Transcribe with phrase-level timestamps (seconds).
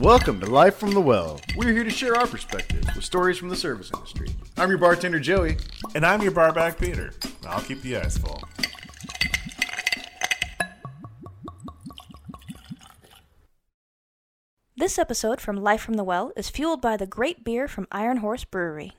[0.00, 1.40] Welcome to Life from the Well.
[1.56, 4.28] We're here to share our perspectives with stories from the service industry.
[4.56, 5.58] I'm your bartender, Joey.
[5.94, 7.12] And I'm your barback Peter.
[7.46, 8.42] I'll keep the ice full.
[14.74, 18.16] This episode from Life from the Well is fueled by the great beer from Iron
[18.16, 18.94] Horse Brewery.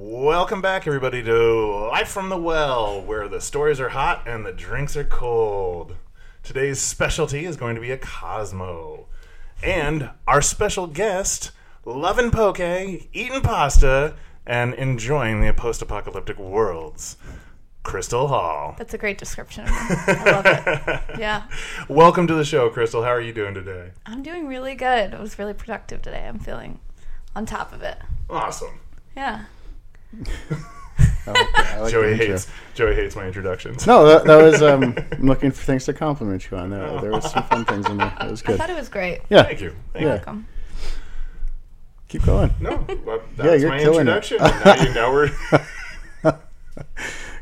[0.00, 4.52] Welcome back, everybody, to Life from the Well, where the stories are hot and the
[4.52, 5.96] drinks are cold.
[6.44, 9.08] Today's specialty is going to be a Cosmo.
[9.60, 11.50] And our special guest,
[11.84, 14.14] loving poke, eating pasta,
[14.46, 17.16] and enjoying the post apocalyptic worlds,
[17.82, 18.76] Crystal Hall.
[18.78, 19.76] That's a great description of me.
[19.80, 21.00] I love it.
[21.18, 21.48] Yeah.
[21.88, 23.02] Welcome to the show, Crystal.
[23.02, 23.90] How are you doing today?
[24.06, 25.12] I'm doing really good.
[25.12, 26.24] It was really productive today.
[26.24, 26.78] I'm feeling
[27.34, 27.98] on top of it.
[28.30, 28.78] Awesome.
[29.16, 29.46] Yeah.
[31.26, 33.86] I like, I like Joey hates Joey hates my introductions.
[33.86, 34.62] No, that, that was.
[34.62, 36.70] Um, I'm looking for things to compliment you on.
[36.70, 38.12] There, there was some fun things in there.
[38.20, 38.58] It was I good.
[38.58, 39.20] thought it was great.
[39.28, 39.74] Yeah, Thank you.
[39.92, 40.08] Thank Yeah.
[40.14, 40.14] you.
[40.16, 40.46] Welcome.
[42.08, 42.54] keep going.
[42.60, 44.16] No, well, that's you're my killing it.
[44.16, 44.38] introduction.
[44.38, 45.30] now, you, now we're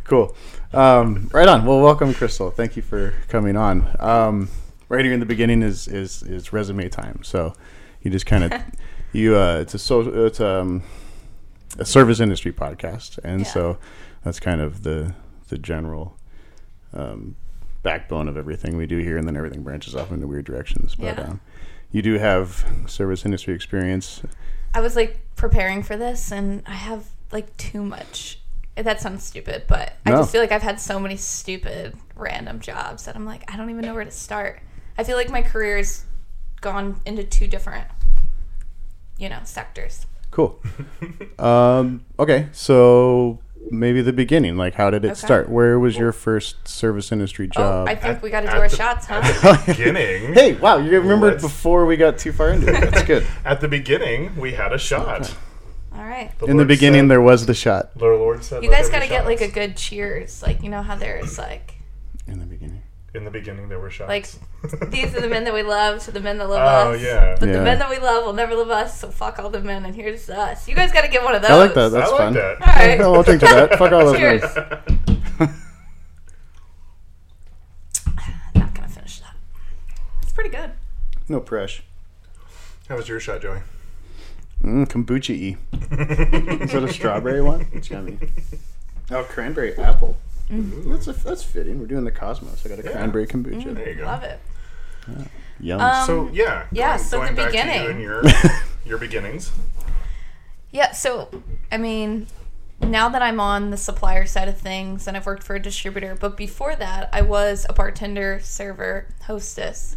[0.05, 0.35] Cool.
[0.73, 1.65] Um, right on.
[1.65, 2.51] Well, welcome, Crystal.
[2.51, 3.89] Thank you for coming on.
[4.01, 4.49] Um,
[4.89, 7.21] right here in the beginning is is is resume time.
[7.23, 7.55] So
[8.03, 8.53] you just kind of
[9.13, 9.37] you.
[9.37, 10.83] Uh, it's a so it's um
[11.79, 13.47] a service industry podcast, and Yeah.
[13.47, 13.79] so
[14.25, 15.15] that's kind of the
[15.49, 16.17] the general
[16.93, 17.37] um,
[17.83, 20.95] backbone of everything we do here, and then everything branches off into weird directions.
[20.97, 21.25] But Yeah.
[21.25, 21.41] um,
[21.93, 24.23] you do have service industry experience.
[24.75, 28.41] I was like preparing for this and I have like too much.
[28.75, 33.05] That sounds stupid, but I just feel like I've had so many stupid random jobs
[33.07, 34.61] that I'm like, I don't even know where to start.
[34.99, 36.05] I feel like my career's
[36.61, 37.87] gone into two different,
[39.17, 40.07] you know, sectors.
[40.37, 40.61] Cool.
[41.39, 43.39] um, okay, so
[43.71, 44.59] maybe the beginning.
[44.59, 45.15] Like, how did it Okay.
[45.15, 45.49] start?
[45.49, 47.89] Where was your first service industry Oh, job?
[47.89, 49.21] I think At- we got to do at our the- shots, huh?
[49.25, 50.35] at the beginning.
[50.35, 52.79] hey, wow, you remembered Let's- before we got too far into it.
[52.91, 53.27] That's good.
[53.47, 55.35] At the beginning, we had a shot.
[55.95, 56.31] All right.
[56.39, 57.99] The In the Lord beginning, said, there was the shot.
[57.99, 59.77] the Lord said, You "Let guys there got be to get like a shots." good
[59.79, 60.43] cheers.
[60.43, 61.77] Like, you know how there's like,
[62.27, 62.83] In the beginning.
[63.17, 64.09] In the beginning, there were shots.
[64.11, 64.29] like,
[64.91, 66.87] these are the men that we love, to the men that love us.
[66.87, 67.01] Oh, us.
[67.03, 67.37] yeah.
[67.41, 67.55] But Yeah.
[67.55, 69.95] the men that we love will never love us, so fuck all the men, and
[69.95, 70.69] here's us.
[70.69, 71.51] You guys got to get one of those.
[71.51, 71.89] I like that.
[71.93, 72.33] That's I like fun.
[72.35, 72.61] that.
[72.61, 73.01] All right.
[73.01, 73.71] I'll drink to that.
[73.79, 74.43] Fuck all those Cheers.
[74.43, 74.81] men.
[78.55, 79.35] Not gonna finish that.
[80.23, 80.73] It's pretty good.
[81.29, 81.83] No pressure.
[82.89, 83.61] How was your shot, Joey?
[84.63, 85.57] Mm, kombucha y.
[86.65, 87.67] Is that a strawberry one?
[87.73, 88.19] It's yummy.
[89.11, 90.17] Oh, cranberry apple.
[90.49, 91.81] That's a, that's fitting.
[91.81, 92.65] We're doing the cosmos.
[92.65, 92.93] I got a Yeah.
[92.93, 93.75] cranberry kombucha.
[93.75, 94.05] There you go.
[94.05, 94.39] Love it.
[95.61, 95.81] Yum.
[95.81, 97.91] Um, So yeah, yeah, going, so going the back to you beginning.
[97.91, 98.23] and your
[98.85, 99.51] your beginnings.
[100.71, 101.31] Yeah, so
[101.73, 102.27] I mean,
[102.81, 106.15] now that I'm on the supplier side of things and I've worked for a distributor,
[106.19, 109.97] but before that, I was a bartender, server, hostess,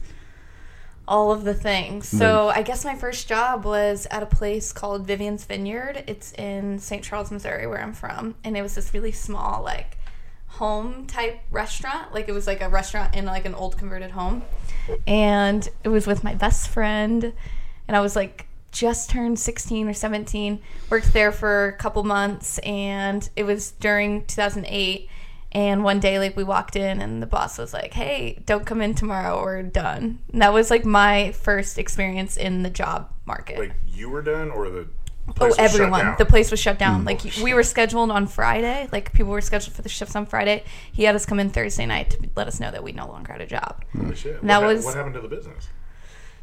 [1.08, 2.08] all of the things.
[2.08, 6.04] So I guess my first job was at a place called Vivian's Vineyard.
[6.08, 7.04] It's in St.
[7.04, 9.98] Charles, Missouri, where I'm from, and it was this really small, like
[10.50, 12.14] home type restaurant.
[12.14, 14.44] Like it was like a restaurant in like an old converted home.
[15.08, 17.34] And it was with my best friend.
[17.88, 20.62] And i was like just turned 16 or 17
[20.92, 22.60] worked there for a couple months.
[22.60, 25.10] And it was during 2008
[25.52, 28.82] and one day like we walked in and the boss was like hey don't come
[28.82, 29.42] in tomorrow.
[29.42, 30.20] We're done.
[30.32, 33.60] And that was like my first experience in the job market.
[33.60, 34.88] Like you were done, or the
[35.30, 36.06] Oh, place was shut everyone.
[36.06, 36.16] down?
[36.18, 37.06] The place was shut down.
[37.06, 38.88] Like Holy we were scheduled on Friday.
[38.92, 40.64] Like people were scheduled for the shifts on Friday.
[40.92, 43.32] He had us come in Thursday night to let us know that we no longer
[43.32, 43.84] had a job.
[43.98, 44.42] Holy shit!
[44.42, 45.70] That what, was- what happened to the business?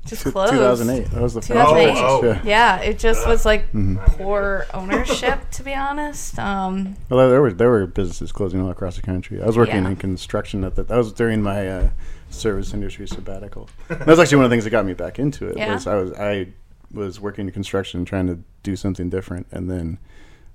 [0.06, 0.52] Just closed.
[0.52, 1.10] 2008.
[1.10, 1.94] That was the 2008.
[1.98, 2.24] Oh, oh.
[2.24, 2.40] Yeah.
[2.44, 3.96] Yeah, it just was like Mm-hmm.
[4.22, 6.38] poor ownership, to be honest.
[6.38, 9.42] Um, Well, there were there were businesses closing all across the country.
[9.42, 9.88] I was working Yeah.
[9.90, 10.86] in construction at that.
[10.86, 11.88] That was during my uh,
[12.30, 13.68] service industry sabbatical.
[13.88, 15.56] that was actually one of the things that got me back into it.
[15.58, 15.72] Yeah.
[15.74, 16.48] Was I was I
[16.92, 19.98] was working in construction, trying to do something different, and then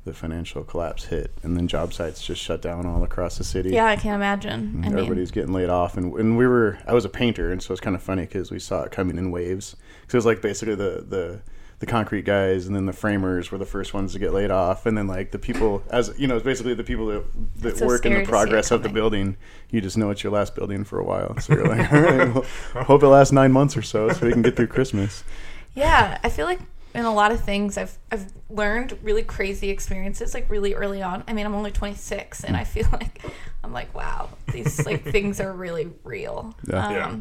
[0.04, 3.70] the financial collapse hit, and then job sites just shut down all across the city.
[3.70, 4.62] yeah, I can't imagine.
[4.62, 4.84] Mm-hmm.
[4.84, 6.80] I mean, Everybody's getting laid off, and, and we were.
[6.88, 9.18] I was a painter, and so it's kind of funny because we saw it coming
[9.18, 9.76] in waves.
[10.02, 11.42] Because it was like basically the the
[11.82, 14.86] the concrete guys, and then the framers were the first ones to get laid off,
[14.86, 17.24] and then like the people, as you know, it's basically the people that
[17.58, 19.36] that so work in the to see it progress of the building.
[19.70, 22.34] You just know it's your last building for a while, so you're like, all right,
[22.76, 25.24] well, hope it lasts nine months or so, so we can get through Christmas.
[25.76, 26.60] yeah, I feel like
[26.94, 31.24] in a lot of things I've I've learned really crazy experiences like really early on.
[31.28, 33.24] I mean, I'm only 26 and I feel like
[33.64, 36.56] I'm like, wow, these like things are really real.
[36.68, 36.88] Yeah.
[36.88, 37.18] Um, Yeah.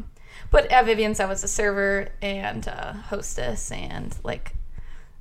[0.49, 4.55] But at Vivian's, I was a server and uh, hostess, and like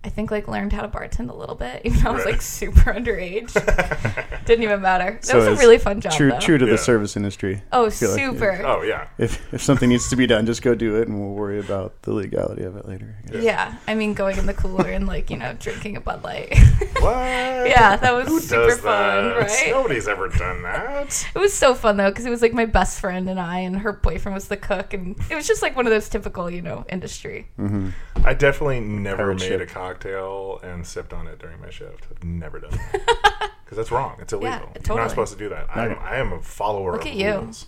[0.02, 2.40] I think like learned how to bartend a little bit, even though I was like
[2.40, 3.52] super underage.
[4.46, 5.12] Didn't even matter.
[5.20, 6.12] That So was a it's really fun job.
[6.12, 6.38] True, though.
[6.40, 6.72] true to Yeah.
[6.72, 7.62] the service industry.
[7.70, 8.62] Oh, I feel like super.
[8.64, 9.08] Oh yeah.
[9.18, 12.00] If if something needs to be done, just go do it, and we'll worry about
[12.02, 13.14] the legality of it later.
[13.28, 13.42] I guess.
[13.44, 16.56] Yeah, I mean, going in the cooler and like you know drinking a Bud Light.
[16.98, 17.04] What?
[17.68, 19.36] yeah, that was Who super does fun, that?
[19.36, 19.70] right?
[19.70, 21.26] Nobody's ever done that.
[21.34, 23.78] It was so fun though because it was like my best friend and I, and
[23.80, 26.62] her boyfriend was the cook, and it was just like one of those typical, you
[26.62, 27.48] know, industry.
[27.58, 27.90] Mm-hmm.
[28.24, 29.60] I definitely never made ship.
[29.60, 32.06] a cocktail and sipped on it during my shift.
[32.10, 34.16] I've never done that because that's wrong.
[34.20, 34.68] It's illegal.
[34.86, 35.66] You're not supposed to do that.
[35.74, 37.32] I am, I am a follower Look of at you.
[37.34, 37.66] rules.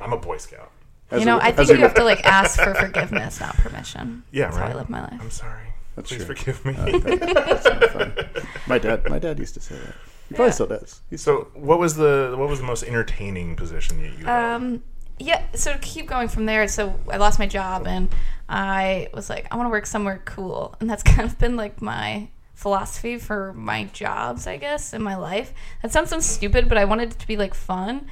[0.00, 0.70] I'm a Boy Scout.
[1.10, 3.40] As you know, a- I as think a- you have to like ask for forgiveness,
[3.40, 4.22] not permission.
[4.32, 4.66] Yeah, That's right.
[4.72, 5.18] how I live my life.
[5.20, 5.62] I'm sorry.
[5.94, 6.34] That's Please true.
[6.34, 6.72] forgive me.
[8.66, 9.94] My dad, my dad used to say that.
[10.28, 10.52] He probably Yeah.
[10.52, 11.00] still does.
[11.08, 14.62] He's so, what was the what was the most entertaining position that you held?
[14.62, 14.82] Um,
[15.18, 15.44] yeah.
[15.54, 18.08] So to keep going from there, so I lost my job and
[18.48, 21.82] I was like, I want to work somewhere cool, and that's kind of been like
[21.82, 25.52] my philosophy for my jobs, I guess, in my life.
[25.82, 28.06] That sounds so stupid, but I wanted it to be like fun.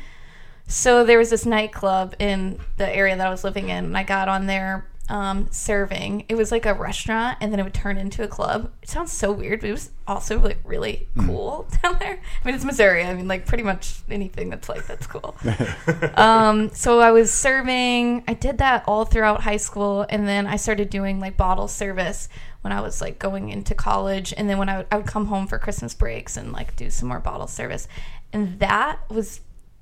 [0.67, 4.03] So there was this nightclub in the area that I was living in, and I
[4.03, 6.25] got on there um, serving.
[6.29, 8.73] It was like a restaurant, and then it would turn into a club.
[8.83, 12.19] It sounds so weird, but it was also like really cool down there.
[12.43, 13.05] I mean, it's Missouri.
[13.05, 15.37] I mean, like pretty much anything that's like that's cool.
[16.17, 18.25] um, so I was serving.
[18.27, 22.29] I did that all throughout high school, and then I started doing like bottle service
[22.63, 25.27] when I was like going into college, and then when I would, I would come
[25.27, 27.89] home for Christmas breaks and like do some more bottle service,
[28.33, 29.41] and that was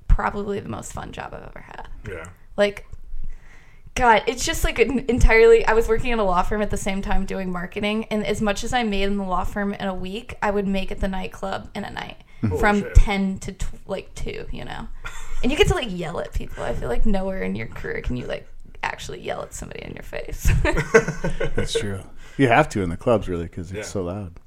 [0.09, 1.87] probably the most fun job I've ever had.
[2.07, 2.25] yeah.
[2.55, 2.85] Like,
[3.95, 5.65] God, it's just like an entirely.
[5.65, 8.41] I was working at a law firm at the same time doing marketing, and as
[8.41, 10.99] much as I made in the law firm in a week, I would make at
[10.99, 12.57] the nightclub in a night mm-hmm.
[12.57, 12.95] from shit.
[12.95, 14.47] ten to tw- like two.
[14.51, 14.87] You know,
[15.43, 16.63] and you get to like yell at people.
[16.63, 18.47] I feel like nowhere in your career can you like
[18.81, 20.51] actually yell at somebody in your face.
[21.55, 22.01] That's true.
[22.37, 23.93] You have to in the clubs, really, because it's Yeah.
[23.93, 24.39] so loud.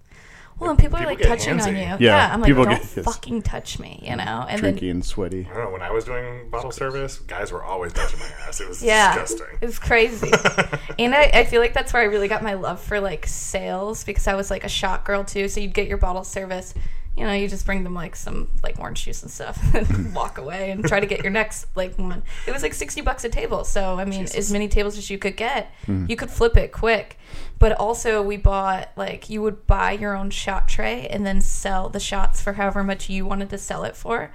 [0.58, 1.82] Well, and people, are like get touching on you.
[1.82, 3.04] Yeah, Yeah, I'm like, people don't get- yes.
[3.04, 4.00] fucking touch me.
[4.02, 5.46] You know, and Drinky then and sweaty.
[5.50, 5.70] I don't know.
[5.70, 8.60] When I was doing bottle service, guys were always touching my ass.
[8.60, 9.58] It was Yeah, disgusting.
[9.60, 10.30] it was crazy.
[10.98, 14.02] and I, I feel like that's where I really got my love for like sales
[14.04, 15.48] because I was like a shot girl too.
[15.48, 16.72] So you'd get your bottle service,
[17.16, 20.38] you know, you just bring them like some like orange juice and stuff, and walk
[20.38, 22.22] away and try to get your next like one.
[22.46, 25.18] It was like sixty bucks a table, so I mean, as many tables as you
[25.18, 26.06] could get, mm-hmm.
[26.08, 27.18] you could flip it quick.
[27.58, 31.88] But also, we bought like you would buy your own shot tray and then sell
[31.88, 34.30] the shots for however much you wanted to sell it for.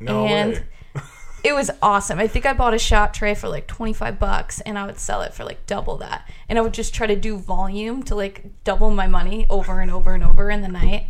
[0.00, 1.02] No and way.
[1.44, 2.18] it was awesome.
[2.18, 5.22] I think I bought a shot tray for like 25 bucks and I would sell
[5.22, 6.28] it for like double that.
[6.48, 9.90] And I would just try to do volume to like double my money over and
[9.90, 11.06] over and over in the night.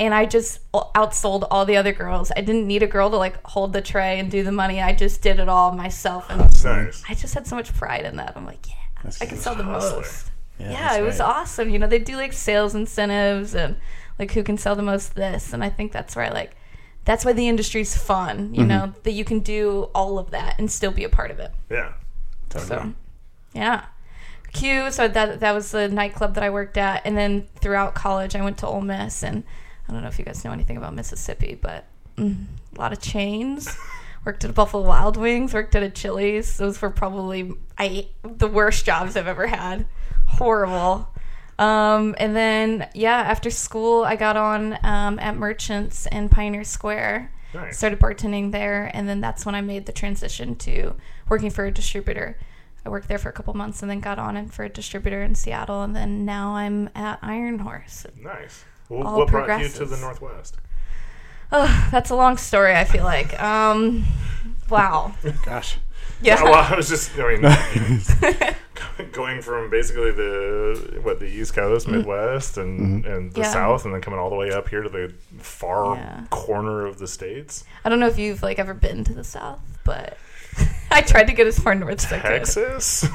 [0.00, 2.32] And I just outsold all the other girls.
[2.36, 4.80] I didn't need a girl to like hold the tray and do the money.
[4.82, 6.26] I just did it all myself.
[6.30, 7.02] And Nice.
[7.08, 8.32] I just had so much pride in that.
[8.36, 9.98] I'm like, yeah, That's I can sell the Hustler.
[9.98, 10.30] most.
[10.58, 11.70] Yeah, Yeah, that's it was awesome.
[11.70, 13.76] You know, they do like sales incentives and
[14.18, 15.52] like who can sell the most this.
[15.52, 16.56] And I think that's where I like,
[17.04, 18.68] that's why the industry's fun, you Mm-hmm.
[18.68, 21.50] know, that you can do all of that and still be a part of it.
[21.70, 21.92] Yeah.
[22.56, 22.92] So,
[23.52, 23.84] yeah.
[24.52, 27.02] Q, so that that was the nightclub that I worked at.
[27.04, 29.24] And then throughout college, I went to Ole Miss.
[29.24, 29.42] And
[29.88, 31.84] I don't know if you guys know anything about Mississippi, but
[32.16, 32.44] mm,
[32.74, 33.76] a lot of chains.
[34.24, 36.56] worked at a Buffalo Wild Wings, worked at a Chili's.
[36.56, 39.86] Those were probably I the worst jobs I've ever had.
[40.26, 41.08] Horrible.
[41.58, 47.30] Um, and then yeah, after school, I got on um, at Merchants in Pioneer Square.
[47.52, 47.78] Nice.
[47.78, 50.96] Started bartending there, and then that's when I made the transition to
[51.28, 52.36] working for a distributor.
[52.84, 55.22] I worked there for a couple months, and then got on in for a distributor
[55.22, 58.06] in Seattle, and then now I'm at Iron Horse.
[58.20, 58.64] Nice.
[58.88, 60.56] Well, All what brought you to the Northwest?
[61.52, 62.74] Oh, that's a long story.
[62.74, 63.40] I feel like.
[63.42, 64.04] Um,
[64.68, 65.14] wow.
[65.44, 65.78] Gosh.
[66.20, 66.38] Yeah.
[66.40, 68.54] Oh, well, I was just, I mean,
[69.12, 73.40] going from basically the what the East Coast, Midwest, and and the Mm-hmm.
[73.40, 73.52] Yeah.
[73.52, 76.24] South, and then coming all the way up here to the far Yeah.
[76.30, 79.60] corner of the states, I don't know if you've like ever been to the South,
[79.84, 80.16] but
[80.90, 82.28] I tried to get as far north as I could.
[82.28, 83.06] Texas.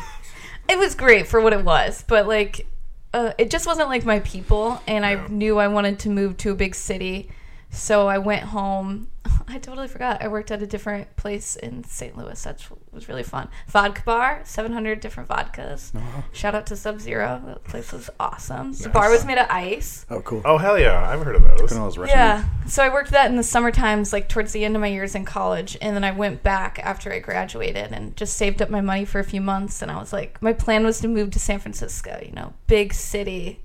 [0.67, 2.67] It was great for what it was, but like,
[3.13, 6.51] uh, it just wasn't like my people, and I knew I wanted to move to
[6.51, 7.29] a big city,
[7.71, 9.07] so I went home.
[9.47, 10.21] I totally forgot.
[10.21, 12.17] I worked at a different place in St.
[12.17, 12.45] Louis.
[12.91, 13.49] That was really fun.
[13.67, 15.91] Vodka bar, seven hundred different vodkas.
[16.33, 17.39] Shout out to Sub Zero.
[17.45, 18.73] That place was awesome.
[18.73, 20.07] The bar was made of ice.
[20.09, 20.41] Oh, cool.
[20.43, 21.61] Oh hell yeah, I've heard of those.
[21.61, 22.45] Look all those Yeah.
[22.67, 25.13] So I worked that in the summer times, like towards the end of my years
[25.13, 25.77] in college.
[25.81, 29.19] And then I went back after I graduated and just saved up my money for
[29.19, 29.83] a few months.
[29.83, 32.93] And I was like, my plan was to move to San Francisco, you know, big
[32.93, 33.59] city.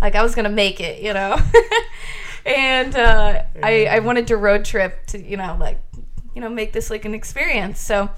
[0.00, 1.38] Like I was going to make it, you know?
[2.46, 5.78] and uh, I, I wanted to road trip to, you know, like,
[6.34, 7.78] you know, make this like an experience.
[7.78, 8.08] So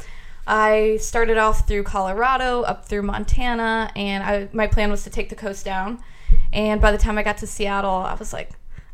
[0.46, 5.28] I started off through Colorado, up through Montana, and I, my plan was to take
[5.30, 6.02] the coast down.
[6.52, 8.50] And by the time I got to Seattle, I was like,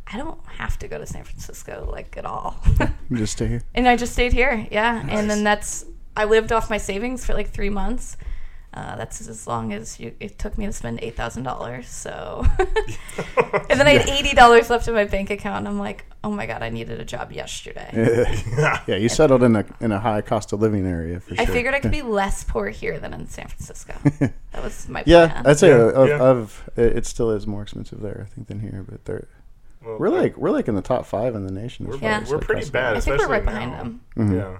[0.06, 2.56] I don't have to go to San Francisco like at all.
[3.10, 3.62] You just stay here.
[3.74, 4.68] and I just stayed here.
[4.70, 5.84] Yeah, and then that's
[6.16, 8.16] I lived off my savings for like three months.
[8.72, 11.88] Uh, that's as long as you, it took me to spend eight thousand dollars.
[11.88, 12.46] So,
[13.68, 15.58] and then I had eighty dollars left in my bank account.
[15.58, 17.90] And I'm like, oh my god, I needed a job yesterday.
[18.86, 21.74] yeah, you settled in a in a high cost of living area for I figured
[21.74, 23.94] I could be less poor here than in San Francisco.
[24.20, 25.46] That was my Yeah, plan.
[25.46, 26.18] I'd say Yeah, of, yeah.
[26.20, 28.84] of it it still is more expensive there, I think, than here.
[28.88, 29.26] But they're
[29.84, 31.86] Well, we're like we're like in the top five in the nation.
[31.86, 32.24] as we're, Yeah.
[32.28, 32.96] we're like, pretty bad.
[32.96, 33.78] I think we're right especially behind now.
[33.78, 34.00] them.
[34.16, 34.36] Mhm.
[34.36, 34.58] Yeah.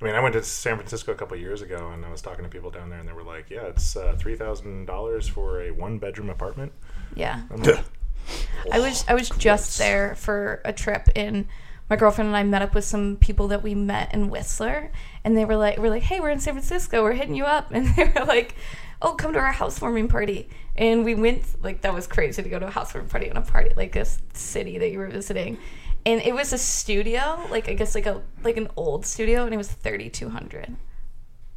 [0.00, 2.44] I mean, I went to San Francisco a couple years ago, and I was talking
[2.44, 5.62] to people down there, and they were like, "Yeah, it's uh, three thousand dollars for
[5.62, 6.72] a one-bedroom apartment."
[7.14, 7.42] Yeah.
[7.50, 7.84] Like,
[8.72, 11.46] I was I was just there for a trip and
[11.90, 14.90] my girlfriend and I met up with some people that we met in Whistler
[15.22, 17.68] and they were like we're like, Hey, we're in San Francisco, we're hitting you up
[17.72, 18.56] and they were like,
[19.02, 22.58] Oh, come to our housewarming party and we went like that was crazy to go
[22.58, 25.58] to a housewarming party in a party like a city that you were visiting.
[26.06, 29.54] And it was a studio, like I guess like a like an old studio and
[29.54, 30.74] it was thirty two hundred.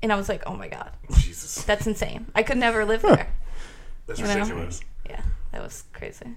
[0.02, 2.28] And I was like, Oh my god, Jesus, that's insane.
[2.36, 3.28] I could never live there.
[4.06, 4.36] that's You know?
[4.36, 4.82] ridiculous.
[5.10, 6.36] Yeah, that was crazy.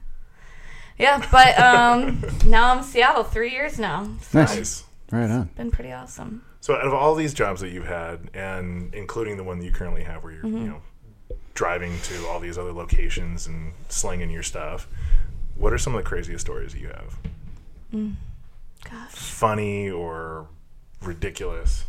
[0.99, 3.23] Yeah, but um, now I'm in Seattle.
[3.25, 4.05] Three years now.
[4.23, 4.57] So Nice.
[4.57, 4.85] Nice.
[5.13, 5.51] Right on.
[5.57, 6.45] Been pretty awesome.
[6.61, 9.73] So, out of all these jobs that you've had, and including the one that you
[9.73, 10.59] currently have, where you're, Mm-hmm.
[10.59, 10.83] you know,
[11.55, 14.87] driving to all these other locations and slinging your stuff,
[15.57, 17.17] what are some of the craziest stories that you have?
[17.93, 20.47] Gosh, Funny or
[21.03, 21.85] ridiculous?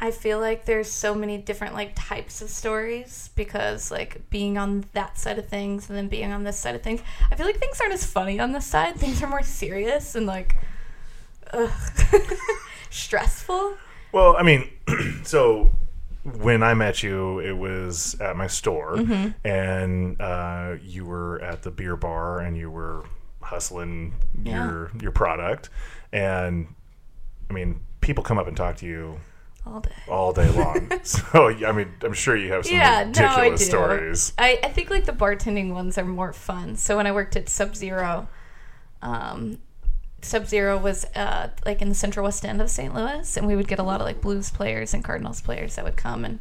[0.00, 4.84] I feel like there's so many different like types of stories because like being on
[4.92, 7.58] that side of things and then being on this side of things, I feel like
[7.58, 8.96] things aren't as funny on this side.
[8.96, 10.56] Things are more serious and like
[12.90, 13.76] stressful.
[14.12, 14.68] Well, I mean,
[15.24, 15.70] so
[16.22, 19.46] when I met you, it was at my store, Mm-hmm.
[19.46, 23.04] and uh, you were at the beer bar, and you were
[23.48, 24.64] hustling Yeah.
[24.66, 25.70] your your product,
[26.12, 26.66] and
[27.50, 29.18] I mean, people come up and talk to you
[29.66, 29.90] All day.
[30.08, 30.90] all day long.
[31.02, 33.64] so I mean, I'm sure you have some Yeah, no, ridiculous I do.
[33.64, 34.32] stories.
[34.38, 36.76] I, I think like the bartending ones are more fun.
[36.76, 38.28] So when I worked at Sub Zero,
[39.02, 39.58] um,
[40.22, 42.94] Sub Zero was uh, like in the Central West End of St.
[42.94, 45.84] Louis, and we would get a lot of like blues players and Cardinals players that
[45.84, 46.38] would come, and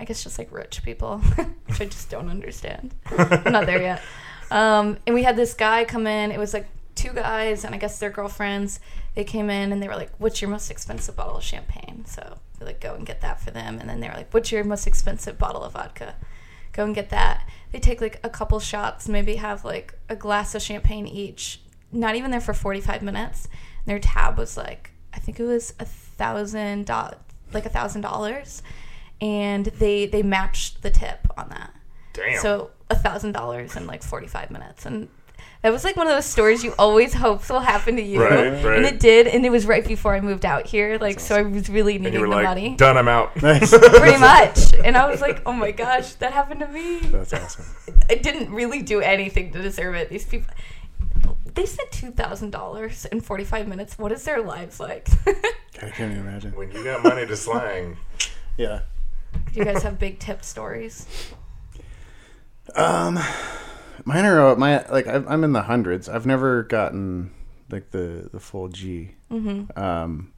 [0.00, 1.18] I guess just like rich people,
[1.66, 2.94] which I just don't understand.
[3.06, 4.02] I'm not there yet.
[4.50, 6.32] Um, and we had this guy come in.
[6.32, 8.80] It was like two guys, and I guess their girlfriends.
[9.14, 12.38] They came in and they were like, "What's your most expensive bottle of champagne?" So
[12.58, 14.64] we like go and get that for them, and then they were like, "What's your
[14.64, 16.14] most expensive bottle of vodka?"
[16.72, 17.46] Go and get that.
[17.72, 21.60] They take like a couple shots, maybe have like a glass of champagne each.
[21.92, 23.48] Not even there for forty five minutes.
[23.86, 27.16] Their tab was like, I think it was a thousand dollars,
[27.52, 28.62] like a thousand dollars,
[29.20, 31.74] and they they matched the tip on that.
[32.12, 32.40] Damn.
[32.40, 35.08] So a thousand dollars in like forty five minutes, and
[35.62, 38.64] that was like one of those stories you always hope will happen to you, Right,
[38.64, 38.76] right.
[38.78, 39.26] and it did.
[39.26, 42.04] And it was right before I moved out here, like so I was really and
[42.04, 44.74] needing you were the like, money, "Done, I'm out." Pretty much.
[44.84, 46.98] And I was like, oh my gosh, that happened to me.
[47.00, 47.64] That's awesome.
[48.08, 50.08] I didn't really do anything to deserve it.
[50.10, 50.52] These people.
[51.54, 53.98] They said two thousand dollars in forty five minutes.
[53.98, 55.08] What is their lives like?
[55.26, 56.52] I can't even imagine.
[56.56, 57.96] when you got money to slang,
[58.56, 58.80] Yeah.
[59.52, 61.06] Do you guys have big tip stories?
[62.76, 63.18] Um,
[64.04, 66.08] mine are my like I've, I'm in the hundreds.
[66.08, 67.32] I've never gotten
[67.70, 69.14] like the the full G.
[69.30, 69.78] Mm-hmm.
[69.80, 70.32] Um,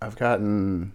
[0.00, 0.92] I've gotten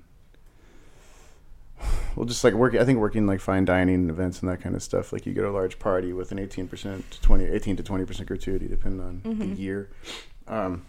[2.16, 2.80] well, just like working.
[2.80, 5.12] I think working like fine dining events and that kind of stuff.
[5.14, 7.84] Like you go to a large party with an 18 percent to 20, 18 to
[7.84, 9.90] 20 percent gratuity, depending on the year.
[10.48, 10.86] Um,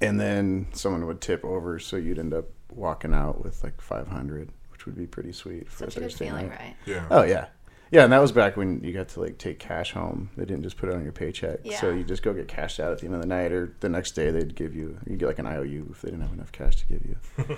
[0.00, 4.50] and then someone would tip over, so you'd end up walking out with like 500,
[4.70, 6.58] which would be pretty sweet for Such a good Thursday feeling, night.
[6.60, 6.76] right?
[6.86, 7.06] yeah.
[7.10, 7.46] Oh yeah,
[7.90, 10.30] yeah, and that was back when you got to like take cash home.
[10.36, 11.80] They didn't just put it on your paycheck, Yeah.
[11.80, 11.96] so Yeah.
[11.98, 14.12] you just go get cashed out at the end of the night, or the next
[14.12, 16.76] day they'd give you you get like an IOU if they didn't have enough cash
[16.76, 17.16] to give you.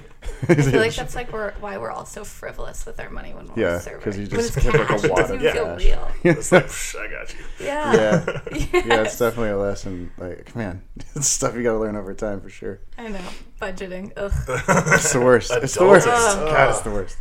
[0.49, 3.47] I feel like that's like we're, why we're all so frivolous with our money when
[3.49, 4.03] we're Yeah, serving.
[4.03, 5.85] 'cause you just it's tip like a wad doesn't of even feel cash.
[5.85, 6.11] real.
[6.37, 7.45] It's like, "Psh, I got you.
[7.65, 7.95] Yeah.
[7.95, 10.11] yeah, yeah, it's definitely a lesson.
[10.19, 10.83] Like man,
[11.15, 12.81] it's stuff you got to learn over time for sure.
[12.99, 13.21] I know.
[13.61, 14.13] Budgeting.
[14.17, 14.33] Ugh.
[14.95, 15.51] It's the worst.
[15.51, 16.07] It's the worst.
[16.07, 16.51] Adulting.
[16.51, 17.17] God, it's the worst.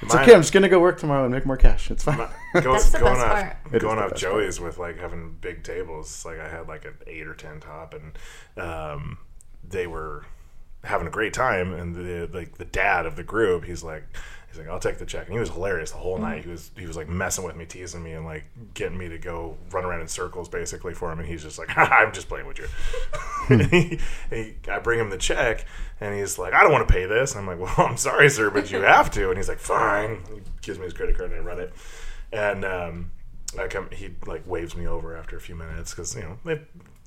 [0.00, 0.34] It's Mine- okay.
[0.34, 1.90] I'm just gonna go work tomorrow and make more cash.
[1.90, 2.16] It's fine.
[2.62, 3.56] Go, That's the going best off, part.
[3.72, 6.24] It is going off best Joey's with like having big tables.
[6.24, 9.18] Like I had like an eight or ten top, and um,
[9.68, 10.24] they were
[10.84, 11.72] having a great time.
[11.74, 14.04] And the like the dad of the group, he's like,
[14.48, 15.24] he's like, I'll take the check.
[15.26, 16.22] And he was hilarious the whole Mm.
[16.22, 16.44] night.
[16.44, 19.18] He was he was like messing with me, teasing me, and like getting me to
[19.18, 21.18] go run around in circles basically for him.
[21.18, 22.66] And he's just like, I'm just playing with you.
[23.48, 23.98] and he,
[24.30, 25.64] he, I bring him the check,
[26.00, 27.34] and he's like, I don't want to pay this.
[27.34, 29.28] And I'm like, Well, I'm sorry, sir, but you have to.
[29.28, 30.22] And he's like, Fine.
[30.32, 31.72] He gives me his credit card, and I run it.
[32.32, 33.10] And um,
[33.58, 36.60] I come, he like waves me over after a few minutes because you know they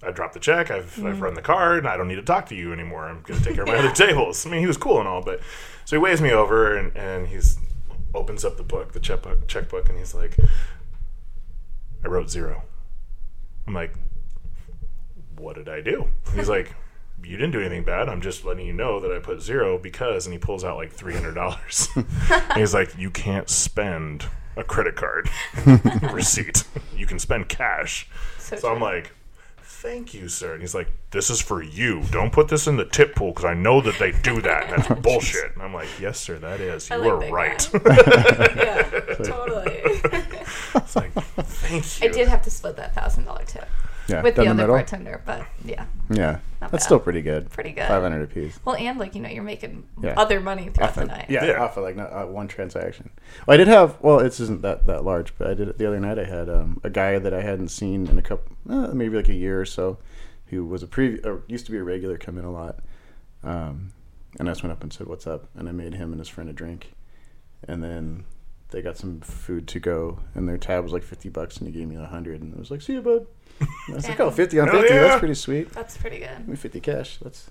[0.04, 0.72] I dropped the check.
[0.72, 1.22] I've, I've mm.
[1.22, 1.80] run the card.
[1.80, 3.08] And I don't need to talk to you anymore.
[3.08, 4.46] I'm going to take care of my other tables.
[4.46, 5.40] I mean, he was cool and all, but
[5.86, 7.58] so he waves me over and, and he's
[8.14, 10.38] opens up the book, the checkbook, checkbook, and he's like,
[12.04, 12.64] I wrote zero.
[13.68, 13.94] I'm like,
[15.38, 16.08] what did I do?
[16.36, 16.74] He's like,
[17.24, 18.10] you didn't do anything bad.
[18.10, 20.92] I'm just letting you know that I put zero because, and he pulls out like
[20.92, 21.88] three hundred dollars.
[22.56, 24.26] he's like, you can't spend
[24.58, 25.30] a credit card
[26.12, 26.64] receipt.
[26.96, 28.08] You can spend cash.
[28.40, 29.14] So So I'm like,
[29.82, 30.54] thank you, sir.
[30.54, 32.04] And he's like, this is for you.
[32.12, 34.70] Don't put this in the tip pool because I know that they do that.
[34.70, 35.54] And that's oh, bullshit.
[35.54, 36.90] And I'm like, yes, sir, that is.
[36.90, 37.70] You I like are right.
[37.86, 38.84] yeah,
[39.24, 39.82] totally.
[40.76, 42.10] it's like, thank you.
[42.10, 43.68] I did have to split that thousand dollar tip
[44.08, 44.76] Yeah, with the down other middle.
[44.76, 46.82] bartender, but yeah, Yeah, that's bad.
[46.82, 47.50] still pretty good.
[47.50, 47.88] Pretty good.
[47.88, 48.60] Five hundred apiece.
[48.66, 50.16] well, and like you know, you're making Yeah.
[50.18, 51.26] other money throughout Off the of- night.
[51.30, 51.64] Yeah, Yeah.
[51.64, 53.12] off of like not, uh, one transaction.
[53.48, 53.98] Well, I did have.
[54.02, 56.18] Well, it isn't that that large, but I did it the other night.
[56.20, 59.30] I had um, a guy that I hadn't seen in a couple, uh, maybe like
[59.30, 59.98] a year or so,
[60.48, 62.80] who was a previous, or used to be a regular, come in a lot.
[63.44, 63.92] Um,
[64.40, 66.28] and I just went up and said, "What's up?" And I made him and his
[66.30, 66.94] friend a drink,
[67.68, 68.24] and then
[68.72, 71.74] they got some food to go, and their tab was like fifty bucks, and he
[71.78, 73.28] gave me a hundred, and I was like, "See you, bud."
[73.60, 75.02] And I was like, "Oh, 50 on Hell 50, yeah.
[75.02, 76.38] that's pretty sweet." That's pretty good.
[76.40, 77.18] Give me fifty cash.
[77.22, 77.50] That's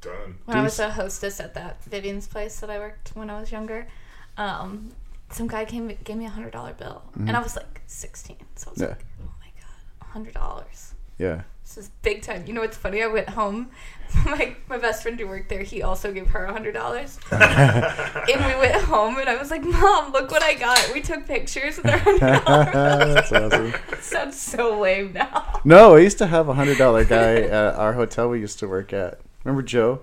[0.00, 0.36] Done.
[0.44, 3.50] When I was a hostess at that Vivian's place that I worked when I was
[3.50, 3.88] younger,
[4.36, 4.90] um,
[5.30, 8.68] some guy came gave me a hundred dollar bill, and I was like sixteen, so
[8.68, 8.82] I was Mm-hmm.
[8.82, 8.88] Yeah.
[8.90, 10.94] like, "Oh my god, a hundred dollars!
[11.18, 11.42] yeah.
[11.66, 13.02] This is big time." You know what's funny?
[13.02, 13.70] I went home.
[14.24, 18.46] My my best friend who worked there, he also gave her a hundred dollars, and
[18.46, 21.76] we went home, and I was like, "Mom, look what I got!" We took pictures
[21.76, 23.14] with our hundred dollars.
[23.14, 23.74] that's awesome.
[24.00, 25.60] Sounds so lame now.
[25.64, 28.68] No, I used to have a hundred dollar guy at our hotel we used to
[28.68, 29.18] work at.
[29.42, 30.02] Remember Joe?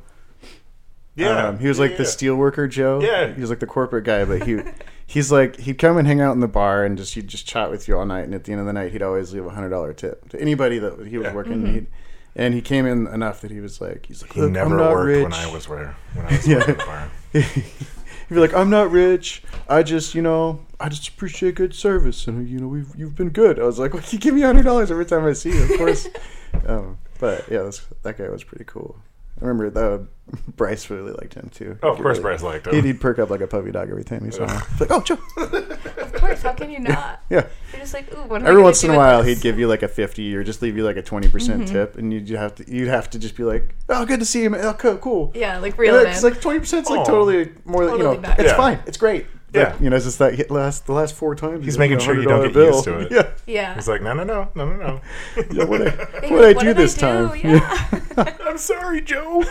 [1.15, 1.47] Yeah.
[1.47, 2.09] Um, he was like yeah, the yeah.
[2.09, 2.99] steel worker Joe.
[3.01, 3.33] Yeah.
[3.33, 4.59] He was like the corporate guy, but he
[5.05, 7.69] he's like he'd come and hang out in the bar and just he'd just chat
[7.69, 9.49] with you all night and at the end of the night he'd always leave a
[9.51, 11.33] hundred dollar tip to anybody that he was Yeah.
[11.33, 11.87] working he'd,
[12.35, 14.77] and he came in enough that he was like he's like He "Look, never I'm
[14.77, 15.23] not worked rich.
[15.23, 16.57] when I was where when I was Yeah.
[16.59, 17.09] working for him.
[18.29, 19.43] He'd be like, I'm not rich.
[19.67, 23.29] I just, you know, I just appreciate good service, and you know, we've you've been
[23.31, 23.59] good.
[23.59, 25.61] I was like, well, you give me a hundred dollars every time I see you,
[25.63, 26.07] of course.
[26.65, 28.95] um, but yeah, that's, that guy was pretty cool.
[29.43, 30.07] I remember the
[30.55, 31.77] Bryce really liked him too.
[31.83, 32.85] Oh, of course, really- Bryce liked He'd, him.
[32.85, 34.61] he'd perk up like a puppy dog every time he saw him.
[34.71, 35.17] He's like, oh, Joe.
[36.13, 37.21] Of course, how can you not?
[37.29, 37.45] yeah.
[37.73, 39.37] You're just like, ooh, what am Every gonna once in a while, this?
[39.37, 41.73] he'd give you like a fifty, or just leave you like a twenty percent mm-hmm.
[41.73, 44.43] tip, and you'd have to you'd have to just be like, oh, good to see
[44.43, 44.61] you, man.
[44.63, 45.31] Oh, cool, cool.
[45.35, 46.85] Yeah, like reel it it's like twenty percent.
[46.85, 47.05] Is like oh.
[47.05, 47.83] totally more.
[47.89, 48.39] you know, nice.
[48.39, 48.55] it's Yeah.
[48.55, 48.79] fine.
[48.85, 49.25] It's great.
[49.53, 49.75] But, Yeah.
[49.79, 51.63] you know, it's just that hit last the last four times.
[51.63, 53.11] He's making sure you don't $100 get used to it.
[53.11, 53.29] Yeah.
[53.45, 53.75] yeah.
[53.75, 55.01] He's like, no, no, no, no, no, no.
[55.51, 55.91] yeah what I,
[56.29, 57.01] what I do did this do?
[57.01, 57.39] time?
[57.43, 58.35] Yeah.
[58.45, 59.43] I'm sorry, Joe.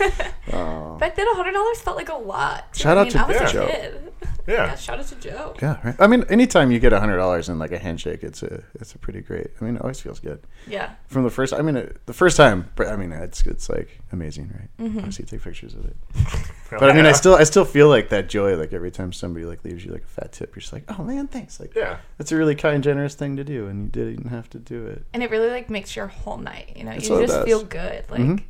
[0.00, 0.32] Aw.
[0.52, 0.96] Oh.
[0.98, 2.68] Back then, hundred dollars felt like a lot.
[2.74, 3.66] Shout I out mean, to I was a Joe.
[3.66, 4.12] kid.
[4.46, 4.74] Yeah, Yeah.
[4.76, 5.54] shout out to Joe.
[5.62, 5.94] yeah, right.
[5.98, 8.94] I mean, anytime you get a hundred dollars in like a handshake, it's a it's
[8.94, 9.48] a pretty great.
[9.60, 10.40] I mean, it always feels good.
[10.66, 10.90] Yeah.
[11.08, 14.00] From the first, I mean, it, the first time, but I mean, it's it's like
[14.12, 14.86] amazing, right?
[14.88, 14.98] Mm-hmm.
[14.98, 15.96] Obviously, take pictures of it.
[16.70, 18.54] But I mean, I still I still feel like that joy.
[18.56, 21.02] Like every time somebody like leaves you like a fat tip, you're just like, oh
[21.02, 21.58] man, thanks.
[21.58, 21.96] Like, Yeah.
[22.16, 25.04] that's a really kind, generous thing to do, and you didn't have to do it.
[25.12, 26.74] And it really like makes your whole night.
[26.76, 27.44] You know, you just does.
[27.44, 28.08] feel good.
[28.08, 28.42] Like Mhm.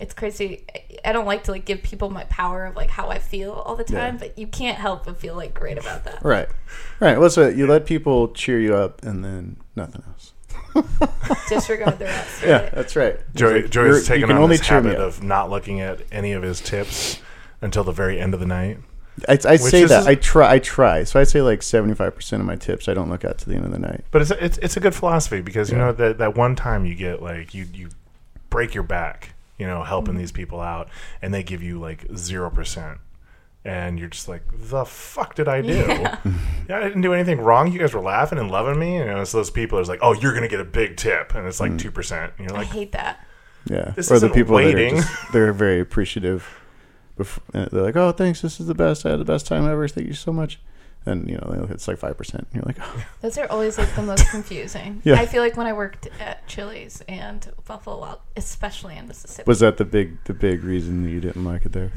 [0.00, 0.64] It's crazy.
[0.74, 3.52] I- I don't like to like give people my power of like how I feel
[3.52, 4.00] all the Yeah.
[4.00, 6.24] time, but you can't help but feel like great about that.
[6.24, 6.48] Right,
[6.98, 7.20] right.
[7.20, 10.32] Well, so you let people cheer you up, and then nothing else.
[11.48, 12.42] Disregard the rest.
[12.46, 13.18] Yeah, that's right.
[13.34, 16.32] Joey, It's like, Joey's taken on only this cheer habit of not looking at any
[16.32, 17.20] of his tips
[17.60, 18.78] until the very end of the night.
[19.28, 20.52] I, I say is- that I try.
[20.54, 21.04] I try.
[21.04, 23.48] So I say like seventy five percent of my tips I don't look at to
[23.48, 24.04] the end of the night.
[24.10, 25.84] But it's a, it's it's a good philosophy because you Yeah.
[25.86, 27.90] know that that one time you get like you you
[28.50, 29.33] break your back,
[29.64, 30.88] you know, helping these people out,
[31.22, 32.98] and they give you like zero percent,
[33.64, 35.68] and you're just like, the fuck did I do?
[35.74, 36.18] Yeah.
[36.68, 37.70] Yeah, I didn't do anything wrong.
[37.72, 39.98] You guys were laughing and loving me, and you know, so those people are like,
[40.00, 42.66] oh, you're gonna get a big tip, and it's like two percent, and you're like,
[42.66, 43.26] I like, hate that.
[43.66, 44.94] Yeah, This or the people waiting.
[44.96, 46.60] that are just they're very appreciative.
[47.18, 48.40] Bef- uh, They're like, "Oh, thanks.
[48.42, 49.06] This is the best.
[49.06, 49.86] I had the best time ever.
[49.88, 50.58] Thank you so much."
[51.06, 52.46] And you know, it's like five percent.
[52.54, 53.04] You're like, oh.
[53.20, 55.02] Those are always like the most confusing.
[55.04, 55.20] Yeah.
[55.20, 59.60] I feel like when I worked at Chili's and Buffalo Wild, especially in Mississippi, "Was
[59.60, 61.92] that the big the big reason that you didn't like it there?"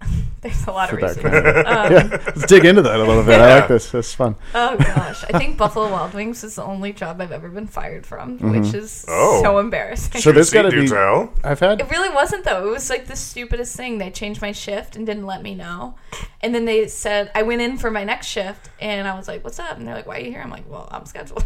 [0.40, 1.22] there's a lot of that reasons.
[1.22, 3.38] kind of- Um, yeah, let's dig into that a little bit.
[3.40, 3.90] I like this.
[3.90, 4.34] That's fun.
[4.54, 8.06] Oh gosh, I think Buffalo Wild Wings is the only job I've ever been fired
[8.06, 9.42] from, which is Oh.
[9.42, 10.12] so embarrassing.
[10.12, 10.20] Mm-hmm.
[10.20, 10.88] So there's got to be.
[10.88, 11.32] tell.
[11.44, 11.80] I've had.
[11.80, 12.66] it really wasn't though.
[12.68, 13.98] It was like the stupidest thing.
[13.98, 15.96] They changed my shift and didn't let me know.
[16.40, 19.44] And then they said I went in for my next shift and I was like,
[19.44, 21.44] "What's up?" And they're like, "Why are you here?" I'm like, "Well, I'm scheduled."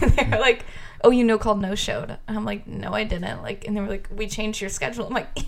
[0.00, 0.64] and they're like,
[1.02, 3.80] "Oh, you no called no showed." And I'm like, "No, I didn't." Like, and they
[3.80, 5.44] were like, "We changed your schedule." I'm like, "You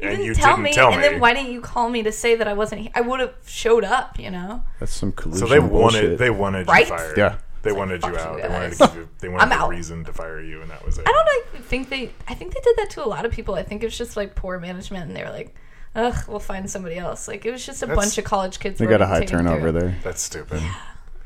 [0.00, 2.12] And didn't you tell didn't me." tell and then why didn't you call me to
[2.12, 2.90] say that I wasn't here?
[2.94, 4.62] I would have showed up, you know.
[4.80, 5.46] That's some collusion.
[5.46, 6.02] So they bullshit.
[6.04, 6.88] wanted they wanted Right?
[6.88, 7.16] you fired.
[7.18, 7.36] Yeah.
[7.62, 8.36] They like, wanted you out.
[8.36, 9.08] you they wanted to give you.
[9.20, 9.68] They wanted a out.
[9.70, 11.08] reason to fire you, and that was it.
[11.08, 11.58] I don't know.
[11.60, 12.10] I think they.
[12.28, 13.54] I think they did that to a lot of people.
[13.54, 15.54] I think it was just like poor management, and they were like,
[15.94, 18.78] "Ugh, we'll find somebody else." Like it was just a That's- bunch of college kids.
[18.78, 19.80] They got a high turnover through.
[19.80, 19.96] there.
[20.02, 20.60] That's stupid.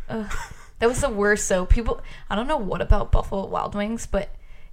[0.78, 1.46] That was the worst.
[1.46, 4.30] So people, I don't know what about Buffalo Wild Wings, but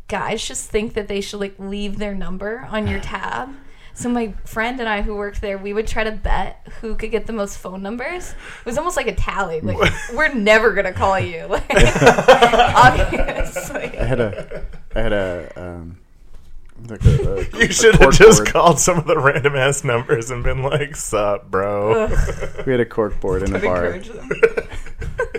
[0.07, 3.49] guys just think that they should like leave their number on your tab.
[3.95, 7.11] So my friend and I who worked there, we would try to bet who could
[7.11, 8.31] get the most phone numbers.
[8.31, 9.61] It was almost like a tally.
[9.61, 11.45] Like we're never gonna call you.
[11.45, 13.97] Like, obviously.
[13.97, 15.97] I had a, I had a, um,
[16.87, 18.47] like uh, a, a You should have just board.
[18.53, 22.07] called some of the random ass numbers and been like, "Sup, bro."
[22.65, 23.99] We had a cork board in a bar.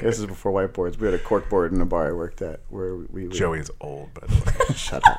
[0.01, 0.99] This is before whiteboards.
[0.99, 3.71] We had a cork board in a bar I worked at where we would, Joey's
[3.81, 4.35] old, by the
[4.69, 4.75] way.
[4.77, 5.19] Shut up.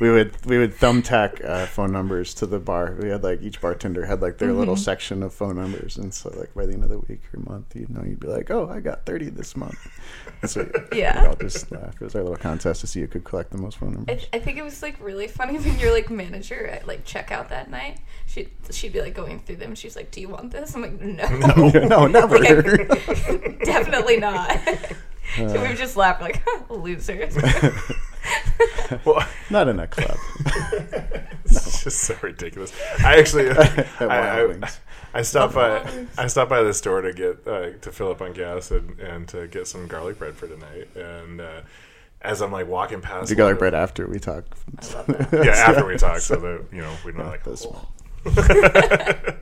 [0.00, 2.96] We would we would thumbtack uh, phone numbers to the bar.
[3.00, 6.30] We had like each bartender had like their little section of phone numbers, and so
[6.36, 8.68] like by the end of the week or month, you know, you'd be like, "Oh,
[8.68, 9.78] I got thirty this month."
[10.42, 11.20] And so Yeah.
[11.22, 11.94] we'd all just laugh.
[11.94, 14.26] It was our little contest to see who could collect the most phone I, numbers.
[14.32, 17.70] I think it was like really funny when your like manager at like checkout that
[17.70, 17.98] night.
[18.26, 19.68] She she'd be like going through them.
[19.70, 22.38] and She's like, "Do you want this?" I'm like, "No, no, never.
[23.64, 24.58] definitely not."
[25.36, 27.36] so we would just laugh like losers.
[29.04, 30.16] Well, Not in a club.
[31.44, 32.72] it's just so ridiculous.
[33.00, 34.70] I actually, At I, I,
[35.14, 36.06] I stopped by.
[36.18, 39.28] I stopped by the store to get uh, to fill up on gas and, and
[39.28, 40.88] to get some garlic bread for tonight.
[40.96, 41.60] And uh,
[42.22, 44.44] as I'm like walking past, You got like right after we talk.
[45.32, 47.44] yeah, after we talk, so that you know we don't like.
[47.44, 47.86] This smart.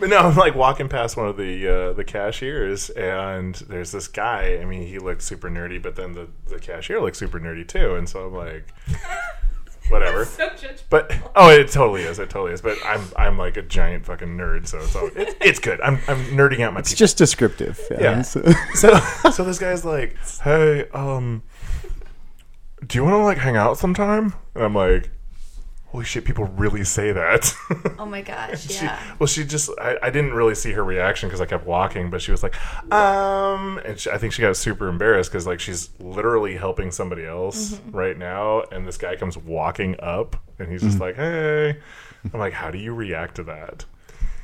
[0.00, 4.08] But no, I'm like walking past one of the uh, the cashiers, and there's this
[4.08, 4.58] guy.
[4.60, 7.94] I mean, he looked super nerdy, but then the the cashier looked super nerdy too.
[7.94, 8.66] And so I'm like,
[9.88, 10.24] whatever.
[10.24, 10.50] so.
[10.90, 12.18] But oh, it totally is.
[12.18, 12.60] It totally is.
[12.60, 15.80] But I'm I'm like a giant fucking nerd, so it's all, it, it's good.
[15.80, 16.98] I'm I'm nerding out my It's people.
[16.98, 17.80] just descriptive.
[17.90, 18.22] Yeah.
[18.22, 18.42] So-
[18.74, 18.98] so
[19.30, 21.44] so this guy's like, hey, um,
[22.84, 24.34] do you want to like hang out sometime?
[24.56, 25.08] And I'm like,
[25.94, 27.54] holy shit, people really say that.
[28.00, 28.98] oh my gosh, She, yeah.
[29.20, 32.20] well, she just, I, I didn't really see her reaction because I kept walking, but
[32.20, 32.56] she was like,
[32.92, 37.24] um, and she, I think she got super embarrassed because, like, she's literally helping somebody
[37.24, 37.96] else Mm-hmm.
[37.96, 41.78] right now, and this guy comes walking up, and he's just like, hey.
[42.32, 43.84] I'm like, how do you react to that?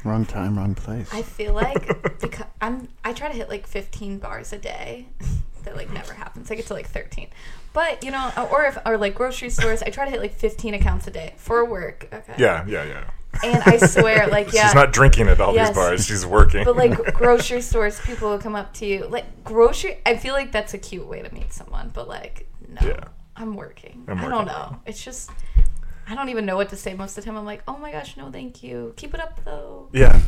[0.05, 1.13] wrong time, wrong place.
[1.13, 5.09] I feel like because I'm I try to hit like 15 bars a day.
[5.65, 6.51] That like never happens.
[6.51, 7.29] I get to like 13.
[7.73, 10.35] But you know, uh, or if or like grocery stores, I try to hit like
[10.35, 12.09] 15 accounts a day for work.
[12.13, 12.35] Okay.
[12.37, 13.05] Yeah, yeah, yeah.
[13.45, 14.67] And I swear, like yeah.
[14.67, 15.69] She's not drinking at all Yes.
[15.69, 16.07] these bars.
[16.07, 16.65] She's working.
[16.65, 19.07] But like grocery stores, people will come up to you.
[19.07, 21.91] Like grocery, I feel like that's a cute way to meet someone.
[21.95, 23.01] But like, no, Yeah.
[23.37, 24.05] I'm working.
[24.09, 24.31] I'm I working.
[24.31, 24.81] don't know.
[24.85, 25.31] It's just,
[26.11, 27.39] I don't even know what to say most of the time.
[27.39, 28.93] I'm like, oh my gosh, no, thank you.
[28.97, 29.89] Keep it up though.
[29.93, 30.21] yeah,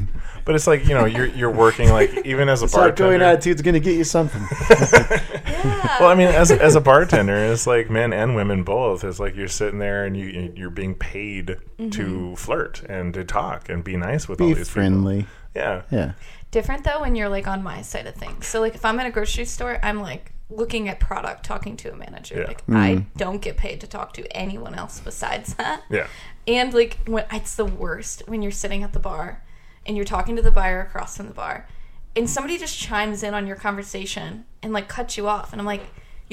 [0.44, 3.18] but it's like you know, you're you're working like even as a It's like going
[3.18, 3.24] bartender.
[3.24, 4.42] attitude's gonna get you something.
[5.62, 5.96] Yeah.
[6.00, 9.04] Well, I mean, as as a bartender, it's like men and women both.
[9.04, 11.90] It's like you're sitting there and you you're being paid Mm-hmm.
[11.90, 15.16] to flirt and to talk and be nice with all Be these friendly.
[15.22, 15.32] people.
[15.56, 16.12] Yeah, Yeah.
[16.52, 18.46] different though when you're like on my side of things.
[18.46, 21.92] So like if I'm in a grocery store, I'm like looking at product, talking to
[21.92, 22.40] a manager.
[22.40, 22.46] Yeah.
[22.46, 22.76] Like Mm.
[22.76, 25.82] I don't get paid to talk to anyone else besides that.
[25.90, 26.06] yeah.
[26.46, 29.42] And like when it's the worst when you're sitting at the bar
[29.86, 31.66] and you're talking to the buyer across from the bar
[32.14, 35.66] and somebody just chimes in on your conversation and like cuts you off and I'm
[35.66, 35.82] like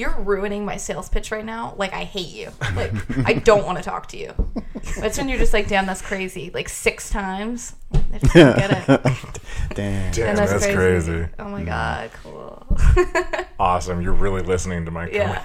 [0.00, 1.74] you're ruining my sales pitch right now.
[1.76, 2.50] Like I hate you.
[2.74, 2.92] Like
[3.26, 4.32] I don't want to talk to you.
[4.98, 6.50] That's when you're just like, damn, that's crazy.
[6.52, 7.74] Like six times.
[7.92, 9.02] I just don't get it.
[9.74, 10.12] Damn.
[10.12, 11.26] Damn, And that's, crazy.
[11.38, 11.66] Oh my mm.
[11.66, 12.66] god, cool.
[13.60, 14.00] Awesome.
[14.00, 15.42] You're really listening to my yeah.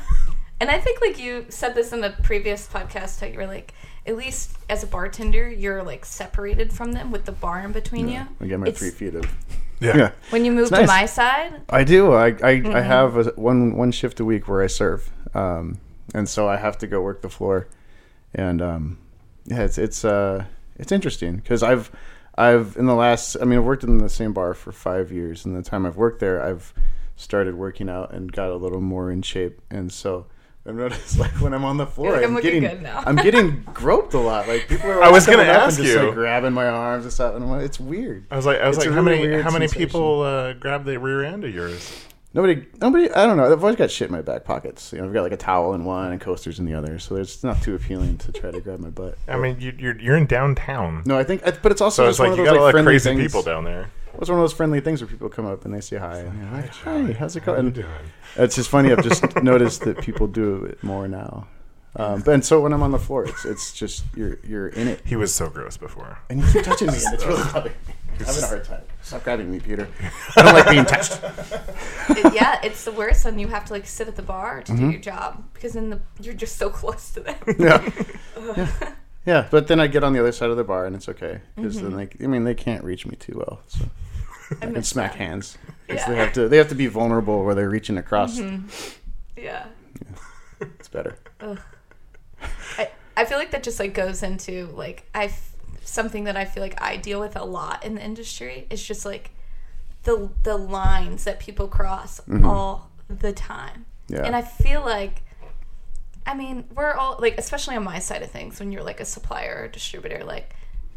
[0.62, 3.74] And I think like you said this in the previous podcast how you were like
[4.08, 8.08] at least as a bartender you're like separated from them with the bar in between
[8.08, 8.26] you.
[8.40, 9.26] I get my It's- three feet of.
[9.86, 9.98] Yeah.
[9.98, 10.12] Yeah.
[10.32, 10.88] When you move It's to nice.
[10.88, 12.14] my side, I do.
[12.14, 12.76] I I, Mm-hmm.
[12.76, 15.78] I have a, one one shift a week where I serve, um,
[16.14, 17.68] and so I have to go work the floor,
[18.34, 18.98] and um,
[19.46, 20.46] yeah, it's it's uh
[20.78, 21.92] it's interesting because I've
[22.38, 25.46] I've in the last I mean I've worked in the same bar for five years,
[25.46, 26.74] and the time I've worked there, I've
[27.16, 30.26] started working out and got a little more in shape, and so.
[30.68, 33.04] I've noticed, like when I'm on the floor, like, I'm I'm, getting, good now.
[33.06, 34.48] I'm getting groped a lot.
[34.48, 35.04] Like people are.
[35.04, 36.02] I was coming gonna up and ask just, you.
[36.08, 38.26] like, grabbing my arms and stuff, and I'm like, it's weird.
[38.32, 39.88] I was like, I was It's like, how really many weird how many sensation.
[39.88, 42.06] people uh, grab the rear end of yours?
[42.34, 43.10] Nobody, nobody.
[43.12, 43.50] I don't know.
[43.50, 44.92] I've always got shit in my back pockets.
[44.92, 47.16] You know, I've got like a towel in one and coasters in the other, so
[47.16, 49.18] it's not too appealing to try to grab my butt.
[49.30, 52.16] I mean, you, you're you're in downtown, No, I think, but it's also so just
[52.16, 53.22] it's like one you of those got a like lot of crazy things.
[53.22, 53.90] people down there.
[54.20, 56.42] It's one of those friendly things where people come up and they say hi, and
[56.42, 57.88] you're like, "Hi, how's it How you going?" doing?
[58.38, 58.92] It's just funny.
[58.92, 61.48] I've just noticed that people do it more now.
[61.98, 64.88] Um, but and so when I'm on the floor, it's it's just you're you're in
[64.90, 66.20] it, He was so gross before.
[66.30, 67.94] and you keep touching me, and it's really bothering me.
[68.20, 68.82] I'm having a hard time.
[69.02, 69.88] Stop grabbing me, Peter.
[70.38, 71.20] I don't like being touched.
[72.10, 74.72] It- yeah, it's the worst when you have to like sit at the bar to
[74.74, 74.86] Mm-hmm.
[74.86, 77.36] do your job because then the you're just so close to them.
[77.60, 77.90] yeah.
[78.58, 78.94] yeah.
[79.26, 81.42] Yeah, but then I get on the other side of the bar and it's okay
[81.56, 81.86] because Mm-hmm.
[81.86, 83.86] then like I mean they can't reach me too well, so
[84.62, 85.18] I I can smack that.
[85.18, 85.58] hands.
[85.90, 86.08] Yeah.
[86.10, 88.40] They have to they have to be vulnerable where they're reaching across.
[89.38, 89.66] Yeah.
[90.62, 91.18] It's better.
[92.78, 96.46] I, I feel like that just like goes into like I f- something that I
[96.46, 99.32] feel like I deal with a lot in the industry is just like
[100.04, 103.86] the the lines that people cross all the time.
[104.08, 104.22] Yeah.
[104.24, 105.24] And I feel like
[106.26, 109.06] I mean, we're all like especially on my side of things when you're like a
[109.06, 110.56] supplier or distributor like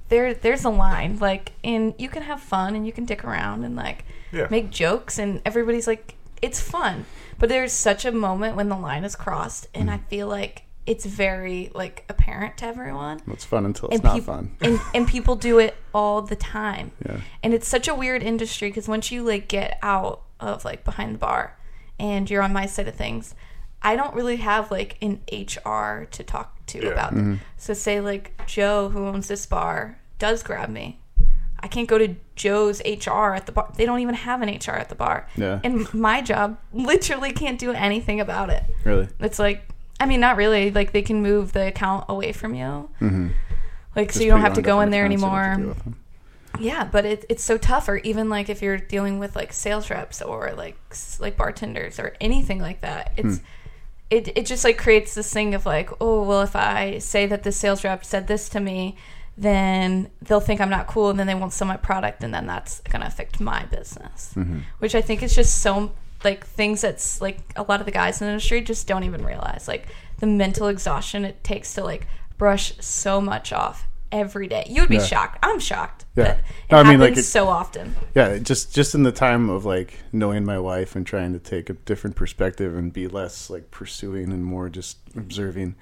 [0.09, 3.65] there there's a line like and you can have fun and you can dick around
[3.65, 4.47] and like Yeah.
[4.51, 7.05] make jokes and everybody's like it's fun.
[7.39, 10.03] But there's such a moment when the line is crossed and mm-hmm.
[10.05, 13.21] I feel like it's very like apparent to everyone.
[13.27, 14.57] It's fun until it's And, not peop- fun.
[14.63, 16.93] and and people do it all the time.
[17.05, 17.21] Yeah.
[17.43, 21.15] And it's such a weird industry because once you like get out of like behind
[21.17, 21.59] the bar
[21.99, 23.35] and you're on my side of things,
[23.83, 26.89] I don't really have like an HR to talk to Yeah.
[26.91, 27.35] about Mm-hmm.
[27.57, 31.01] So say like Joe who owns this bar does grab me.
[31.61, 33.73] I can't go to Joe's HR at the bar.
[33.77, 35.27] They don't even have an HR at the bar.
[35.37, 35.61] Yeah.
[35.65, 38.63] And my job literally can't do anything about it.
[38.85, 39.09] Really.
[39.21, 40.71] It's like, I mean, not really.
[40.71, 42.89] Like they can move the account away from you.
[43.01, 43.29] Mm-hmm.
[43.97, 45.57] Like so you don't have to go in there accounts, you don't have to anymore.
[45.65, 46.05] deal with them.
[46.61, 47.89] Yeah, but it, it's so tough.
[47.89, 50.77] Or even like if you're dealing with like sales reps or like
[51.19, 53.41] like bartenders or anything like that, it's
[54.11, 57.43] it it just like creates this thing of like, oh well, if I say that
[57.43, 58.97] the sales rep said this to me,
[59.37, 62.47] then they'll think I'm not cool, and then they won't sell my product, and then
[62.47, 64.33] that's gonna affect my business.
[64.35, 64.61] Mm-hmm.
[64.79, 65.93] Which I think is just so
[66.25, 69.25] like things that's like a lot of the guys in the industry just don't even
[69.25, 69.87] realize like
[70.19, 74.65] the mental exhaustion it takes to like brush so much off every day.
[74.69, 75.05] You would be Yeah.
[75.05, 75.39] shocked.
[75.43, 76.05] I'm shocked.
[76.17, 76.25] Yeah.
[76.33, 76.41] it
[76.71, 77.95] No, I mean, like, it- so often.
[78.15, 81.71] Yeah, just just in the time of like knowing my wife and trying to take
[81.71, 85.75] a different perspective and be less like pursuing and more just observing.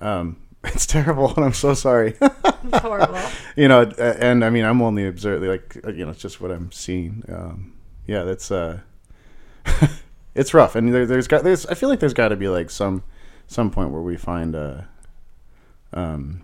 [0.00, 2.16] Um, it's terrible, and I'm so sorry.
[2.64, 3.18] It's horrible.
[3.56, 6.52] you know, and I mean, I'm only observing, like uh, you know, it's just what
[6.52, 7.24] I'm seeing.
[7.28, 7.72] Um,
[8.06, 8.78] yeah, that's uh,
[10.36, 12.70] it's rough, and there, there's got there's I feel like there's got to be like
[12.70, 13.02] some
[13.48, 14.82] some point where we find uh,
[15.92, 16.42] um,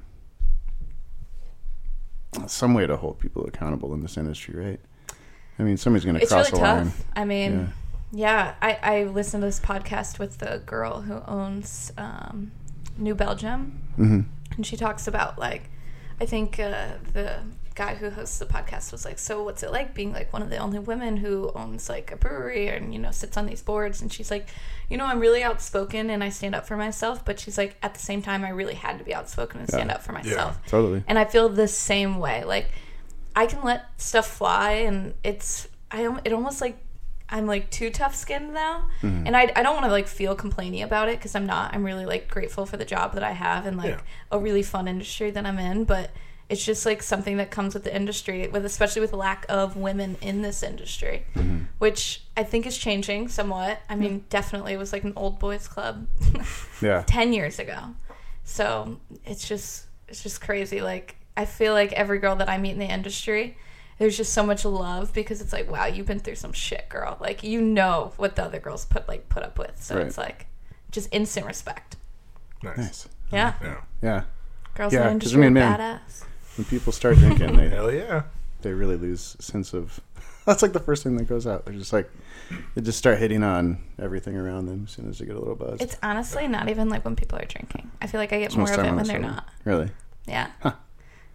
[2.46, 4.81] some way to hold people accountable in this industry, right?
[5.59, 6.85] I mean, somebody's going to it's cross really a tough.
[6.85, 6.92] line.
[7.16, 7.72] I mean,
[8.12, 12.53] yeah, I, I listened to this podcast with the girl who owns um,
[12.96, 14.20] New Belgium, hmm
[14.57, 15.70] and she talks about like,
[16.20, 17.42] I think uh, the
[17.79, 20.51] guy who hosts the podcast was like, so what's it like being like one of
[20.51, 24.03] the only women who owns like a brewery and you know sits on these boards?
[24.03, 24.49] And she's like,
[24.91, 27.95] you know, I'm really outspoken and I stand up for myself, but she's like, at
[27.95, 29.95] the same time, I really had to be outspoken and stand Yeah.
[29.97, 30.59] up for myself.
[30.67, 31.05] Totally.
[31.07, 32.45] And I feel the same way.
[32.45, 32.67] Like
[33.37, 36.77] I can let stuff fly, and it's I it almost like
[37.31, 39.27] I'm like too tough skinned now, Mm-hmm.
[39.27, 41.73] and I I don't want to like feel complainy about it because I'm not.
[41.75, 44.01] I'm really like grateful for the job that I have and like Yeah.
[44.33, 46.11] a really fun industry that I'm in, but.
[46.49, 49.77] It's just like something that comes with the industry, with especially with the lack of
[49.77, 51.65] women in this industry, Mm-hmm.
[51.79, 53.81] which I think is changing somewhat.
[53.89, 56.07] I mean, definitely it was like an old boys club
[56.81, 57.05] Yeah.
[57.07, 57.79] 10 years ago.
[58.45, 60.81] So it's just it's just crazy.
[60.81, 63.59] Like I feel like every girl that I meet in the industry,
[63.99, 67.19] there's just so much love because it's like, wow, you've been through some shit, girl.
[67.21, 69.83] Like you know what the other girls put like put up with.
[69.83, 70.07] So Right.
[70.07, 70.47] it's like
[70.91, 71.97] just instant respect.
[72.63, 72.77] Nice.
[72.79, 73.09] Nice.
[73.31, 73.53] Yeah.
[73.63, 73.77] Yeah.
[74.01, 74.23] Yeah.
[74.75, 76.25] Girls Yeah, in the 'cause, industry I are mean, man, badass.
[76.59, 78.25] When people start drinking, they Hell yeah.
[78.62, 80.01] they really lose sense of.
[80.44, 81.64] That's like the first thing that goes out.
[81.64, 82.11] They're just like
[82.75, 85.55] they just start hitting on everything around them as soon as they get a little
[85.55, 85.81] buzzed.
[85.83, 87.90] It's honestly not even like when people are drinking.
[88.03, 89.27] I feel like I get It's more of time it when they're over.
[89.27, 89.49] not.
[89.64, 89.90] Really?
[90.27, 90.51] Yeah.
[90.62, 90.73] Huh.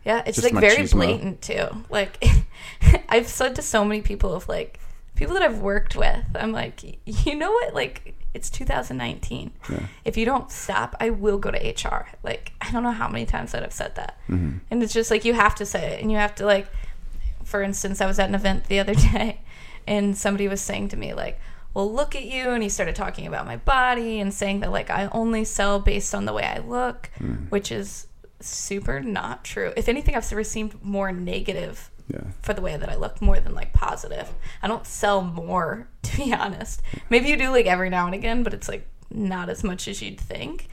[0.03, 0.93] Yeah, it's Just like very machismo.
[0.93, 1.67] blatant too.
[1.89, 2.21] Like
[3.09, 4.79] I've said to so many people of like
[5.15, 7.73] people that I've worked with, I'm like, you know what?
[7.73, 9.51] Like it's 2019.
[9.69, 9.87] Yeah.
[10.05, 12.07] If you don't stop, I will go to HR.
[12.23, 14.17] Like I don't know how many times that I've said that.
[14.29, 14.57] Mm-hmm.
[14.71, 16.67] And it's just like you have to say it and you have to like
[17.43, 19.41] for instance, I was at an event the other day
[19.85, 21.39] and somebody was saying to me like,
[21.73, 24.89] "Well, look at you." And he started talking about my body and saying that like
[24.89, 27.09] I only sell based on the way I look,
[27.49, 28.07] which is
[28.39, 29.73] super not true.
[29.77, 32.21] If anything, I've received more negative Yeah.
[32.41, 34.29] for the way that I look more than like positive.
[34.61, 36.81] I don't sell more, to be honest.
[37.09, 40.01] Maybe you do like every now and again, but it's like not as much as
[40.01, 40.67] you'd think.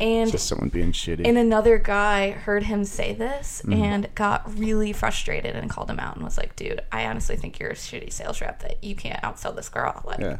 [0.00, 1.26] And Just someone being shitty.
[1.26, 3.74] and another guy heard him say this mm-hmm.
[3.74, 7.58] and got really frustrated and called him out and was like, "Dude, I honestly think
[7.58, 10.38] you're a shitty sales rep that you can't outsell this girl." Like, yeah.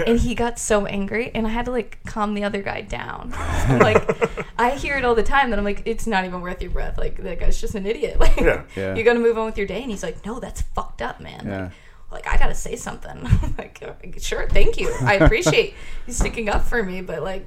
[0.06, 3.30] and he got so angry, and I had to like calm the other guy down.
[3.80, 4.02] like,
[4.58, 6.98] I hear it all the time that I'm like, "It's not even worth your breath."
[6.98, 8.18] Like, that guy's just an idiot.
[8.20, 8.62] Like, Yeah.
[8.76, 8.94] Yeah.
[8.94, 9.82] you got to move on with your day.
[9.82, 11.62] And he's like, "No, that's fucked up, man." Yeah.
[12.10, 13.28] Like, like I gotta say something.
[13.58, 14.94] Like, uh, sure, thank you.
[15.02, 15.74] I appreciate
[16.06, 17.44] you sticking up for me, but like,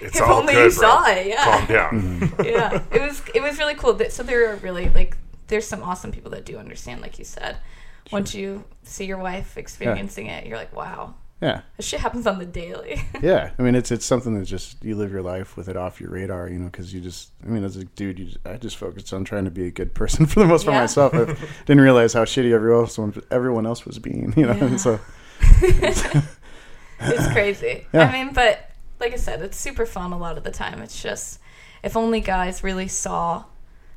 [0.00, 0.88] It's if all only good, you bro.
[0.88, 1.26] saw it.
[1.26, 1.90] Yeah Calm down.
[2.20, 2.42] Mm-hmm.
[2.44, 3.94] yeah, it was it was really cool.
[3.94, 7.24] That- So there are really like there's some awesome people that do understand, like you
[7.24, 7.56] said.
[8.12, 11.60] Once you see your wife experiencing it, you're like, wow, Yeah.
[11.76, 13.00] this shit happens on the daily.
[13.22, 13.50] Yeah.
[13.58, 16.10] I mean, it's it's something that just you live your life with it off your
[16.10, 17.30] radar, you know, because you just.
[17.44, 19.70] I mean, as a dude, you just, I just focused on trying to be a
[19.70, 20.80] good person for the most part Yeah.
[20.80, 21.14] myself.
[21.14, 21.24] I
[21.66, 22.98] didn't realize how shitty everyone else,
[23.30, 24.52] everyone else was being, you know.
[24.54, 24.64] Yeah.
[24.64, 25.00] And so
[27.00, 27.86] it's crazy.
[27.92, 28.02] Yeah.
[28.08, 28.70] I mean, but
[29.00, 30.80] like I said, it's super fun a lot of the time.
[30.80, 31.40] It's just
[31.82, 33.44] if only guys really saw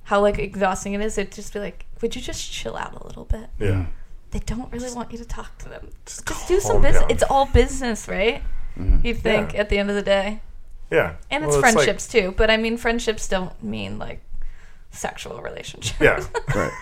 [0.03, 3.05] how like exhausting it is, it'd just be like, would you just chill out a
[3.05, 3.49] little bit?
[3.59, 3.85] Yeah.
[4.31, 5.89] They don't really want you to talk to them.
[6.05, 7.01] Just Just do some business.
[7.01, 7.11] down.
[7.11, 8.41] It's all business, right?
[8.77, 9.05] Mm-hmm.
[9.05, 9.59] You think Yeah.
[9.61, 10.41] at the end of the day.
[10.89, 11.15] Yeah.
[11.29, 14.21] And Well, it's like- friendships too, but I mean friendships don't mean like
[14.91, 15.99] sexual relationships.
[15.99, 16.23] yeah.
[16.55, 16.71] right.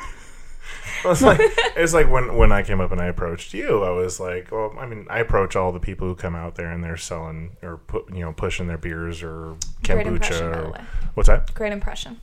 [1.03, 1.39] Well, it's like
[1.77, 4.75] it's like when when I came up and I approached you, I was like, well,
[4.77, 7.77] I mean, I approach all the people who come out there and they're selling or
[7.77, 10.81] put you know pushing their beers or Great kombucha impression, by the or way.
[11.13, 11.53] what's that?
[11.53, 12.19] Great impression.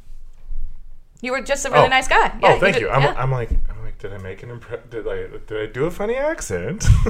[1.22, 1.88] You were just a really Oh.
[1.88, 2.38] nice guy.
[2.42, 2.90] oh, you thank did- you.
[2.90, 3.14] I'm, yeah.
[3.16, 4.83] I'm like I'm like, did I make an impression?
[4.90, 6.85] Did I did I do a funny accent?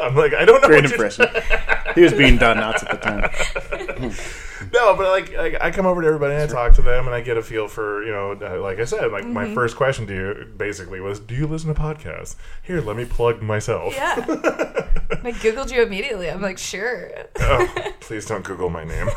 [0.00, 0.68] I'm like, I don't know.
[0.68, 1.26] Great what impression.
[1.94, 4.10] he was being done nuts at the time.
[4.72, 7.14] No, but like, like I come over to everybody and I talk to them and
[7.14, 9.32] I get a feel for you know, uh, like I said, like Mm-hmm.
[9.34, 12.36] my first question to you basically was, do you listen to podcasts?
[12.62, 13.94] Here, let me plug myself.
[13.94, 14.14] yeah.
[14.16, 16.30] I googled you immediately.
[16.30, 17.10] I'm like, sure.
[17.40, 19.08] oh, please don't Google my name.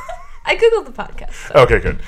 [0.45, 1.33] I googled the podcast.
[1.53, 2.01] so- Okay, good.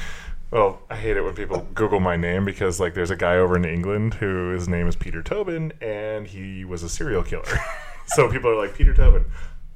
[0.51, 3.55] Well, I hate it when people Google my name because like there's a guy over
[3.55, 7.45] in England who his name is Peter Tobin and he was a serial killer.
[8.07, 9.25] so people are like Peter Tobin.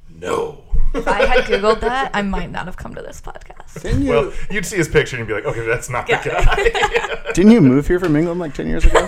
[0.09, 0.63] No.
[0.95, 3.83] If I had googled that, I might not have come to this podcast.
[3.83, 6.13] Didn't you, Well, you'd see his picture and you'd be like, okay, that's not the
[6.13, 7.31] guy.
[7.33, 9.07] didn't you move here from England like 10 years ago?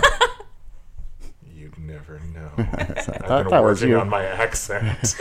[1.52, 2.52] You'd never know.
[2.58, 3.98] I I've thought been that was working you.
[3.98, 5.16] on my accent.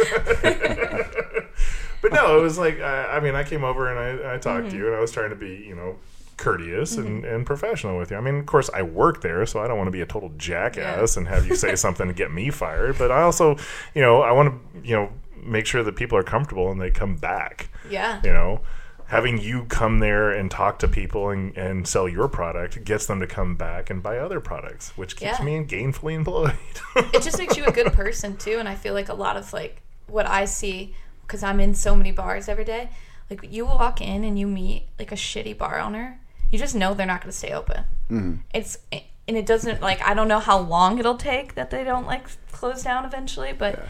[2.02, 4.66] but no, it was like I, I mean, I came over and I, I talked
[4.66, 4.78] to mm-hmm.
[4.78, 5.98] you, and I was trying to be, you know,
[6.38, 7.36] courteous and, mm-hmm.
[7.36, 8.18] and professional with you.
[8.18, 10.32] I mean, of course, I work there, so I don't want to be a total
[10.38, 12.98] jackass and have you say something to get me fired.
[12.98, 13.58] But I also,
[13.94, 15.12] you know, I want to, you know,
[15.44, 17.70] make sure that people are comfortable and they come back.
[17.90, 18.22] Yeah.
[18.24, 18.62] You know.
[19.08, 23.20] Having you come there and talk to people and, and sell your product gets them
[23.20, 25.46] to come back and buy other products, which keeps Yeah.
[25.46, 26.56] me gainfully employed.
[26.96, 29.54] it just makes you a good person too and i feel like a lot of
[29.54, 32.90] like what i see because i'm in so many bars every day
[33.30, 36.20] like you walk in and you meet like a shitty bar owner
[36.52, 38.36] you just know they're not going to stay open mm-hmm.
[38.54, 42.06] it's and it doesn't like i don't know how long it'll take that they don't
[42.06, 43.86] like close down eventually but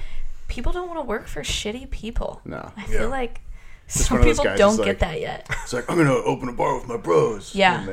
[0.48, 2.72] people don't want to work for shitty people No.
[2.78, 3.08] i feel Yeah.
[3.08, 3.44] like one
[3.88, 6.76] some people don't is get that yet It's like, I'm going to open a bar
[6.76, 7.54] with my bros.
[7.54, 7.86] Yeah.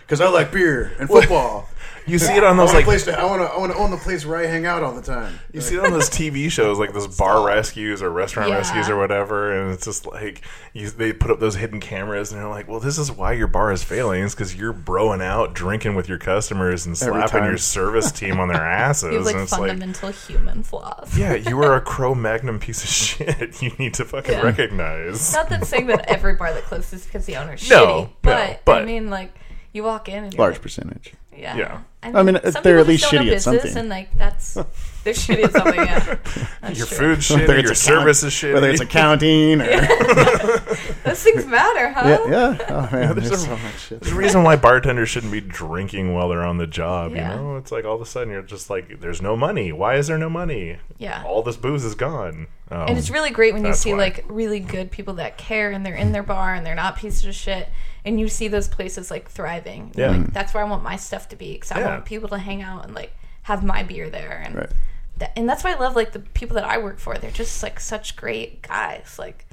[0.00, 1.68] Because I like beer and football.
[2.08, 3.78] You see it on those want, like place to, I, want to, I want to
[3.78, 5.38] own the place where I hang out all the time.
[5.52, 8.56] you see it on those TV shows like those bar rescues or restaurant Yeah.
[8.56, 10.42] rescues or whatever, and it's just like
[10.72, 13.46] you, they put up those hidden cameras and they're like, "Well, this is why your
[13.46, 17.44] bar is failing, is because you're broing out, drinking with your customers, and slapping time.
[17.48, 21.16] your service team on their asses." you have like and it's like, fundamental human flaws
[21.18, 23.60] yeah, you are a Cro-Magnon piece of shit.
[23.62, 24.42] You need to fucking Yeah.
[24.42, 25.32] recognize.
[25.34, 28.64] not that saying that every bar that closes because the owner's No, shitty, no, but,
[28.64, 29.34] but- I mean, like
[29.72, 31.12] you walk in and you're Large like, percentage.
[31.38, 31.80] Yeah, Yeah.
[32.00, 33.76] I mean, some they're at least just don't know shitty at something.
[33.76, 34.54] and like that's
[35.04, 35.74] they're shitty at something.
[35.74, 36.16] Yeah,
[36.62, 37.14] That's Your true.
[37.16, 38.54] food's Whether shitty, it's your account- service is shitty.
[38.54, 39.66] Whether it's accounting or.
[41.04, 42.02] Those things matter, huh?
[42.28, 42.66] yeah, yeah.
[42.68, 44.00] Oh, man, there's there's a- so much shit.
[44.00, 47.14] There's a reason why bartenders shouldn't be drinking while they're on the job.
[47.14, 47.34] Yeah.
[47.34, 49.72] You know, it's like all of a sudden you're just like, "There's no money.
[49.72, 50.76] Why is there no money?
[50.98, 51.24] Yeah.
[51.26, 53.98] all this booze is gone." Um, And it's really great when you see why.
[53.98, 57.24] like really good people that care and they're in their bar and they're not pieces
[57.24, 57.68] of shit.
[58.04, 59.92] And you see those places like thriving.
[59.94, 60.10] Yeah.
[60.10, 60.32] Like, mm-hmm.
[60.32, 61.88] that's where I want my stuff to be because I Yeah.
[61.88, 64.42] want people to hang out and like have my beer there.
[64.44, 64.70] And Right.
[65.18, 67.16] that, and that's why I love like the people that I work for.
[67.18, 69.16] They're just like such great guys.
[69.18, 69.46] Like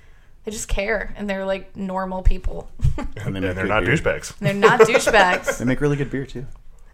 [0.43, 2.69] they just care and they're like normal people.
[2.97, 4.37] And they and make they're not douchebags.
[4.37, 5.57] they're not douchebags.
[5.59, 6.45] They make really good beer too.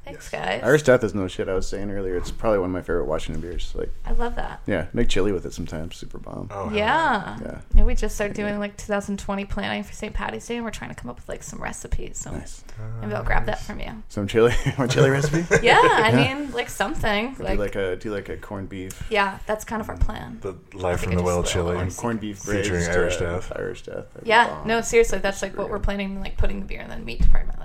[0.03, 0.61] Thanks, guys.
[0.63, 1.47] Irish Death is no shit.
[1.47, 3.71] I was saying earlier, it's probably one of my favorite Washington beers.
[3.75, 4.61] Like, I love that.
[4.65, 5.95] yeah, make chili with it sometimes.
[5.95, 6.47] Super bomb.
[6.49, 7.37] Oh, hell Yeah.
[7.41, 7.61] Yeah.
[7.75, 7.83] yeah.
[7.83, 10.11] We just started doing like 2020 planning for St.
[10.13, 12.17] Patty's Day, and we're trying to come up with like some recipes.
[12.17, 12.63] So Nice.
[12.99, 14.01] maybe I'll grab that from you.
[14.09, 15.45] Some chili, one chili recipe.
[15.65, 17.35] Yeah, I mean, like something.
[17.35, 20.39] do Like, like a do like a corned beef, yeah, that's kind of our plan.
[20.41, 21.91] The life think from I the well just chili.
[21.97, 23.51] Corned beef Featuring Irish uh, Death.
[23.55, 24.07] Irish Death.
[24.13, 24.67] That'd be Yeah, bomb.
[24.67, 27.59] no, seriously, that's like what we're planning, like putting the beer in the meat department.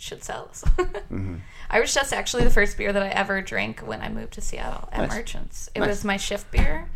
[0.00, 0.48] Like, it should sell.
[0.52, 0.66] So.
[0.68, 1.36] Mm-hmm.
[1.70, 4.88] Irish Death's actually the first beer that I ever drank when I moved to Seattle
[4.92, 5.10] at Nice.
[5.10, 5.70] Merchants.
[5.74, 5.84] It Nice.
[5.84, 5.90] Mm-hmm.
[5.90, 6.88] was my shift beer,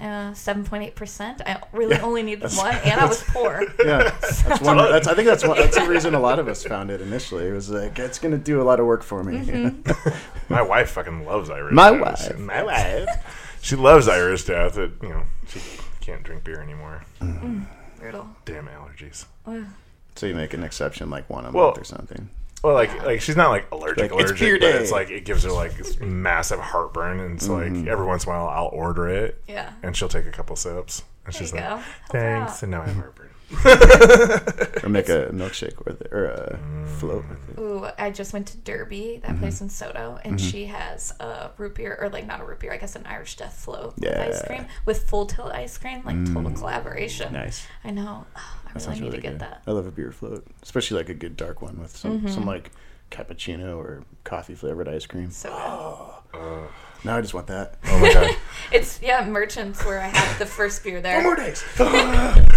[0.00, 1.42] uh, seven point eight percent.
[1.44, 3.64] I really only needed one, and I was poor.
[3.84, 4.76] Yeah, that's one.
[4.78, 5.58] That's I think that's one.
[5.58, 7.46] That's the reason a lot of us found it initially.
[7.48, 9.38] It was like it's gonna do a lot of work for me.
[9.38, 10.52] Mm-hmm.
[10.52, 12.00] My wife fucking loves Irish My Death.
[12.30, 12.38] wife.
[12.38, 13.58] My wife.
[13.60, 14.78] She loves Irish Death.
[14.78, 15.60] It, you know, she
[16.00, 17.02] can't drink beer anymore.
[17.98, 18.28] Brutal.
[18.44, 19.26] Damn allergies.
[19.46, 19.64] Ugh.
[20.14, 22.28] so you make an exception, like one a Well, month or something.
[22.64, 24.78] Well, like, like she's not like allergic, Like, it's allergic, beer but day.
[24.82, 27.82] it's like it gives her like massive heartburn, and it's Mm-hmm.
[27.82, 29.70] like every once in a while I'll order it, Yeah.
[29.82, 31.76] and she'll take a couple sips, and There she's you like, go.
[31.76, 32.62] Help "Thanks," out.
[32.62, 33.23] and now I have heartburn.
[34.82, 36.58] Or make a milkshake with it, or a
[36.98, 37.60] float with it.
[37.60, 39.32] Ooh, I just went to Derby, Mm-hmm.
[39.32, 42.60] that place in SoDo, and she has a root beer, or like not a root
[42.60, 44.46] beer, I guess an Irish Death float with ice Mm.
[44.46, 47.32] cream with full tilt ice cream, like total collaboration.
[47.32, 47.66] Nice.
[47.84, 48.26] I know.
[48.36, 49.40] Oh, I That really need really to get good.
[49.40, 49.62] that.
[49.66, 52.28] I love a beer float, especially like a good dark one with some Mm-hmm.
[52.28, 52.70] some like
[53.10, 55.30] cappuccino or coffee flavored ice cream.
[55.30, 56.68] So good.
[57.04, 57.76] Now I just want that.
[57.86, 58.36] Oh my god!
[58.72, 61.20] It's yeah, merchants where I had the first beer there.
[61.20, 61.62] Four More days.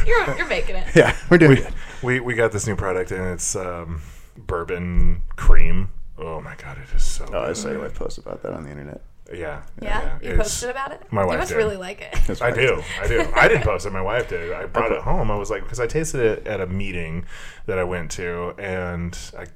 [0.08, 0.88] You're you're making it.
[0.96, 1.74] yeah, we're doing it.
[2.02, 4.02] we we got this new product, and it's um,
[4.38, 5.90] bourbon cream.
[6.18, 7.26] Oh my god, it is so.
[7.34, 9.02] Oh, I saw your wife post about that on the internet.
[9.34, 11.02] Yeah, Yeah, you it's- posted about it.
[11.12, 11.58] my You wife must did.
[11.58, 12.18] really like it.
[12.26, 12.82] That's I do.
[13.02, 13.30] I do.
[13.36, 13.92] I didn't post it.
[13.92, 14.54] My wife did.
[14.54, 15.30] I brought it home.
[15.30, 17.26] I was like, because I tasted it at a meeting
[17.66, 19.50] that I went to, and I s-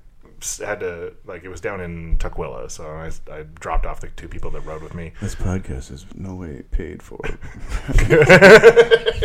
[0.59, 4.27] had to like it was down in Tukwila, so I, I dropped off the two
[4.27, 5.13] people that rode with me.
[5.21, 7.19] This podcast is no way paid for.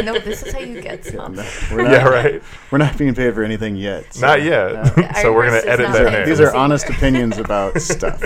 [0.02, 1.34] no, this is how you get some.
[1.34, 2.42] No, we're not, Yeah, right.
[2.70, 4.12] We're not being paid for anything yet.
[4.14, 4.72] so- Not yet.
[4.96, 6.26] Yeah, so we're gonna edit that paying.
[6.28, 6.58] These are Secret.
[6.58, 8.22] honest opinions about stuff.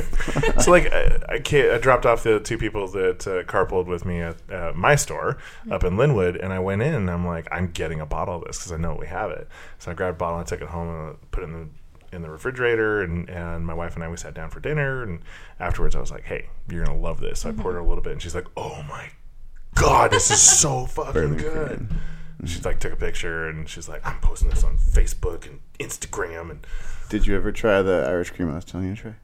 [0.63, 4.05] so like I, I, ca- I dropped off the two people that uh, carpooled with
[4.05, 5.39] me at uh, my store
[5.71, 6.95] up in Lynnwood, and I went in.
[6.95, 9.49] and I'm like, I'm getting a bottle of this because I know we have it.
[9.79, 11.69] So I grabbed a bottle, and I took it home, and put it in the
[12.13, 15.21] in the refrigerator, and and my wife and I we sat down for dinner, and
[15.59, 17.41] afterwards I was like, Hey, you're gonna love this.
[17.41, 19.09] So I poured her a little bit, and she's like, Oh my
[19.75, 21.89] god, this is so fucking good.
[22.43, 22.49] Mm.
[22.49, 26.51] She like took a picture, and she's like, I'm posting this on Facebook and Instagram
[26.51, 26.67] and.
[27.11, 29.15] Did you ever try the Irish cream I was telling you to try?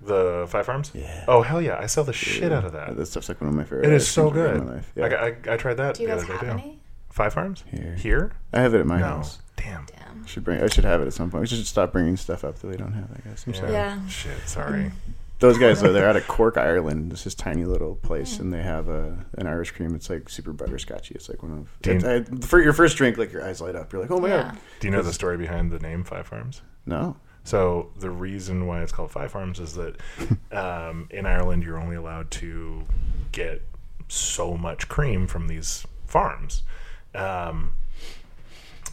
[0.00, 0.92] The Five Farms?
[0.94, 1.24] Yeah.
[1.26, 1.76] Oh hell yeah!
[1.78, 2.96] I sell the shit out of that.
[2.96, 3.86] That stuff's like one of my favorite.
[3.86, 4.60] It is so creams I've ever good.
[4.60, 4.92] had in my life.
[4.96, 5.50] I, Yeah.
[5.50, 6.52] I, I tried that Do you guys have day too.
[6.52, 6.78] any?
[7.10, 7.96] Five Farms Here.
[7.96, 8.32] Here?
[8.52, 9.06] I have it at my No.
[9.06, 9.40] house.
[9.68, 9.86] Damn.
[9.86, 10.26] Damn.
[10.26, 10.62] Should bring.
[10.62, 11.42] I should have it at some point.
[11.42, 13.08] We should stop bringing stuff up that we don't have.
[13.12, 13.46] I guess.
[13.46, 13.60] I'm Yeah.
[13.60, 13.72] sorry.
[13.72, 14.06] Yeah.
[14.08, 14.48] Shit.
[14.48, 14.92] Sorry.
[15.40, 17.12] Those guys, though, they're out of Cork, Ireland.
[17.12, 19.94] It's this tiny little place, and they have a an Irish cream.
[19.94, 21.12] It's like super butterscotchy.
[21.12, 23.76] It's like one of you- it's- I- for your first drink, like your eyes light
[23.76, 23.92] up.
[23.92, 24.42] You're like, oh my Yeah.
[24.42, 24.58] god.
[24.80, 26.62] Do you know the story behind the name Five Farms?
[26.86, 27.16] No.
[27.44, 29.96] So the reason why it's called Five Farms is that
[30.52, 32.84] um, in Ireland you're only allowed to
[33.30, 33.62] get
[34.08, 36.64] so much cream from these farms.
[37.14, 37.74] Um,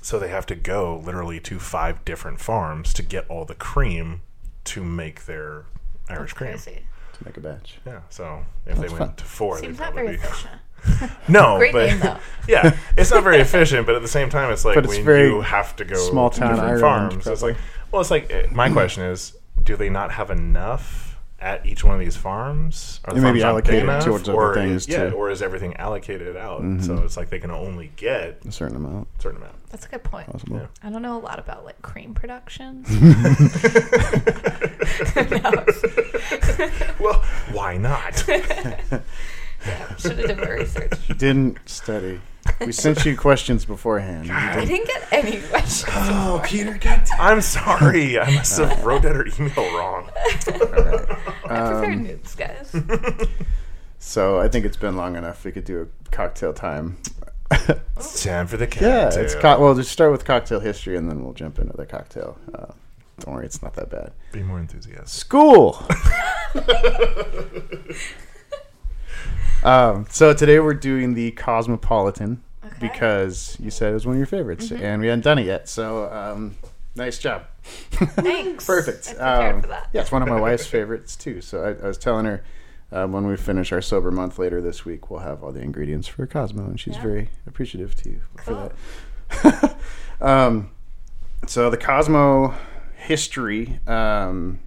[0.05, 4.21] so they have to go literally to five different farms to get all the cream
[4.63, 5.65] to make their
[6.07, 6.55] Irish cream.
[6.59, 7.79] To make a batch.
[7.87, 8.01] Yeah.
[8.09, 9.15] So if they went fun.
[9.15, 11.11] to four, Seems they'd not probably very be efficient.
[11.27, 12.17] no, Great but name, though.
[12.47, 13.87] yeah, it's not very efficient.
[13.87, 16.29] But at the same time, it's like But it's when you have to go small
[16.29, 17.27] to town different Ireland, farms.
[17.27, 17.57] It's like,
[17.91, 21.04] well, it's like eh, my question is, do they not have enough
[21.39, 22.99] at each one of these farms?
[23.05, 24.05] Are the It may be farms not allocated enough?
[24.05, 25.15] towards other or things, is, yeah, too.
[25.15, 26.61] or is everything allocated out?
[26.61, 26.81] Mm-hmm.
[26.83, 29.07] So it's like they can only get A certain amount.
[29.17, 29.55] a certain amount.
[29.69, 30.27] That's a good point.
[30.31, 30.57] Possible.
[30.57, 30.67] Yeah.
[30.83, 32.85] I don't know a lot about like cream production.
[36.99, 38.17] Well, why not?
[39.97, 40.91] Should have done my research.
[41.17, 42.21] Didn't study.
[42.59, 44.27] We sent you questions beforehand.
[44.27, 45.91] You I didn't- didn't get any questions.
[45.93, 48.19] oh, Peter, God, I'm sorry.
[48.19, 50.09] I must have wrote that her email wrong.
[50.15, 53.27] I prefer Um, noobs, guys.
[53.97, 55.43] So I think it's been long enough.
[55.43, 56.97] We could do a cocktail time.
[57.49, 59.23] It's time for the yeah, cocktail.
[59.23, 59.73] it's co- well.
[59.73, 62.37] Just start with cocktail history, and then we'll jump into the cocktail.
[62.53, 62.67] Uh,
[63.21, 64.11] don't worry, it's not that bad.
[64.31, 65.07] Be more enthusiastic.
[65.07, 65.83] School.
[69.63, 72.75] Um, so today we're doing the Cosmopolitan Okay.
[72.79, 75.69] because you said it was one of your favorites, and we hadn't done it yet.
[75.69, 76.55] So um,
[76.95, 77.43] nice job.
[77.63, 78.65] Thanks.
[78.65, 79.15] Perfect.
[79.19, 79.89] Um, for that.
[79.93, 81.41] Yeah, it's one of my wife's favorites too.
[81.41, 82.43] So I, I was telling her
[82.91, 86.07] um, when we finish our sober month later this week, we'll have all the ingredients
[86.07, 87.01] for Cosmo, and she's Yeah.
[87.03, 88.71] very appreciative to you Cool.
[89.29, 89.77] for that.
[90.21, 90.71] um,
[91.47, 92.53] so the Cosmo
[92.95, 93.79] history.
[93.85, 94.59] Um,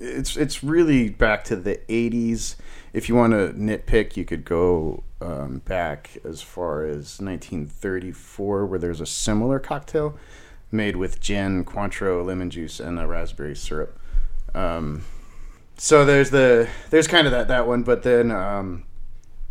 [0.00, 2.56] it's it's really back to the '80s.
[2.92, 8.78] If you want to nitpick, you could go um, back as far as 1934, where
[8.78, 10.16] there's a similar cocktail
[10.72, 13.98] made with gin, Cointreau, lemon juice, and a raspberry syrup.
[14.54, 15.04] Um,
[15.76, 18.84] so there's the there's kind of that that one, but then um,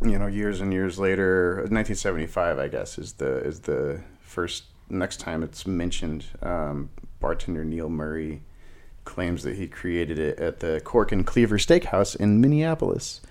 [0.02, 5.20] you know years and years later, 1975, I guess is the is the first next
[5.20, 6.26] time it's mentioned.
[6.42, 8.44] Um, bartender Neal Murray
[9.06, 13.22] claims that he created it at the Cork and Cleaver Steakhouse in Minneapolis.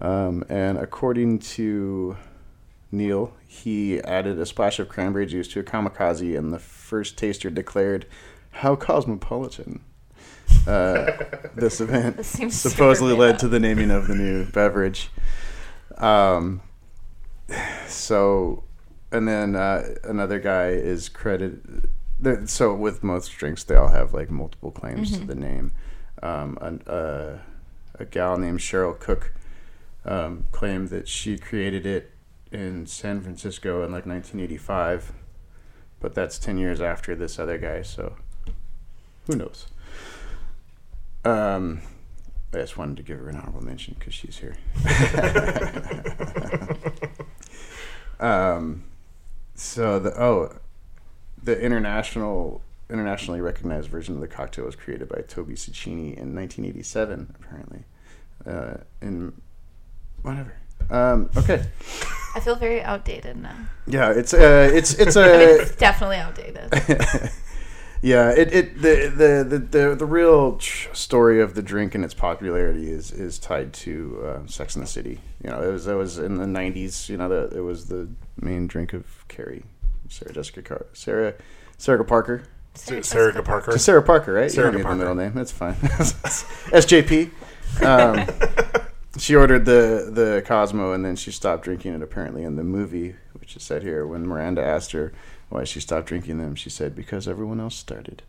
[0.00, 2.16] Um, and according to
[2.90, 7.50] Neal, he added a splash of cranberry juice to a kamikaze, and the first taster
[7.50, 8.06] declared,
[8.50, 9.80] "How cosmopolitan."
[10.66, 11.10] Uh,
[11.54, 13.40] this event This supposedly led up.
[13.40, 15.10] to the naming of the new beverage.
[15.98, 16.60] Um,
[17.88, 18.64] so,
[19.12, 21.88] and then uh, another guy is credited.
[22.46, 25.20] So with most drinks, they all have like multiple claims Mm-hmm.
[25.20, 25.72] to the name.
[26.22, 27.38] Um, an, uh,
[27.98, 29.34] a gal named Cheryl Cook
[30.04, 32.10] um, claimed that she created it
[32.52, 35.12] in San Francisco in like 1985,
[36.00, 37.82] but that's 10 years after this other guy.
[37.82, 38.14] So
[39.26, 39.66] who knows?
[41.24, 41.80] Um,
[42.52, 44.56] I just wanted to give her an honorable mention because she's here.
[48.20, 48.84] um,
[49.54, 50.56] so the oh,
[51.42, 57.34] the international internationally recognized version of the cocktail was created by Toby Cecchini in 1987,
[57.40, 57.84] apparently.
[58.46, 59.32] Uh, in
[60.24, 60.54] whatever.
[60.90, 61.64] Um, okay.
[62.34, 63.54] I feel very outdated now.
[63.86, 66.72] Yeah, it's uh, it's it's I mean, a it's definitely outdated.
[68.02, 72.04] yeah, it, it the, the the the the real tr- story of the drink and
[72.04, 75.20] its popularity is is tied to uh, Sex and the City.
[75.42, 77.08] You know, it was it was in the '90s.
[77.08, 78.08] You know, the, it was the
[78.40, 79.64] main drink of Carrie,
[80.08, 81.34] Sarah Jessica Car- Sarah
[81.78, 82.44] Sarah Parker.
[82.74, 83.70] Sarah Parker.
[83.70, 84.50] Just Sarah Parker, right?
[84.50, 84.98] Sarah you don't need Parker.
[84.98, 85.32] the middle name.
[85.34, 85.74] That's fine.
[86.74, 87.30] SJP.
[87.84, 88.26] Um,
[89.18, 92.02] she ordered the the Cosmo and then she stopped drinking it.
[92.02, 95.12] Apparently, in the movie, which is said here, when Miranda asked her
[95.48, 98.22] why she stopped drinking them, she said because everyone else started.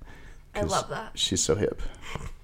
[0.53, 1.17] I love that.
[1.19, 1.81] She's so hip.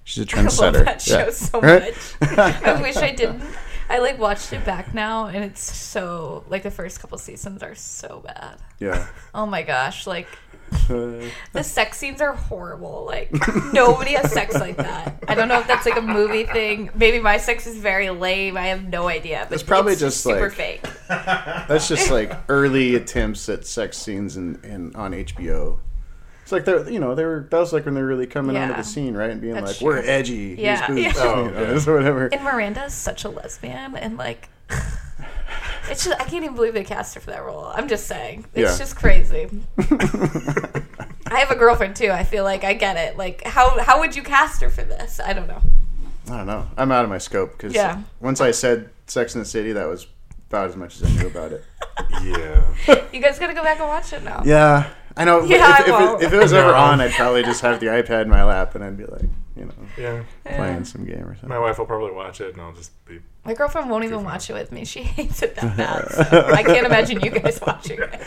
[0.04, 0.84] She's a I love trendsetter.
[0.84, 1.30] that show Yeah.
[1.30, 1.94] so Right?
[2.20, 2.38] much.
[2.38, 3.42] I wish I didn't.
[3.88, 7.74] I like watched it back now, and it's so like the first couple seasons are
[7.74, 8.56] so bad.
[8.78, 9.06] Yeah.
[9.34, 10.28] Oh my gosh, like
[11.52, 13.04] the sex scenes are horrible.
[13.06, 13.30] Like
[13.72, 15.22] nobody has sex like that.
[15.28, 16.90] I don't know if that's like a movie thing.
[16.94, 18.56] Maybe my sex is very lame.
[18.56, 19.46] I have no idea.
[19.48, 20.86] But It's probably it's just, super like- fake.
[21.08, 25.78] That's just like early attempts at sex scenes in, in on HBO.
[26.42, 28.72] It's like they're you know they were that was like when they're really coming onto
[28.72, 28.78] Yeah.
[28.78, 30.86] the scene right and being That's like we're edgy Yeah.
[30.88, 31.12] boobs," Yeah.
[31.18, 31.56] Oh, you know,
[31.86, 34.48] oh, or whatever And Miranda is such a lesbian, and like,
[35.90, 37.64] it's just I can't even believe they cast her for that role.
[37.66, 38.78] I'm just saying, it's Yeah.
[38.78, 39.48] just crazy.
[41.26, 42.10] I have a girlfriend too.
[42.10, 43.16] I feel like I get it.
[43.16, 45.20] Like, how how would you cast her for this?
[45.24, 45.62] I don't know.
[46.30, 48.00] I don't know I'm out of my scope because Yeah.
[48.20, 50.06] once I said Sex in the City that was
[50.48, 51.64] about as much as I knew about it
[52.22, 52.64] Yeah.
[53.12, 54.40] You guys gotta go back and watch it now.
[54.44, 56.22] yeah I know Yeah, if, if, I won't.
[56.22, 56.60] it, if it was No.
[56.60, 59.24] ever on I'd probably just have the iPad in my lap and I'd be like
[59.62, 60.56] you know Yeah.
[60.56, 63.20] playing some game or something My wife will probably watch it, and I'll just be.
[63.44, 64.84] My girlfriend won't even watch it with me.
[64.84, 66.10] She hates it that bad.
[66.30, 68.20] So I can't imagine you guys watching it.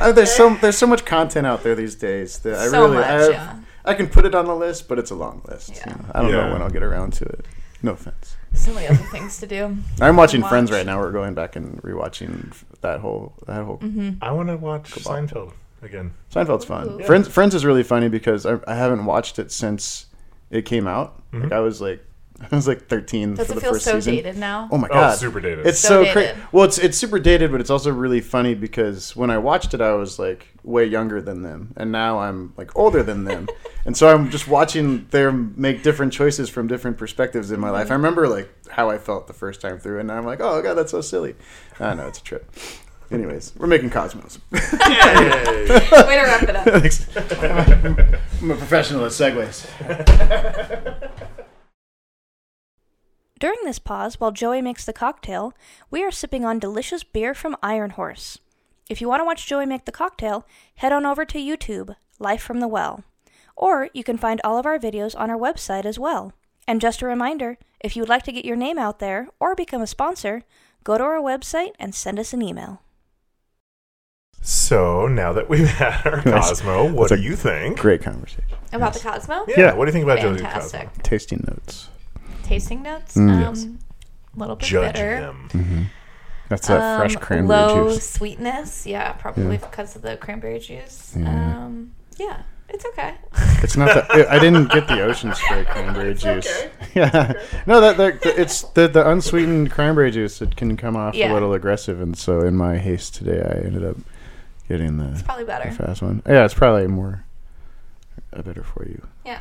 [0.00, 2.96] Uh, there's so there's so much content out there these days that I So really
[2.98, 3.56] much, I, have, yeah.
[3.84, 5.70] I can put it on the list, but it's a long list.
[5.70, 5.88] Yeah.
[5.90, 6.04] you know.
[6.14, 6.46] I don't Yeah.
[6.46, 7.44] know when I'll get around to it.
[7.82, 8.36] No offense.
[8.52, 9.76] so many other things to do.
[10.00, 10.50] I'm watching Watch.
[10.50, 10.98] Friends right now.
[11.00, 13.78] We're going back and rewatching that whole that whole.
[13.78, 14.22] Mm-hmm.
[14.22, 15.52] I want to watch Seinfeld
[15.82, 16.12] again.
[16.32, 17.00] Seinfeld's fun.
[17.00, 17.04] Ooh.
[17.04, 20.06] Friends Friends is really funny because I, I haven't watched it since
[20.50, 21.16] it came out.
[21.32, 21.44] Mm-hmm.
[21.44, 22.04] Like I was like
[22.52, 24.14] I was like 13 Does for it the feel first so season.
[24.14, 24.66] dated now?
[24.72, 25.66] Oh my Oh, god, super dated.
[25.66, 26.42] It's So so, cra- dated.
[26.52, 29.80] well, it's it's super dated, but it's also really funny because when I watched it,
[29.82, 33.46] I was like way younger than them, and now I'm like older than them,
[33.84, 37.84] and so I'm just watching them make different choices from different perspectives in my life.
[37.84, 37.92] Mm-hmm.
[37.92, 40.62] I remember like how I felt the first time through, and now I'm like, oh
[40.62, 41.34] god, that's so silly.
[41.78, 42.50] Ah, I know it's a trip.
[43.10, 44.38] Anyways, we're making Cosmos.
[44.52, 46.64] Way to wrap it up.
[46.64, 47.08] Thanks.
[48.42, 49.66] I'm a professional at segues.
[53.40, 55.54] During this pause, while Joey makes the cocktail,
[55.90, 58.38] we are sipping on delicious beer from Iron Horse.
[58.88, 60.46] If you want to watch Joey make the cocktail,
[60.76, 63.02] head on over to YouTube, Life from the Well.
[63.56, 66.34] Or you can find all of our videos on our website as well.
[66.68, 69.54] And just a reminder if you would like to get your name out there or
[69.54, 70.42] become a sponsor,
[70.84, 72.82] go to our website and send us an email.
[74.40, 76.48] So now that we've had our Nice.
[76.48, 77.78] Cosmo, what That's do you think?
[77.78, 78.44] Great conversation.
[78.72, 79.44] About the Cosmo?
[79.48, 79.60] Yeah.
[79.60, 79.74] Yeah.
[79.74, 80.88] What do you think about Joey's Fantastic.
[80.88, 81.02] Cosmo?
[81.02, 81.88] Tasting notes.
[82.42, 83.16] Tasting notes?
[83.16, 83.30] Mm.
[83.30, 83.64] um, Yes.
[83.64, 85.16] A little bit Judge bitter.
[85.16, 85.90] him.
[86.48, 88.08] That's that fresh Um, cranberry low juice.
[88.10, 88.86] sweetness.
[88.86, 89.60] Yeah, probably Yeah.
[89.60, 91.14] because of the cranberry juice.
[91.18, 91.56] Yeah.
[91.64, 93.14] Um, yeah, It's okay.
[93.62, 94.32] It's not the.
[94.32, 96.46] I didn't get the ocean spray cranberry juice.
[96.48, 96.70] okay.
[96.94, 97.32] Yeah,
[97.66, 100.40] no, that, that it's the the unsweetened cranberry juice.
[100.42, 101.32] It can come off Yeah.
[101.32, 103.96] a little aggressive, and so in my haste today, I ended up
[104.70, 105.68] getting the, Probably better.
[105.68, 106.22] the fast one.
[106.26, 107.24] Yeah, it's probably more
[108.32, 109.06] uh, better for you.
[109.26, 109.40] Yeah.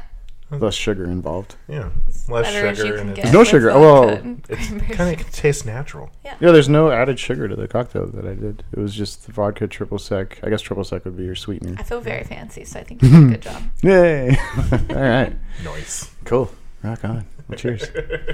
[0.52, 1.56] Less sugar involved.
[1.68, 1.90] Yeah,
[2.28, 3.68] less Better as you sugar can and get it's, No with sugar.
[3.70, 6.10] vodka Well, and it's cranberry kind of tastes natural.
[6.26, 8.64] Yeah, there's no added sugar to the cocktail that I did.
[8.72, 10.40] It was just the vodka triple sec.
[10.42, 11.76] I guess triple sec would be your sweetener.
[11.78, 13.62] I feel very fancy, so I think you did a good job.
[13.84, 14.36] Yay!
[14.90, 16.10] All right, Nice.
[16.26, 16.50] cool.
[16.82, 17.28] Rock on.
[17.48, 17.88] Well, cheers.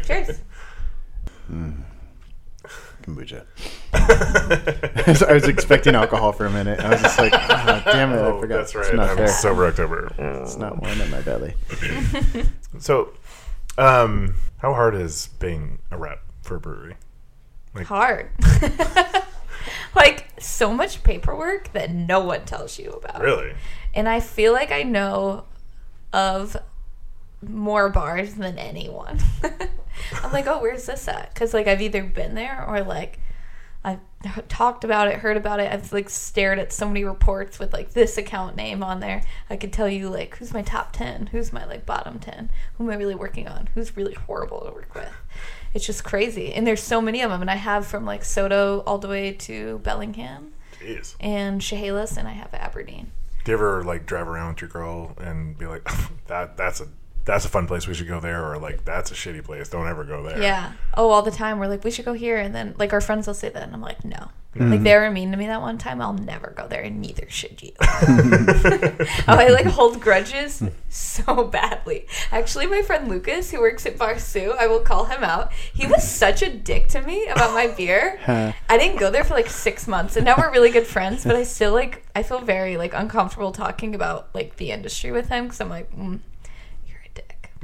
[0.05, 0.39] Cheers.
[3.05, 3.45] Kombucha.
[5.29, 6.79] I was expecting alcohol for a minute.
[6.79, 8.57] I was just like, oh, damn it, I Oh, forgot.
[8.57, 8.95] that's It's right.
[8.95, 9.27] not I'm there.
[9.27, 10.11] sober October.
[10.17, 11.53] It's not warm in my belly.
[12.79, 13.13] So,
[13.77, 16.95] um, how hard is being a rep for a brewery?
[17.73, 18.31] Like, Hard.
[19.95, 23.21] like so much paperwork that no one tells you about.
[23.21, 23.53] Really?
[23.93, 25.45] And I feel like I know
[26.11, 26.57] of
[27.47, 29.19] more bars than anyone.
[30.23, 31.33] I'm like, oh, where's this at?
[31.33, 33.19] Because like I've either been there or like
[33.85, 33.99] I've
[34.49, 35.71] talked about it, heard about it.
[35.71, 39.21] I've like stared at so many reports with like this account name on there.
[39.49, 42.85] I could tell you like who's my top ten, who's my like bottom ten, who
[42.85, 45.11] am I really working on, who's really horrible to work with.
[45.73, 48.81] It's just crazy, and there's so many of them, and I have from like SoDo
[48.87, 51.15] all the way to Bellingham Jeez.
[51.19, 53.11] and Chehalis, and I have Aberdeen.
[53.43, 55.87] Do you ever like drive around with your girl and be like,
[56.27, 56.87] that that's a
[57.25, 59.87] that's a fun place we should go there, or like that's a shitty place, don't
[59.87, 60.41] ever go there.
[60.41, 60.73] Yeah.
[60.93, 61.59] Oh, all the time.
[61.59, 62.37] We're like, we should go here.
[62.37, 63.63] And then, like, our friends will say that.
[63.63, 64.29] And I'm like, no.
[64.57, 66.01] Like, they were mean to me that one time.
[66.01, 67.73] I'll never go there, and neither should you.
[67.81, 68.95] oh,
[69.27, 72.07] I, like, hold grudges so badly.
[72.31, 75.51] Actually, my friend Lucas, who works at Bar Sue, I will call him out.
[75.51, 78.17] He was such a dick to me about my beer.
[78.69, 80.15] I didn't go there for, like, six months.
[80.15, 83.51] And now we're really good friends, but I still, like, I feel very, like, uncomfortable
[83.51, 86.34] talking about, like, the industry with him because I'm like, mm, you're a dick.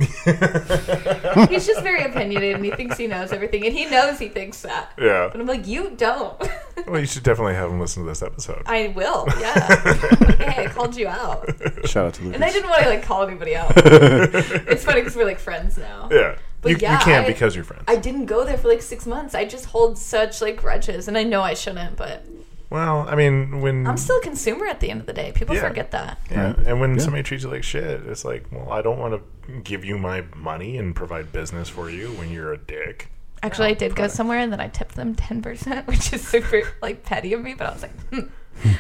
[1.49, 4.61] He's just very opinionated and he thinks he knows everything and he knows he thinks
[4.61, 4.91] that.
[4.97, 5.29] Yeah.
[5.31, 6.41] But I'm like, you don't.
[6.87, 8.63] Well, you should definitely have him listen to this episode.
[8.65, 9.75] I will, yeah.
[10.37, 11.47] hey, I called you out.
[11.85, 12.35] Shout out to Lucas.
[12.35, 13.71] And I didn't want to like call anybody out.
[13.75, 16.09] it's funny because we're like friends now.
[16.11, 16.37] yeah.
[16.61, 17.83] But you, yeah, you can't I- because you're friends.
[17.87, 19.35] I didn't go there for like six months.
[19.35, 22.25] I just hold such like grudges and I know I shouldn't, but
[22.71, 25.31] well, I mean, when I'm still a consumer at the end of the day.
[25.35, 25.67] People Yeah.
[25.67, 26.17] forget that.
[26.31, 26.57] Yeah, Right.
[26.65, 27.01] and when Yeah.
[27.03, 29.21] somebody treats you like shit, it's like, well, I don't want to
[29.61, 33.09] give you my money and provide business for you when you're a dick.
[33.43, 34.13] Actually, I did go funny.
[34.13, 37.67] somewhere and then I tipped them 10%, which is super like petty of me, but
[37.67, 38.19] I was like, hmm.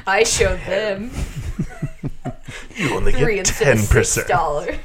[0.07, 1.11] I showed them
[2.75, 4.27] You only three get instead ten of six percent.
[4.27, 4.75] dollars.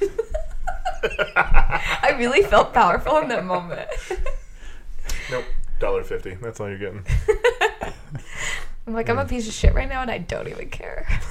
[1.37, 3.89] I really felt powerful in that moment.
[5.31, 5.45] Nope,
[5.79, 6.35] dollar fifty.
[6.35, 7.05] That's all you're getting.
[8.87, 11.07] I'm like, I'm a piece of shit right now, and I don't even care.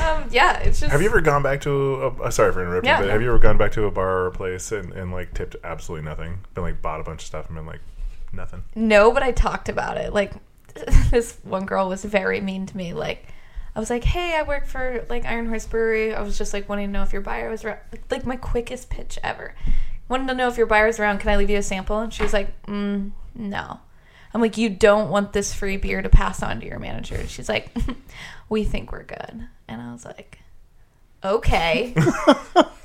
[0.00, 0.92] um, yeah, it's just.
[0.92, 2.08] Have you ever gone back to a?
[2.22, 3.12] Uh, sorry for interrupting, Yeah, but no.
[3.12, 5.56] have you ever gone back to a bar or a place and, and like tipped
[5.64, 6.38] absolutely nothing?
[6.54, 7.80] Been like bought a bunch of stuff and been like
[8.32, 8.62] nothing.
[8.74, 10.12] No, but I talked about it.
[10.12, 10.34] Like,
[11.10, 12.92] this one girl was very mean to me.
[12.92, 13.26] Like,
[13.74, 16.14] I was like, "Hey, I work for like Iron Horse Brewery.
[16.14, 17.78] I was just like wanting to know if your buyer was around."
[18.10, 19.54] Like my quickest pitch ever.
[20.08, 21.18] Wanted to know if your buyer's around.
[21.18, 21.98] Can I leave you a sample?
[21.98, 23.80] And she was like, mm, "No."
[24.34, 27.28] I'm like, "You don't want this free beer to pass on to your manager." And
[27.28, 27.70] she's like,
[28.48, 30.38] "We think we're good." And I was like,
[31.24, 31.94] "Okay."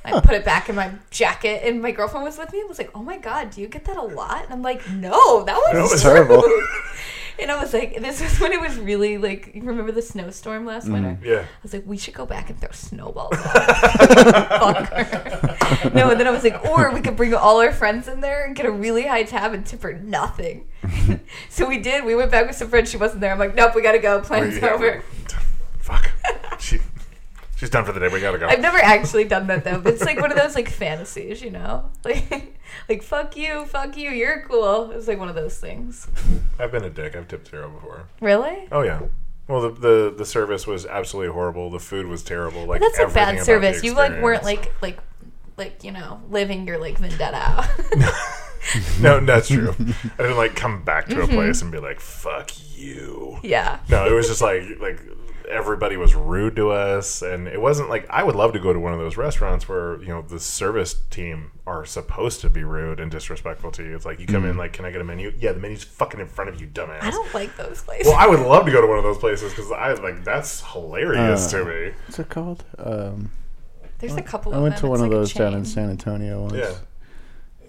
[0.05, 2.77] I put it back in my jacket, and my girlfriend was with me and was
[2.77, 5.55] like, "Oh my god, do you get that a lot?" And I'm like, "No, that
[5.55, 6.43] was was terrible.
[7.39, 10.67] And I was like, "This was when it was really like, you remember the snowstorm
[10.67, 11.39] last mm, winter?" Yeah.
[11.39, 15.57] I was like, "We should go back and throw snowballs." Fuck her.
[15.93, 18.45] no, and then I was like, "Or we could bring all our friends in there
[18.45, 20.67] and get a really high tab and tip her nothing."
[21.49, 22.05] so we did.
[22.05, 22.89] We went back with some friends.
[22.89, 23.31] She wasn't there.
[23.31, 24.21] I'm like, "Nope, we gotta go.
[24.21, 25.03] Plan's Yeah, over."
[25.79, 26.11] Fuck.
[26.59, 26.79] She
[27.57, 28.07] she's done for the day.
[28.07, 28.47] We gotta go.
[28.47, 29.79] I've never actually done that though.
[29.79, 31.89] But it's like one of those like fantasies, you know?
[32.03, 32.57] Like
[32.89, 34.91] like fuck you, fuck you, you're cool.
[34.91, 36.07] It's like one of those things.
[36.59, 37.15] I've been a dick.
[37.15, 38.07] I've tipped zero before.
[38.19, 38.67] Really?
[38.71, 39.01] Oh yeah.
[39.47, 41.69] Well, the, the the service was absolutely horrible.
[41.69, 42.65] The food was terrible.
[42.65, 43.83] Like That's a bad service.
[43.83, 44.99] You like weren't like like
[45.57, 47.65] like, you know, living your like vendetta out.
[49.01, 49.75] No, that's true.
[50.17, 51.35] I didn't like come back to a Mm-hmm.
[51.35, 53.79] place and be like, "Fuck you." yeah.
[53.89, 55.01] No, it was just like like
[55.51, 58.79] everybody was rude to us, and it wasn't like I would love to go to
[58.79, 63.01] one of those restaurants where you know the service team are supposed to be rude
[63.01, 63.95] and disrespectful to you.
[63.97, 66.21] It's like you come in like, "Can I get a menu?" Yeah, the menu's fucking
[66.21, 67.01] in front of you, dumbass.
[67.03, 68.07] I don't like those places.
[68.07, 70.61] well, I would love to go to one of those places because I like that's
[70.71, 71.91] hilarious Uh, to me.
[72.07, 72.63] What's it called?
[72.79, 73.29] Um,
[74.07, 74.81] There's a couple I of went them.
[74.81, 75.65] to one It's of like those down in.
[75.65, 76.53] San Antonio once.
[76.55, 76.73] Yeah.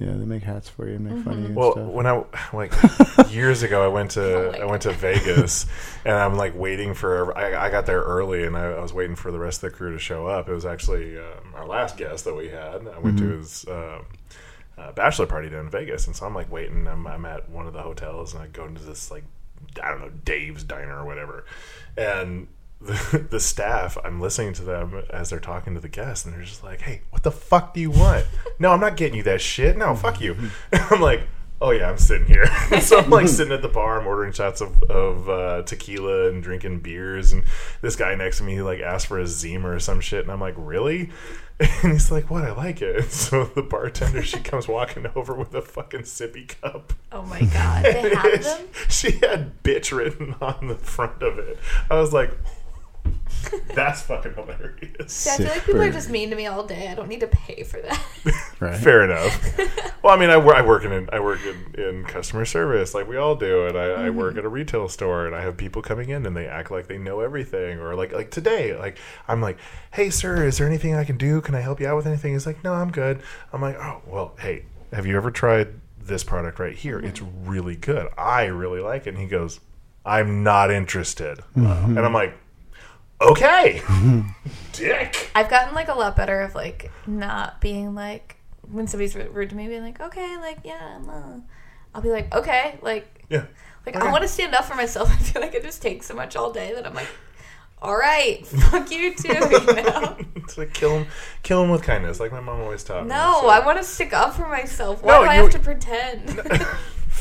[0.00, 1.86] Yeah, they make hats for you and make fun of you and Well, stuff.
[1.86, 2.72] when I like
[3.30, 5.66] years ago, I went to like I went to Vegas,
[6.04, 7.36] and I'm like waiting for.
[7.38, 9.76] I, I got there early, and I, I was waiting for the rest of the
[9.76, 10.48] crew to show up.
[10.48, 12.88] It was actually um, our last guest that we had.
[12.88, 14.06] I went to his um,
[14.76, 16.88] uh, bachelor party down in Vegas, and so I'm like waiting.
[16.88, 19.22] I'm, I'm at one of the hotels, and I go into this like
[19.80, 21.44] I don't know Dave's diner or whatever,
[21.96, 22.48] and.
[22.84, 26.44] The, the staff, I'm listening to them as they're talking to the guests, and they're
[26.44, 28.26] just like, "Hey, what the fuck do you want?
[28.58, 29.76] no, I'm not getting you that shit.
[29.76, 30.36] No, fuck you."
[30.72, 31.22] I'm like,
[31.60, 32.46] oh yeah, I'm sitting here.
[32.80, 36.42] so I'm like sitting at the bar, I'm ordering shots of, of uh, tequila and
[36.42, 37.44] drinking beers, and
[37.80, 40.40] this guy next to me like asked for a Zima or some shit, and I'm
[40.40, 41.10] like, really?
[41.60, 42.42] And he's like, what?
[42.42, 42.96] I like it.
[42.96, 46.92] And so the bartender, she comes walking over with a fucking sippy cup.
[47.12, 48.66] Oh my god, they have them.
[48.88, 51.58] she had bitch written on the front of it.
[51.88, 52.32] I was like,
[53.74, 55.12] that's fucking hilarious.
[55.12, 56.88] See, I feel like people are just mean to me all day.
[56.88, 58.04] I don't need to pay for that.
[58.60, 58.78] right?
[58.78, 59.58] Fair enough.
[60.02, 63.08] well, I mean, I, wor- I work in I work in, in customer service like
[63.08, 64.40] we all do, and I, I work mm-hmm.
[64.40, 66.98] at a retail store, and I have people coming in and they act like they
[66.98, 68.98] know everything, or like like today, like
[69.28, 69.58] I'm like,
[69.92, 71.40] hey sir, is there anything I can do?
[71.40, 72.32] Can I help you out with anything?
[72.32, 73.22] He's like, no, I'm good.
[73.52, 76.98] I'm like, oh well, hey, have you ever tried this product right here?
[76.98, 77.06] Mm-hmm.
[77.06, 78.08] It's really good.
[78.16, 79.10] I really like it.
[79.10, 79.60] And he goes,
[80.06, 81.96] I'm not interested, mm-hmm.
[81.96, 82.34] and I'm like,
[83.20, 83.82] okay,
[84.72, 85.30] dick.
[85.34, 88.36] I've gotten like a lot better of like not being like
[88.70, 91.36] when somebody's rude to me, being like, okay, like yeah, I'm, uh,
[91.94, 93.44] I'll be like, okay, like Yeah.
[93.86, 94.06] like Okay.
[94.06, 95.10] I want to stand up for myself.
[95.12, 97.08] I feel like it just takes so much all day that I'm like,
[97.82, 99.28] all right, fuck you too.
[99.28, 100.16] You know?
[100.36, 101.06] it's like kill him,
[101.42, 103.10] kill him with kindness, like my mom always taught me.
[103.10, 105.02] No, so- I want to stick up for myself.
[105.02, 106.40] Why No, do I you- have to pretend?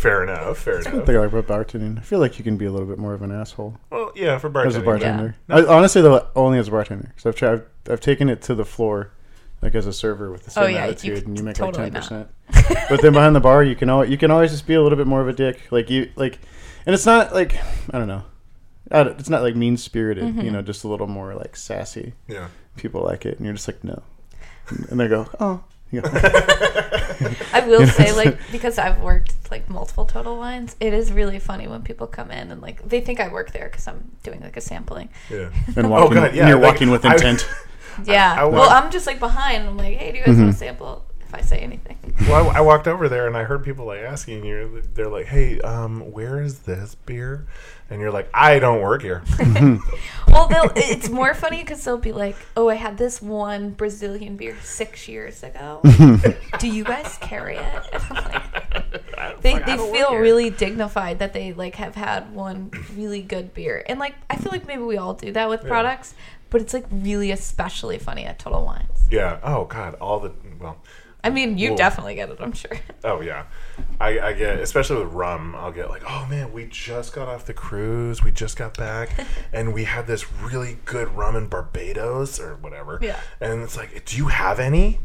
[0.04, 0.58] Fair enough.
[0.60, 1.06] Fair I enough.
[1.06, 1.97] think I like about bartending.
[1.97, 4.38] I feel like you can be a little bit more of an asshole Well, yeah,
[4.38, 4.66] for bartending.
[4.68, 4.86] as a bartending.
[4.86, 5.36] bartender.
[5.49, 7.54] I, honestly, though, only as a bartender, because I've tried.
[7.54, 9.12] I've, I've taken it to the floor,
[9.62, 11.56] like as a server with the same Oh, yeah, you attitude, can- and you make
[11.56, 12.30] totally like ten not.
[12.51, 12.89] percent.
[12.89, 14.97] but then behind the bar, you can always you can always just be a little
[14.97, 15.72] bit more of a dick.
[15.72, 16.38] Like you like,
[16.86, 17.56] and it's not like
[17.93, 18.24] I don't know.
[18.91, 20.41] I don't- It's not like mean spirited, Mm-hmm.
[20.41, 22.14] you know, just a little more like sassy.
[22.28, 22.49] Yeah.
[22.76, 24.04] People like it, and you're just like, no.
[24.89, 25.64] And they go, oh.
[25.94, 26.10] You go,
[27.54, 31.68] I will say, like, because I've worked like multiple total wines, it is really funny
[31.68, 34.58] when people come in and like they think I work there because I'm doing like
[34.58, 35.10] a sampling.
[35.30, 35.52] Yeah.
[35.76, 37.48] and oh, walking, God, yeah, and you're like, walking with I- intent.
[38.06, 38.38] Yeah.
[38.39, 39.68] I well, I'm just like behind.
[39.68, 40.58] I'm like, hey, do you guys want to mm-hmm.
[40.58, 41.06] sample?
[41.34, 44.02] If I say anything, Well, I, I walked over there and I heard people like
[44.02, 44.84] asking you.
[44.94, 47.48] They're like, "Hey, um, where is this beer?"
[47.90, 49.24] And you're like, "I don't work here."
[50.28, 54.56] well, it's more funny because they'll be like, oh, I had this one Brazilian beer
[54.62, 55.82] six years ago.
[56.60, 57.84] do you guys carry it?
[57.94, 63.22] And like, they, fuck, they feel really dignified that they like have had one really
[63.22, 66.14] good beer and like i feel like maybe we all do that with products
[66.50, 69.40] but it's like really especially funny at total wines Yeah.
[69.44, 70.78] Oh God, all the well.
[71.24, 71.78] I mean you Whoa.
[71.78, 72.71] definitely get it i'm sure
[73.05, 73.45] Oh yeah,
[73.99, 75.55] I, I get especially with rum.
[75.55, 78.24] I'll get like, "Oh man, we just got off the cruise.
[78.24, 79.09] We just got back,
[79.53, 83.19] and we had this really good rum in Barbados or whatever." Yeah.
[83.41, 84.99] And it's like, "Do you have any?"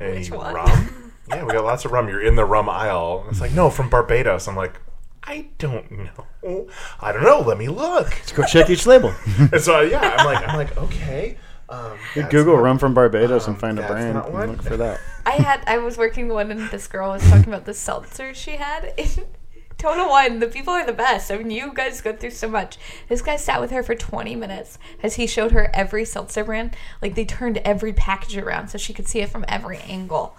[0.00, 0.54] Any Which one?
[0.54, 1.12] rum?
[1.28, 2.08] yeah, we got lots of rum.
[2.08, 3.26] You're in the rum aisle.
[3.28, 4.48] It's like, no, from Barbados.
[4.48, 4.80] I'm like,
[5.24, 6.68] I don't know.
[7.00, 7.40] I don't know.
[7.40, 8.08] Let me look.
[8.08, 9.12] Let's go check each label.
[9.52, 11.36] And so yeah, I'm like, I'm like, okay.
[11.70, 14.76] Um, You Google not- rum from Barbados and um, find a brand and look for
[14.76, 15.00] that.
[15.26, 18.32] i had i was working the one and this girl was talking about the seltzer
[18.32, 19.06] she had in
[19.76, 22.78] total wine the people are the best i mean you guys go through so much
[23.10, 26.74] this guy sat with her for 20 minutes as he showed her every seltzer brand
[27.02, 30.34] like they turned every package around so she could see it from every angle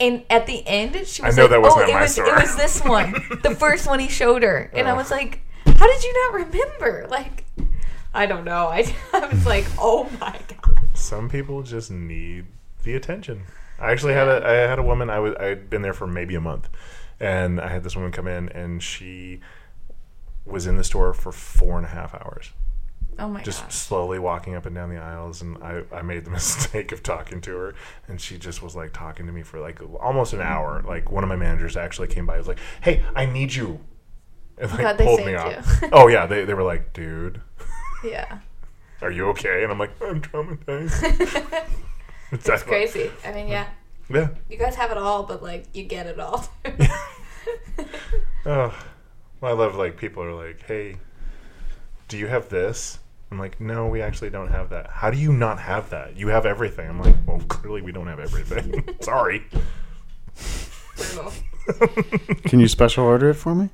[0.00, 2.26] and at the end, she was know like, that wasn't "Oh, it my was store."
[2.28, 3.12] it was this one,
[3.42, 7.08] the first one he showed her." And I was like, "How did you not remember?"
[7.10, 7.44] Like,
[8.14, 8.68] I don't know.
[8.68, 10.57] I, I was like, "Oh my god."
[11.08, 12.46] Some people just need
[12.84, 13.42] the attention.
[13.80, 16.34] I actually had a I had a woman I was I'd been there for maybe
[16.34, 16.68] a month,
[17.20, 19.40] and I had this woman come in and she
[20.44, 22.52] was in the store for four and a half hours,
[23.18, 23.72] Oh my just god.
[23.72, 25.42] slowly walking up and down the aisles.
[25.42, 27.74] And I I made the mistake of talking to her,
[28.08, 30.82] and she just was like talking to me for like almost an hour.
[30.86, 33.80] Like one of my managers actually came by, was like, "Hey, I need you."
[34.56, 35.82] And like they pulled me off.
[35.92, 37.40] oh yeah, they, they were like, dude,
[38.04, 38.38] Yeah.
[39.00, 39.62] Are you okay?
[39.62, 41.64] And I'm like, I'm traumatized.
[42.32, 43.10] It's crazy.
[43.24, 43.68] I mean, yeah.
[44.10, 44.28] Yeah.
[44.50, 46.48] You guys have it all, but like you get it all.
[48.46, 48.74] Oh,
[49.40, 50.96] well, I love like people are like, "Hey,
[52.08, 52.98] do you have this?"
[53.30, 56.16] I'm like, "No, we actually don't have that." How do you not have that?
[56.16, 56.88] You have everything.
[56.88, 59.44] I'm like, "Well, clearly we don't have everything." Sorry.
[62.44, 63.68] Can you special order it for me?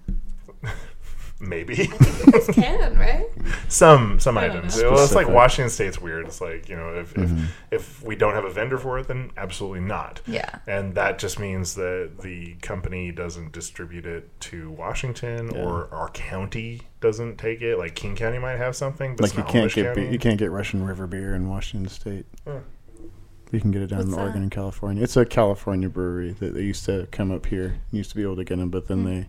[1.41, 1.89] Maybe You
[2.33, 3.27] guys can, right?
[3.69, 4.81] some some items.
[4.81, 4.93] know.
[4.93, 6.27] Well, it's like Washington State's weird.
[6.27, 7.45] It's like you know if Mm-hmm.
[7.71, 10.21] if, if we don't have a vendor for it, then absolutely not.
[10.27, 10.59] Yeah.
[10.67, 16.83] And that just means that the company doesn't distribute it to Washington, or our county
[17.01, 17.77] doesn't take it.
[17.79, 20.19] Like King County might have something, but Like it's you can't English get be- you
[20.19, 22.27] can't get Russian River beer in Washington State.
[22.47, 22.59] Huh.
[23.53, 24.21] You can get it down What's in that?
[24.23, 25.03] Oregon and California.
[25.03, 27.77] It's a California brewery that they used to come up here.
[27.93, 29.05] You used to be able to get them, but then Hmm.
[29.07, 29.29] they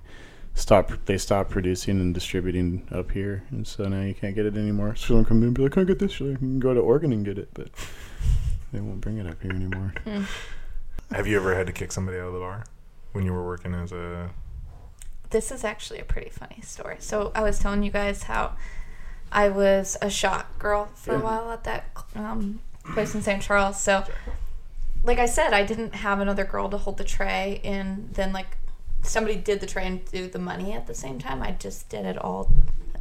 [0.55, 1.05] stopped.
[1.05, 4.95] They stopped producing and distributing up here, and so now you can't get it anymore.
[4.95, 6.59] So someone come in and be like, "Can I get this?" You're like, you can
[6.59, 7.69] go to Oregon and get it, but
[8.73, 9.93] they won't bring it up here anymore.
[11.11, 12.63] Have you ever had to kick somebody out of the bar
[13.11, 14.31] when you were working as a?
[15.29, 16.97] This is actually a pretty funny story.
[16.99, 18.55] So I was telling you guys how
[19.31, 21.85] I was a shot girl for a while at that
[22.15, 22.61] um,
[22.93, 23.41] place in St.
[23.41, 23.79] Charles.
[23.79, 24.05] So,
[25.03, 28.57] like I said, I didn't have another girl to hold the tray, and then like
[29.05, 31.41] somebody did the tray and do the money at the same time.
[31.41, 32.51] I just did it all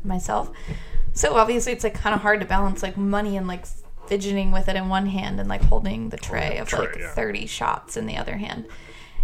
[0.02, 0.50] myself.
[1.12, 3.66] So obviously, it's like kind of hard to balance like money and like
[4.06, 7.14] fidgeting with it in one hand and like holding the tray of tray, like yeah.
[7.14, 8.66] 30 shots in the other hand.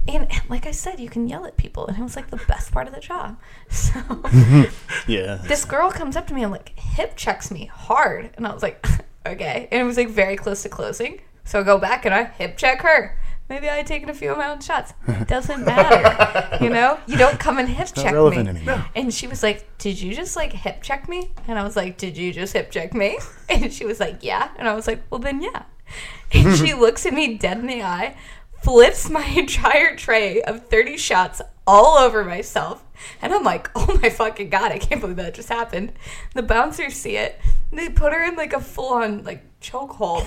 [0.08, 2.72] And like I said, you can yell at people, and it was like the best
[2.72, 3.38] part of the job.
[3.70, 4.00] So
[5.06, 8.52] Yeah, this girl comes up to me and like hip checks me hard, and I
[8.52, 8.84] was like,
[9.26, 9.68] okay.
[9.70, 12.56] And it was like very close to closing, so I go back and I hip
[12.56, 13.18] check her.
[13.50, 14.94] Maybe I had taken a few of my own shots.
[15.08, 17.00] It doesn't matter, you know.
[17.08, 18.50] You don't come and hip not check relevant me.
[18.60, 18.86] anymore.
[18.94, 21.98] And she was like, "Did you just like hip check me?" And I was like,
[21.98, 23.18] "Did you just hip check me?"
[23.50, 25.64] And she was like, "Yeah." And I was like, "Well, then yeah."
[26.32, 28.14] And she looks at me dead in the eye,
[28.62, 32.84] flips my entire tray of 30 shots all over myself.
[33.22, 35.92] And I'm like, oh my fucking god, I can't believe that just happened.
[36.34, 37.40] The bouncers see it.
[37.72, 40.26] They put her in like a full on like chokehold.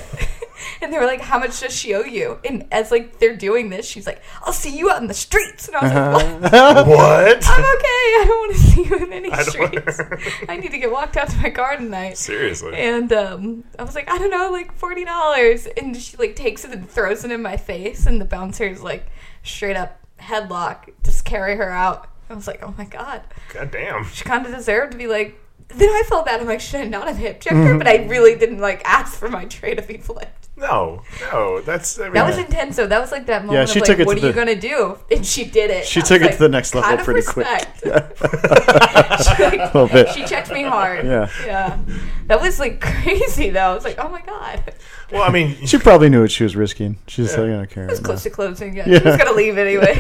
[0.81, 2.39] and they were like, how much does she owe you?
[2.45, 5.67] And as like they're doing this, she's like, I'll see you out in the streets.
[5.67, 6.87] And I was like, what?
[6.93, 7.47] What?
[7.47, 7.83] I'm okay.
[7.83, 9.99] I don't want to see you in any I streets.
[10.47, 12.17] I need to get walked out to my car tonight.
[12.17, 12.75] Seriously.
[12.75, 15.65] And um, I was like, I don't know, like forty dollars.
[15.65, 19.07] And she like takes it and throws it in my face, and the bouncer's like
[19.43, 22.09] straight up headlock, just carry her out.
[22.29, 23.21] I was like, oh my god,
[23.53, 24.05] God damn.
[24.05, 25.39] she kind of deserved to be like.
[25.69, 26.39] Then I felt bad.
[26.39, 27.63] I'm like, should I not have hip checked her?
[27.63, 27.77] Mm-hmm.
[27.79, 30.43] But I really didn't like ask for my tray to be flipped.
[30.55, 31.01] No,
[31.31, 31.99] no, that's.
[31.99, 32.75] I mean, That was intense.
[32.75, 32.85] though.
[32.85, 34.55] that was like that moment she of took like, it what to are you gonna
[34.59, 34.99] do?
[35.09, 35.85] And she did it.
[35.85, 37.47] She I was took it to the next level kind of pretty quick.
[37.47, 37.81] respect.
[39.23, 40.09] she, like, little bit.
[40.09, 41.05] she checked me hard.
[41.05, 41.29] Yeah.
[41.43, 41.79] Yeah.
[42.27, 43.71] That was like crazy though.
[43.71, 44.75] I was like, oh my god.
[45.11, 46.97] well, I mean, She probably knew what she was risking.
[47.07, 47.85] She's like, I don't care.
[47.85, 48.75] It was close now." to closing.
[48.77, 48.83] Yeah.
[48.87, 48.99] Yeah.
[48.99, 49.95] She was gonna leave anyway.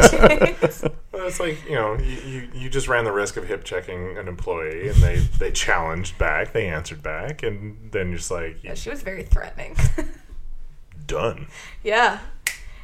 [1.13, 4.17] Well, it's like you know, you, you, you just ran the risk of hip checking
[4.17, 8.63] an employee, and they they challenged back, they answered back, and then you're just like
[8.63, 9.75] yeah, she was very threatening.
[11.05, 11.47] done
[11.83, 12.19] yeah.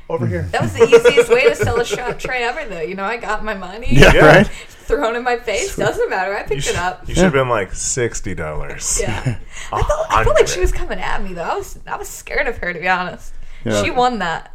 [0.10, 0.44] over here.
[0.52, 2.82] That was the easiest way to sell a shot tray ever though.
[2.82, 4.26] You know, I got my money Yeah, Yeah.
[4.26, 4.48] right.
[4.48, 5.76] thrown in my face.
[5.76, 6.36] Doesn't matter.
[6.36, 7.08] I picked sh- it up.
[7.08, 9.00] you should have been like sixty dollars.
[9.02, 9.40] Yeah.
[9.72, 11.44] I felt, I felt like she was coming at me though.
[11.44, 13.34] I was I was scared of her to be honest.
[13.66, 13.82] Yeah.
[13.84, 14.54] She won that.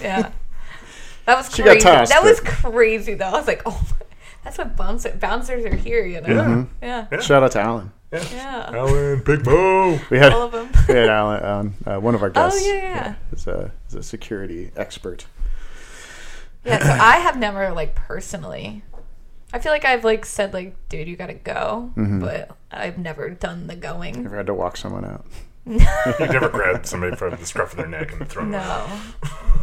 [0.00, 0.30] yeah.
[1.30, 1.84] That was She got crazy.
[1.84, 3.26] tossed, that was crazy though.
[3.26, 3.80] I was like, oh,
[4.44, 6.04] that's what bouncer, bouncers are here.
[6.04, 6.66] You know.
[6.82, 7.06] Yeah.
[7.10, 7.20] Yeah.
[7.20, 7.92] Shout out to Alan.
[8.12, 8.70] Yeah.
[8.74, 10.00] Alan Big Mo.
[10.10, 10.68] We had All of them.
[10.88, 12.60] we had Alan, um, uh, one of our guests.
[12.62, 13.14] Oh, yeah, yeah.
[13.32, 15.26] is a is a security expert.
[16.64, 18.82] Yeah, so I have never like personally.
[19.52, 23.66] I feel like I've like said like, dude, you gotta go, but I've never done
[23.66, 24.22] the going.
[24.22, 25.24] Never had to walk someone out.
[25.66, 25.78] You
[26.18, 28.62] never grabbed somebody from the scruff of their neck and thrown them.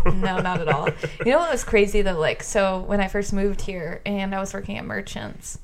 [0.05, 0.89] No, no, not at all.
[1.25, 2.17] You know what was crazy though?
[2.17, 5.59] Like, so when I first moved here and I was working at Merchants,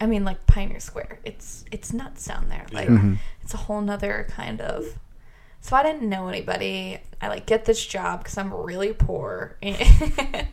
[0.00, 2.66] I mean, like Pioneer Square, it's it's nuts down there.
[2.72, 3.14] Like, mm-hmm.
[3.42, 4.98] it's a whole nother kind of.
[5.60, 6.98] So I didn't know anybody.
[7.20, 10.48] I like get this job because I'm really poor, and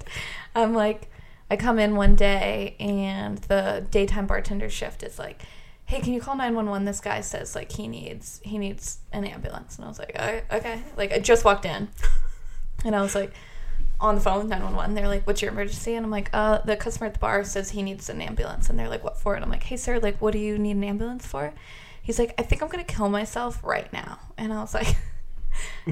[0.55, 1.09] I'm like,
[1.49, 5.43] I come in one day and the daytime bartender shift is like,
[5.86, 6.86] "Hey, can you call 911?
[6.86, 10.44] This guy says like he needs he needs an ambulance." And I was like, "Okay,
[10.52, 11.90] okay." Like I just walked in,
[12.86, 13.34] and I was like,
[14.04, 14.96] on the phone with 911.
[14.96, 17.72] They're like, "What's your emergency?" And I'm like, "Uh, the customer at the bar says
[17.72, 20.22] he needs an ambulance." And they're like, "What for?" And I'm like, "Hey, sir, like,
[20.22, 21.54] what do you need an ambulance for?"
[22.02, 24.96] He's like, "I think I'm gonna kill myself right now." And I was like.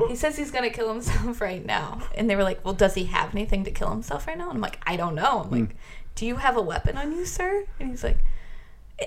[0.07, 3.03] He says he's gonna kill himself right now, and they were like, "Well, does he
[3.05, 5.75] have anything to kill himself right now?" And I'm like, "I don't know." I'm like,
[6.15, 8.17] "Do you have a weapon on you, sir?" And he's like,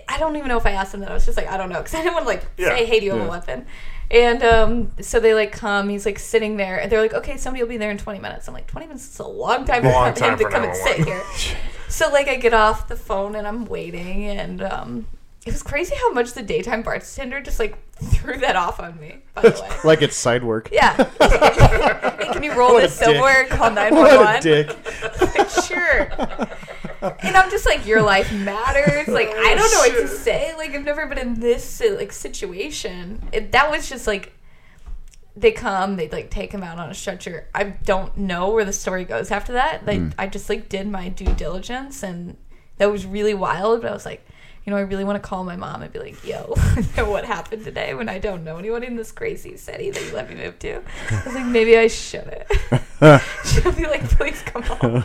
[0.08, 1.10] I don't even know if I asked him that.
[1.10, 2.70] I was just like, I don't know, because I didn't want to like Yeah.
[2.70, 3.26] say, "Hey, do you have Yeah.
[3.26, 3.66] a weapon?"
[4.10, 5.88] And um, so they like come.
[5.88, 8.46] He's like sitting there, and they're like, "Okay, somebody will be there in 20 minutes."
[8.48, 10.76] I'm like, "20 minutes is a long time Long for time him to come and
[10.76, 11.22] sit here."
[11.88, 15.06] so like, I get off the phone and I'm waiting, and um,
[15.46, 19.22] it was crazy how much the daytime bartender just like threw that off on me.
[19.34, 20.68] By the way, Like it's side work.
[20.70, 20.96] yeah.
[21.20, 23.46] hey, can you roll What this silverware?
[23.46, 24.42] Call What a 911.
[24.42, 24.68] dick.
[25.38, 26.10] Like, sure.
[27.22, 29.08] and I'm just like, your life matters.
[29.08, 30.54] Like I don't know what to oh, say.
[30.56, 33.22] Like I've never been in this like situation.
[33.32, 34.32] It, that was just like
[35.36, 37.48] they come, they like take him out on a stretcher.
[37.54, 39.86] I don't know where the story goes after that.
[39.86, 40.14] Like mm.
[40.18, 42.36] I just like did my due diligence, and
[42.78, 43.82] that was really wild.
[43.82, 44.26] But I was like.
[44.66, 46.54] You know, I really want to call my mom and be like, "Yo,
[47.04, 50.26] what happened today?" When I don't know anyone in this crazy city that you let
[50.26, 50.80] me move to,
[51.10, 52.44] I was like, maybe I shouldn't.
[53.44, 55.04] She'll be like, "Please come home."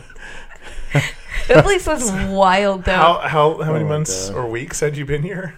[1.48, 2.96] That place was wild, though.
[2.96, 4.38] How how how many Oh months God.
[4.38, 5.56] or weeks had you been here?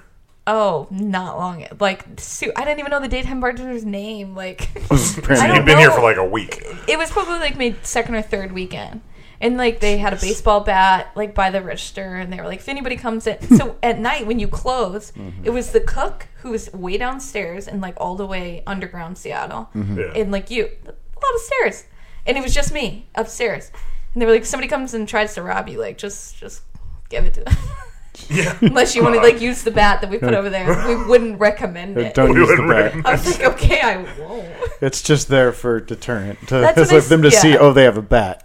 [0.47, 1.65] Oh, not long.
[1.79, 4.35] Like, su- I didn't even know the daytime bartender's name.
[4.35, 5.35] Like, Apparently.
[5.37, 6.63] I don't You've been here for like a week.
[6.87, 9.01] it was probably like my second or third weekend.
[9.39, 12.59] And like they had a baseball bat like by the register, and they were like,
[12.59, 13.41] if anybody comes in.
[13.57, 15.45] So at night when you close, Mm-hmm.
[15.45, 19.69] it was the cook who was way downstairs and like all the way underground Seattle,
[19.75, 19.99] Mm-hmm.
[19.99, 20.11] Yeah.
[20.15, 21.85] and like you, a lot of stairs,
[22.27, 23.71] and it was just me upstairs.
[24.13, 26.61] And they were like, somebody comes and tries to rob you, like just just
[27.09, 27.55] give it to them.
[28.29, 28.57] yeah.
[28.61, 31.39] Unless you want to like use the bat that we put over there, we wouldn't
[31.39, 32.13] recommend it.
[32.13, 33.05] Don't We use the bat.
[33.05, 34.47] I was like, okay, I won't.
[34.81, 36.39] It's just there for deterrent.
[36.49, 38.43] To, That's it's what I like them to s- see, oh, they have a bat.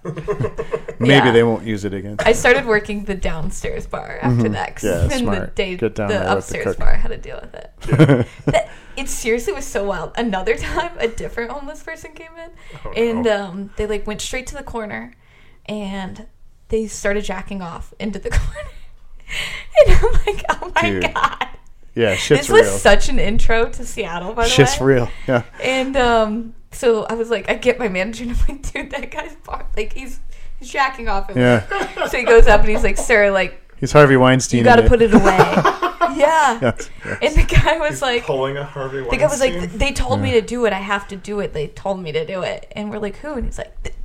[0.99, 1.31] Maybe Yeah.
[1.33, 2.17] they won't use it again.
[2.21, 4.77] I started working the downstairs bar after that.
[4.77, 5.11] 'cause Mm-hmm.
[5.11, 6.79] Yeah, in the day, Get down the there with the upstairs cook.
[6.79, 8.27] bar had to deal with it.
[8.47, 10.13] That- it seriously was so wild.
[10.17, 12.51] Another time, a different homeless person came in,
[12.85, 13.45] Oh, and no.
[13.45, 15.13] um, they like went straight to the corner,
[15.69, 16.27] and
[16.69, 18.71] they started jacking off into the corner.
[19.87, 21.15] and I'm like, oh my Dude.
[21.15, 21.49] god.
[21.95, 22.63] Yeah, shit's real.
[22.63, 24.87] This was such an intro to Seattle, by the Shit's way.
[24.87, 25.11] real.
[25.27, 25.45] Yeah.
[25.63, 29.11] And um, so I was like, I get my manager and I'm like, dude, that
[29.11, 30.21] guy's bar- like he's
[30.59, 31.29] he's jacking off.
[31.31, 32.07] And Yeah.
[32.09, 34.59] So he goes up and he's like, sir, like He's Harvey Weinstein.
[34.59, 35.23] you got to put it away.
[36.17, 36.17] yeah.
[36.17, 36.61] Yeah.
[37.05, 37.19] yeah.
[37.23, 39.11] And the guy was like, Pulling a Harvey Weinstein.
[39.11, 40.73] the guy was like, they told me to do it.
[40.75, 41.53] I have to do it.
[41.55, 42.71] They told me to do it.
[42.73, 43.35] And we're like, who?
[43.35, 43.96] And he's like, "Th-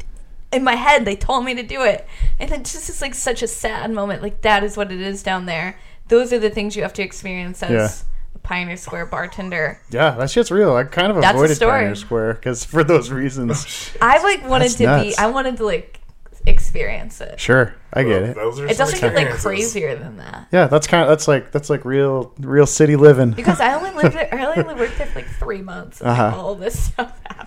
[0.52, 2.08] in my head, they told me to do it.
[2.40, 4.22] And it just is like such a sad moment.
[4.22, 5.78] Like that is what it is down there.
[6.08, 7.90] Those are the things you have to experience as Yeah.
[8.36, 9.80] a Pioneer Square bartender.
[9.92, 10.76] Yeah, that shit's real.
[10.76, 11.60] I kind of That's avoided.
[11.60, 13.92] Pioneer Square because for those reasons.
[14.02, 15.18] I like wanted That's to be.
[15.18, 16.00] I wanted to like
[16.48, 17.40] experience it.
[17.40, 18.36] Sure, I get it.
[18.36, 20.48] Those are It doesn't get like crazier than that.
[20.52, 23.32] Yeah, that's kind of that's like that's like real real city living.
[23.32, 24.28] Because I only lived there.
[24.34, 26.02] I only worked there for like three months.
[26.02, 26.34] And Uh-huh.
[26.36, 27.41] all this stuff happened.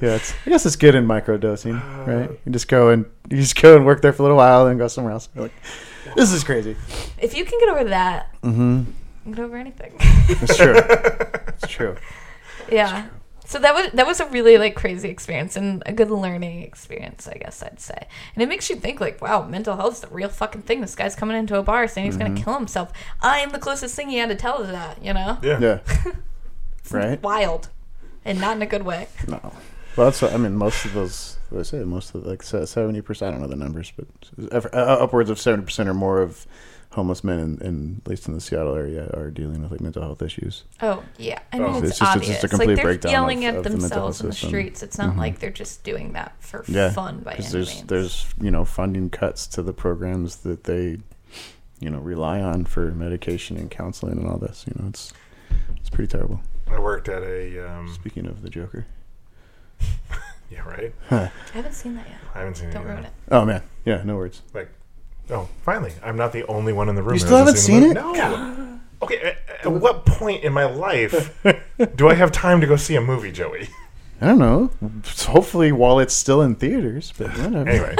[0.00, 2.30] Yeah, it's, I guess it's good in microdosing, right?
[2.44, 4.70] You just go and you just go and work there for a little while, and
[4.70, 5.28] then go somewhere else.
[5.34, 5.52] You're like,
[6.16, 6.76] this is crazy.
[7.20, 8.78] If you can get over that, Mm-hmm.
[8.78, 8.86] you
[9.24, 9.92] can get over anything.
[10.28, 10.74] It's true.
[10.78, 11.96] it's true.
[12.70, 13.06] yeah.
[13.46, 17.26] So that was that was a really like crazy experience and a good learning experience,
[17.26, 18.06] I guess I'd say.
[18.34, 20.82] And it makes you think like, wow, mental health is a real fucking thing.
[20.82, 22.34] This guy's coming into a bar saying he's Mm-hmm.
[22.34, 22.92] gonna kill himself.
[23.22, 25.38] I am the closest thing he had to tell to that, you know?
[25.42, 25.58] Yeah.
[25.60, 25.78] Yeah.
[26.80, 27.22] It's Right.
[27.22, 27.68] Wild.
[28.24, 29.08] And not in a good way.
[29.26, 29.52] No.
[29.98, 30.54] Well, that's what, I mean.
[30.56, 33.28] Most of those, what I say, most of like seventy percent.
[33.28, 34.06] I don't know the numbers, but
[34.72, 36.46] uh, upwards of seventy percent or more of
[36.92, 40.02] homeless men, in, in at least in the Seattle area, are dealing with like mental
[40.02, 40.64] health issues.
[40.80, 41.78] Oh yeah, I mean Oh.
[41.78, 43.70] it's, It's just- it's just a complete like they're breakdown yelling of- at of the
[43.70, 44.82] mental themselves health in the streets.
[44.82, 45.18] It's not Mhm.
[45.18, 47.86] like they're just doing that for Yeah, fun by any because there's means.
[47.88, 50.98] there's you know funding cuts to the programs that they
[51.80, 54.64] you know rely on for medication and counseling and all this.
[54.68, 55.12] You know, it's
[55.76, 56.40] it's pretty terrible.
[56.70, 57.68] I worked at a.
[57.68, 58.86] Um, Speaking of the Joker,
[60.50, 60.92] yeah, right.
[61.10, 62.18] I haven't seen that yet.
[62.34, 62.72] I haven't seen it.
[62.72, 62.90] Don't it.
[62.90, 63.12] ruin it.
[63.30, 64.42] oh man, yeah, no words.
[64.54, 64.70] Like,
[65.30, 67.14] oh, finally, I'm not the only one in the room.
[67.14, 68.16] You still hasn't haven't the movie.
[68.16, 68.80] No.
[69.00, 71.40] Okay, at, at what point in my life
[71.94, 73.68] do I have time to go see a movie, Joey?
[74.20, 74.70] I don't know.
[75.26, 77.68] Hopefully, while it's still in theaters, but whatever.
[77.68, 77.96] Anyway,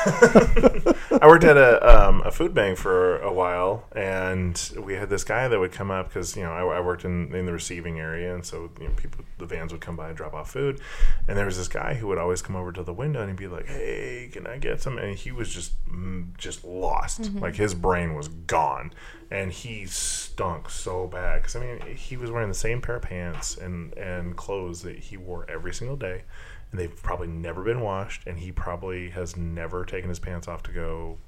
[1.22, 5.24] I worked at a um, a food bank for a while, and we had this
[5.24, 8.00] guy that would come up because you know I, I worked in, in the receiving
[8.00, 10.80] area, and so you know people the vans would come by and drop off food,
[11.28, 13.36] and there was this guy who would always come over to the window and he'd
[13.36, 17.56] be like, "Hey, can I get some?" And he was just mm, just lost, like
[17.56, 18.92] his brain was gone,
[19.30, 23.02] and he stunk so bad because I mean he was wearing the same pair of
[23.02, 26.22] pants and and clothes that he wore every single day
[26.70, 30.62] and they've probably never been washed, and he probably has never taken his pants off
[30.64, 31.18] to go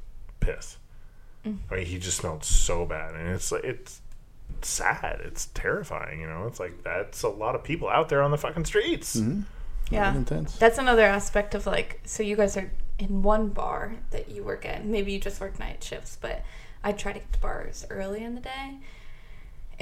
[0.41, 0.79] piss.
[1.45, 1.59] Mm.
[1.71, 4.01] I mean, he just smelled so bad, and it's like it's
[4.63, 5.21] sad.
[5.25, 6.21] It's terrifying.
[6.21, 9.17] You know, it's like that's a lot of people out there on the fucking streets.
[9.17, 9.43] Mm-hmm.
[9.91, 10.57] Yeah, intense.
[10.57, 12.01] that's another aspect of like.
[12.05, 14.85] So you guys are in one bar that you work at.
[14.85, 16.45] Maybe you just work night shifts, but
[16.85, 18.79] I try to get to bars early in the day.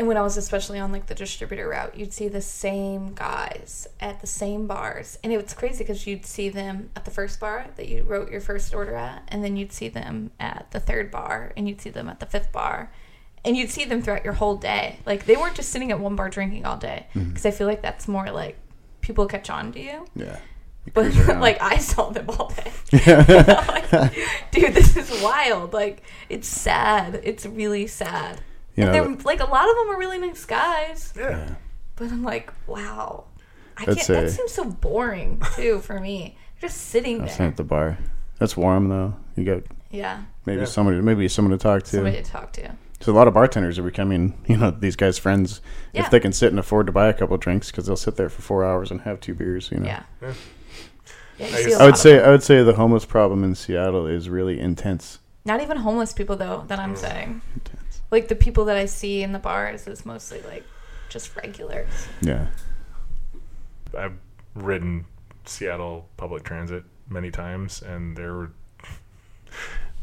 [0.00, 3.86] And when I was especially on like the distributor route, you'd see the same guys
[4.00, 7.38] at the same bars, and it was crazy because you'd see them at the first
[7.38, 10.80] bar that you wrote your first order at, and then you'd see them at the
[10.80, 12.90] third bar, and you'd see them at the fifth bar,
[13.44, 15.00] and you'd see them throughout your whole day.
[15.04, 17.82] Like they weren't just sitting at one bar drinking all day, because I feel like
[17.82, 18.56] that's more like
[19.02, 20.38] people catch on to you Yeah.
[20.94, 22.72] But like I saw them all day.
[23.06, 23.66] Yeah.
[23.68, 24.14] Like,
[24.50, 25.74] dude, this is wild.
[25.74, 27.20] Like it's sad.
[27.22, 28.40] It's really sad.
[28.76, 31.12] You and know, they're like a lot of them are really nice guys.
[31.16, 31.54] Yeah.
[31.96, 33.24] But I'm like, wow.
[33.76, 36.36] I I'd can't say- that seems so boring too for me.
[36.60, 37.50] Just sitting I was sitting there.
[37.52, 37.98] at the bar.
[38.38, 39.14] That's warm though.
[39.36, 40.22] You got Yeah.
[40.46, 40.66] maybe Yeah.
[40.66, 41.90] somebody, maybe someone to talk to.
[41.90, 42.72] Somebody to talk to.
[43.00, 45.60] So a lot of bartenders are becoming, you know, these guys' friends
[45.92, 46.04] Yeah.
[46.04, 48.28] if they can sit and afford to buy a couple drinks because they'll sit there
[48.28, 49.70] for four hours and have two beers.
[49.72, 49.86] You know.
[49.86, 50.02] Yeah.
[50.22, 50.32] Yeah.
[51.38, 52.24] Yeah, I see guess- a I lot would say them.
[52.26, 55.18] I would say the homeless problem in Seattle is really intense.
[55.46, 56.98] Not even homeless people though that I'm mm.
[56.98, 57.40] saying.
[58.10, 60.64] Like the people that I see in the bars is mostly like
[61.08, 62.08] just regulars.
[62.20, 62.46] Yeah.
[63.96, 64.14] I've
[64.54, 65.04] ridden
[65.44, 68.52] Seattle public transit many times, and there were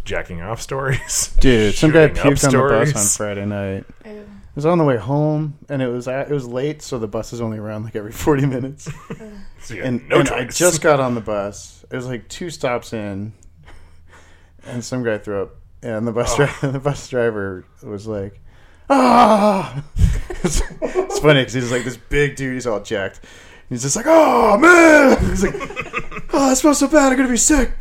[0.03, 1.35] jacking off stories.
[1.39, 3.17] Dude, some guy shooting puked on the bus on.
[3.17, 3.85] Friday night.
[4.05, 4.09] Oh.
[4.09, 7.07] It was on the way home, and it was at, it was late, so the
[7.07, 8.89] bus is only around like every forty minutes.
[9.19, 9.31] Oh.
[9.59, 11.83] So you and no and I just got on the bus.
[11.91, 13.33] It was like two stops in,
[14.63, 16.37] and some guy threw up, and the bus Oh.
[16.37, 18.39] driver the bus driver was like,
[18.89, 19.83] "Ah!"
[20.43, 22.53] it's, it's funny because he's like this big dude.
[22.53, 23.21] He's all jacked.
[23.69, 25.55] He's just like, "Oh man!" He's like,
[26.33, 27.11] "Oh, that smells so bad.
[27.11, 27.71] I'm gonna be sick.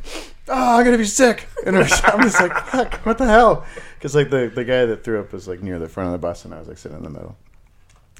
[0.49, 2.95] Oh, I'm gonna be sick." And I'm just like, "Fuck!
[3.07, 5.89] What the hell?" Because like the the guy that threw up was like near the
[5.89, 7.37] front of the bus, and I was like sitting in the middle.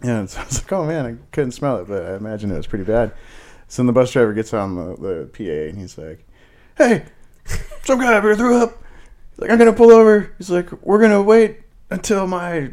[0.03, 2.57] And so I was like, "Oh man, I couldn't smell it, but I imagine it
[2.57, 3.13] was pretty bad."
[3.69, 6.25] So then the bus driver gets on the, the PA and he's like,
[6.79, 7.05] "Hey,
[7.83, 8.81] some guy over here threw up.
[9.37, 11.61] He's like, I'm gonna pull over." He's like, "We're gonna wait
[11.91, 12.73] until my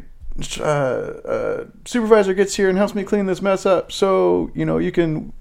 [0.60, 4.78] uh, uh, supervisor gets here and helps me clean this mess up, so you know
[4.78, 5.32] you can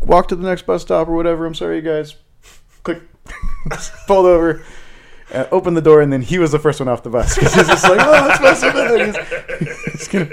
[0.00, 2.16] walk to the next bus stop or whatever." I'm sorry, you guys.
[2.82, 3.02] Click,
[4.06, 4.62] pulled over.
[5.32, 7.54] Uh, opened the door and then he was the first one off the bus 'Cause
[7.54, 9.06] he's just like, oh, it smells so bad.
[9.06, 10.26] He's, he's gonna,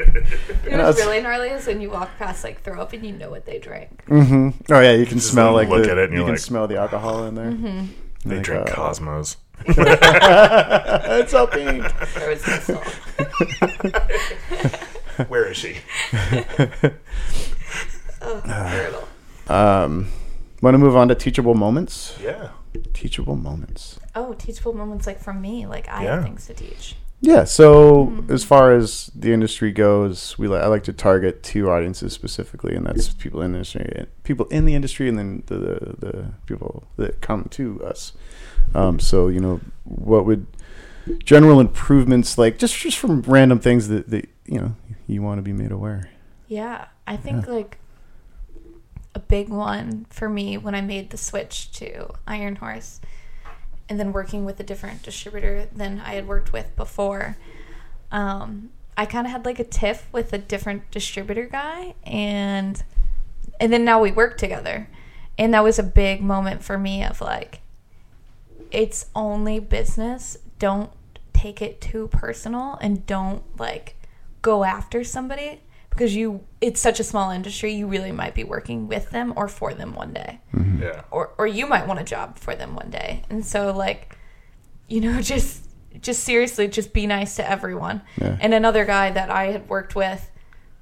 [0.66, 3.04] You know No, it's- really gnarly is when you walk past like throw up and
[3.06, 4.04] you know what they drank.
[4.06, 6.32] hmm Oh yeah, you can Just smell like look the, at it and you can
[6.34, 7.52] like- smell the alcohol in there.
[7.52, 7.86] Mm-hmm.
[8.30, 9.38] They Like, drink uh, Cosmos.
[9.68, 11.84] it's all pink.
[12.16, 12.44] There was.
[15.28, 15.78] Where is she?
[18.24, 19.08] Oh, brutal.
[19.48, 20.08] Um,
[20.62, 22.16] want to move on to teachable moments?
[22.22, 22.50] Yeah.
[22.94, 24.00] Teachable moments.
[24.16, 25.66] Oh, teachable moments like from me.
[25.66, 26.16] Like I Yeah.
[26.18, 26.96] have things to teach.
[27.20, 27.46] Yeah.
[27.46, 32.14] So as far as the industry goes, we li- I like to target two audiences
[32.14, 35.96] specifically, and that's people in the industry, people in the industry, and then the the,
[36.00, 38.14] the people that come to us.
[38.74, 40.46] Um, so you know, what would
[41.24, 44.76] general improvements like just just from random things that, that you know
[45.08, 46.10] you want to be made aware.
[46.48, 47.78] Yeah, I think like
[49.16, 53.02] a big one for me when I made the switch to Iron Horse
[53.90, 57.38] and then working with a different distributor than I had worked with before.
[58.12, 62.84] Um, I kind of had like a tiff with a different distributor guy and
[63.60, 64.90] and then now we work together.
[65.38, 67.61] And that was a big moment for me of like
[68.72, 70.38] it's only business.
[70.60, 70.92] Don't
[71.34, 73.96] take it too personal and don't like
[74.42, 78.88] go after somebody because you it's such a small industry you really might be working
[78.88, 80.84] with them or for them one day mm-hmm.
[80.84, 81.02] Yeah.
[81.12, 84.18] or or you might want a job for them one day and so like
[84.88, 85.68] you know just
[86.00, 88.38] just seriously just be nice to everyone Yeah.
[88.40, 90.31] and another guy that i had worked with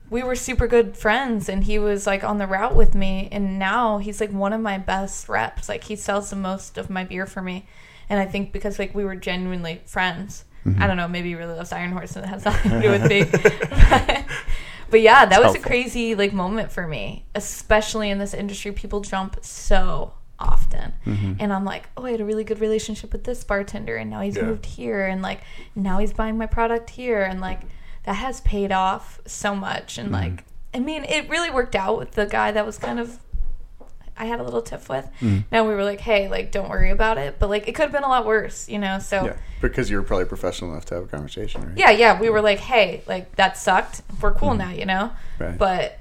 [0.09, 3.59] we were super good friends and he was like on the route with me and
[3.59, 5.69] now he's like one of my best reps.
[5.69, 7.65] Like he sells the most of my beer for me
[8.09, 10.45] and i think because like we were genuinely friends.
[10.65, 10.81] Mm-hmm.
[10.81, 12.89] I don't know maybe he really loves iron horse and it has nothing to do
[12.89, 13.23] with me.
[13.23, 14.25] But,
[14.89, 18.71] but yeah that was a crazy like moment for me especially in this industry.
[18.71, 20.93] People jump so often.
[21.05, 21.33] Mm-hmm.
[21.39, 24.21] And i'm like oh i had a really good relationship with this bartender and now
[24.21, 24.43] he's Yeah.
[24.43, 25.41] moved here and like
[25.75, 27.59] now he's buying my product here and like
[28.09, 30.43] that has paid off so much and like
[30.73, 33.19] i mean it really worked out with the guy that was kind of
[34.17, 35.07] i had a little tiff with
[35.51, 37.91] now we were like hey like don't worry about it but like it could have
[37.91, 40.95] been a lot worse you know so Yeah, because you were probably professional enough to
[40.95, 41.77] have a conversation, right?
[41.77, 44.01] yeah, yeah, we were like, hey, like that sucked.
[44.21, 45.11] We're cool now, you know.
[45.37, 45.43] Mm-hmm.
[45.43, 45.57] Right.
[45.57, 45.99] But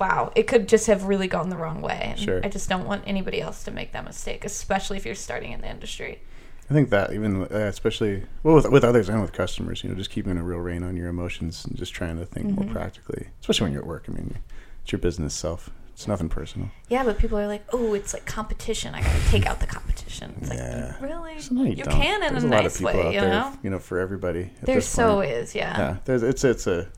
[0.00, 2.00] wow, it could just have really gone the wrong way.
[2.12, 2.40] And Sure.
[2.42, 5.60] I just don't want anybody else to make that mistake, especially if you're starting in
[5.60, 6.20] the industry.
[6.68, 9.94] I think that even uh, especially well with, with others and with customers, you know,
[9.96, 12.64] just keeping a real rein on your emotions and just trying to think Mm-hmm.
[12.64, 14.06] more practically, especially when you're at work.
[14.08, 14.38] I mean,
[14.82, 15.70] it's your business self.
[15.92, 16.68] It's nothing personal.
[16.90, 18.94] Yeah, but people are like, oh, it's like competition.
[18.94, 20.34] I gotta take out the competition.
[20.42, 20.92] It's Yeah.
[21.00, 23.06] like really, no, you, you can in There's a a lot nice of people way,
[23.06, 23.52] out you there, know.
[23.62, 24.50] you know, for everybody.
[24.62, 25.30] There so point.
[25.30, 25.78] is, yeah.
[25.78, 26.88] Yeah, there's it's it's a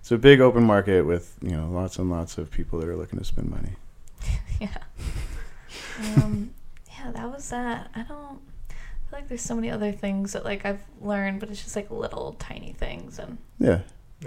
[0.00, 2.96] it's a big open market with you know lots and lots of people that are
[2.96, 3.70] looking to spend money.
[4.60, 4.68] Yeah.
[6.16, 6.50] um,
[6.88, 7.90] yeah, that was that.
[7.94, 8.38] I don't
[9.12, 11.90] feel like there's so many other things that like I've learned, but it's just like
[11.90, 13.80] little tiny things and Yeah.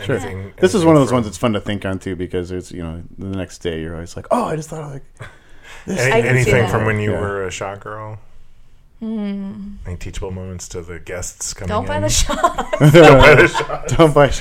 [0.03, 0.15] Sure.
[0.17, 2.51] Anything- This is one of those from- ones that's fun to think on too because
[2.51, 5.03] it's you know the next day you're always like oh I just thought of like
[5.87, 7.19] Any, I can see anything from when you Yeah.
[7.21, 8.19] were a shot girl?
[8.99, 9.73] Hmm.
[9.85, 12.03] Any teachable moments to the guests coming Don't buy in?
[12.03, 12.55] the shot.
[12.79, 13.87] Don't buy the shot.
[13.89, 14.31] don't buy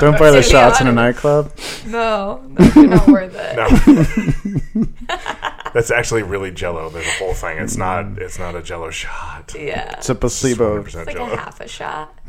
[0.00, 1.52] don't buy the shots in a nightclub.
[1.86, 3.56] no, no, you're not worth it.
[3.56, 4.84] No.
[5.72, 6.88] That's actually really Jello.
[6.90, 7.58] There's a whole thing.
[7.58, 8.18] It's not.
[8.18, 9.54] It's not a Jello shot.
[9.58, 9.94] Yeah.
[9.98, 10.82] It's a placebo.
[10.82, 11.32] 100% It's like Jello.
[11.32, 12.14] a half a shot.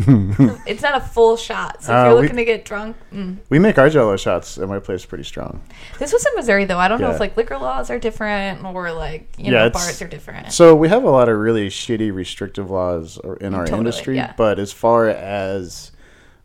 [0.68, 1.84] it's not a full shot.
[1.84, 3.38] So if Uh, you're we- looking to get drunk, mm.
[3.50, 5.62] We make our Jello shots at my place pretty strong.
[6.00, 6.78] this was in Missouri though.
[6.80, 10.02] I don't know if like liquor laws are different or like you Yeah, know bars
[10.02, 10.52] are different.
[10.52, 14.34] So we have a lot of really shitty restrictive laws in our Totally, industry, yeah.
[14.38, 15.92] but as far as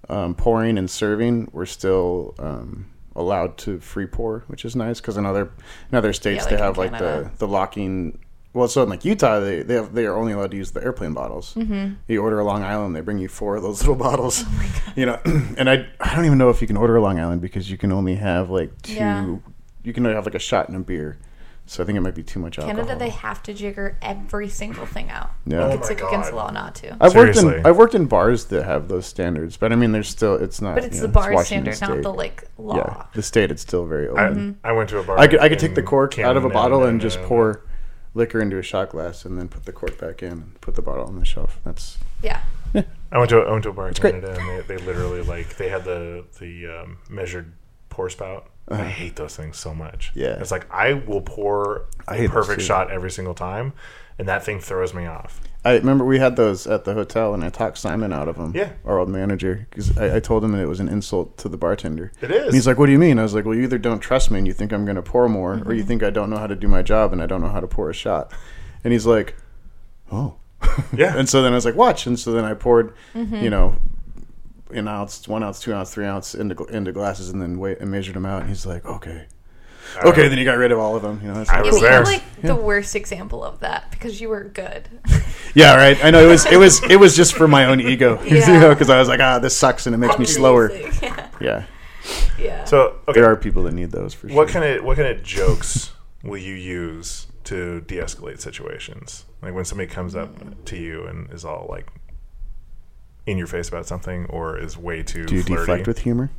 [0.08, 2.86] um, pouring and serving, we're still um,
[3.16, 5.50] allowed to free pour, which is nice because in other
[5.90, 7.32] in other states like they have like the, Canada.
[7.38, 8.18] the locking.
[8.52, 10.82] Well, so in like Utah, they they, have, they are only allowed to use the
[10.82, 11.54] airplane bottles.
[11.54, 11.94] Mm-hmm.
[12.08, 14.44] You order a Long Island, they bring you four of those little bottles.
[14.96, 17.40] You know, and I I don't even know if you can order a Long Island
[17.40, 18.94] because you can only have like two.
[18.94, 19.36] Yeah.
[19.82, 21.18] You can only have like a shot and a beer.
[21.66, 22.84] So I think it might be too much alcohol.
[22.84, 25.30] Canada, they have to jigger every single thing out.
[25.46, 25.64] Yeah.
[25.64, 26.96] Like, Oh it's my like against the law not to.
[27.00, 30.08] I've worked in I've worked in bars that have those standards, but I mean, there's
[30.08, 30.74] still it's not.
[30.74, 32.76] but it's the know, bar Washington standard, not the like law.
[32.76, 34.58] Yeah, the state it's still very I, open.
[34.62, 35.18] I went to a bar.
[35.18, 37.18] I could I could take the in cork out of a Canada bottle and just
[37.18, 37.64] uh, pour
[38.14, 40.82] liquor into a shot glass and then put the cork back in and put the
[40.82, 41.60] bottle on the shelf.
[41.64, 42.42] That's Yeah.
[42.74, 44.14] I went to a, I went to a bar in great.
[44.14, 47.52] Canada and they, they literally like they had the the um, measured
[47.88, 48.50] pour spout.
[48.68, 50.12] I hate those things so much.
[50.16, 50.24] Uh-huh.
[50.26, 50.40] Yeah.
[50.40, 53.72] it's like I will pour I a perfect shot every single time,
[54.18, 55.40] and that thing throws me off.
[55.66, 58.52] I remember we had those at the hotel and I talked Simon out of them.
[58.54, 58.72] Yeah.
[58.84, 61.56] our old manager because I, I told him that it was an insult to the
[61.56, 62.12] bartender.
[62.20, 62.44] It is.
[62.46, 64.30] And he's like, "What do you mean?" I was like, "Well, you either don't trust
[64.30, 65.72] me and you think I'm going to pour more, or Mm-hmm.
[65.72, 67.60] you think I don't know how to do my job and I don't know how
[67.60, 68.30] to pour a shot."
[68.84, 69.36] And he's like,
[70.12, 70.34] "Oh."
[70.96, 71.14] Yeah.
[71.18, 73.36] and so then I was like, "Watch." And so then I poured, Mm-hmm.
[73.36, 73.76] you know,
[74.70, 77.90] an ounce, one ounce, two ounce, three ounce into into glasses, and then wait and
[77.90, 78.40] measured them out.
[78.42, 79.26] And he's like, "Okay."
[79.96, 81.20] I Okay, don't- then he got rid of all of them.
[81.22, 81.92] You know, it's I was there.
[81.92, 84.88] you're like the worst example of that because you were good.
[85.54, 86.02] yeah, right.
[86.02, 88.70] I know it was it was it was just for my own ego, you know,
[88.70, 90.72] because I was like, ah, this sucks and it makes me slower.
[91.02, 91.28] Yeah.
[91.40, 91.64] Yeah,
[92.38, 92.64] yeah.
[92.64, 94.36] So okay, there are people that need those for sure.
[94.36, 95.92] what kind of what kind of jokes
[96.22, 99.26] will you use to de-escalate situations?
[99.42, 101.88] Like when somebody comes up to you and is all like
[103.26, 105.62] in your face about something, or is way too Do you flirty.
[105.62, 106.30] deflect with humor?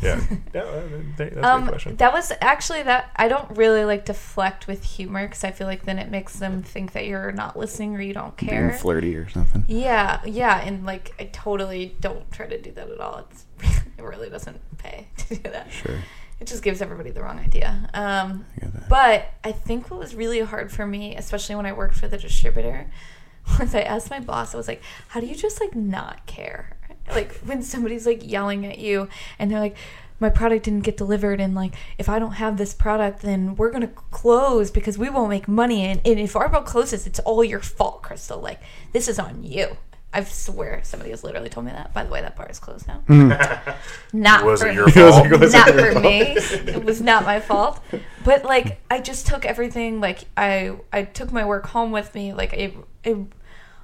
[0.00, 0.20] Yeah,
[0.52, 0.72] yeah,
[1.16, 1.94] that's a good Um, question.
[1.96, 5.84] that was actually that I don't really like deflect with humor because I feel like
[5.84, 8.78] then it makes them think that you're not listening or you don't care, Being care.
[8.78, 9.64] flirty or something?
[9.68, 13.18] Yeah, yeah, and like I totally don't try to do that at all.
[13.30, 13.44] It's
[13.96, 15.70] it really doesn't pay to do that.
[15.70, 15.94] Sure.
[16.40, 17.88] It just gives everybody the wrong idea.
[17.94, 21.94] Um, I but I think what was really hard for me, especially when I worked
[21.94, 22.90] for the distributor,
[23.60, 26.76] was I asked my boss, I was like, how do you just like not care?
[27.10, 29.08] Like when somebody's like yelling at you
[29.38, 29.76] and they're like,
[30.20, 33.72] my product didn't get delivered and like if I don't have this product then we're
[33.72, 37.42] gonna close because we won't make money and, and if our bar closes it's all
[37.42, 38.38] your fault, Crystal.
[38.38, 38.60] Like
[38.92, 39.76] this is on you.
[40.14, 41.94] I swear somebody has literally told me that.
[41.94, 42.98] By the way, that bar is closed now.
[43.06, 43.32] Hmm.
[44.12, 44.92] Not Was for it your me.
[44.92, 45.30] fault?
[45.40, 46.04] Was it not your for fault?
[46.04, 46.20] me.
[46.72, 47.80] It was not my fault.
[48.24, 52.32] But like I just took everything like I I took my work home with me.
[52.34, 52.74] Like it,
[53.04, 53.16] it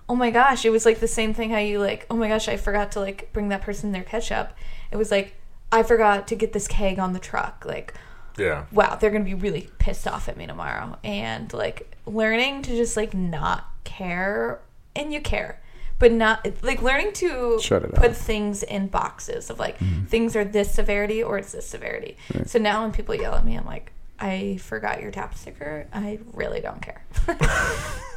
[0.09, 2.48] oh my gosh, it was like the same thing how you like, oh my gosh,
[2.48, 4.52] I forgot to like bring that person their ketchup.
[4.90, 5.34] It was like
[5.72, 7.64] I forgot to get this keg on the truck.
[7.66, 7.94] Like
[8.36, 10.98] yeah, wow, they're gonna be really pissed off at me tomorrow.
[11.02, 14.60] And like learning to just like not care,
[14.94, 15.60] and you care,
[15.98, 17.58] but not like learning to
[17.94, 19.76] put things in boxes of like
[20.06, 22.16] things are this severity or it's this severity.
[22.46, 25.86] So now when people yell at me, I'm like, I forgot your tap sticker.
[25.92, 27.02] I really don't care.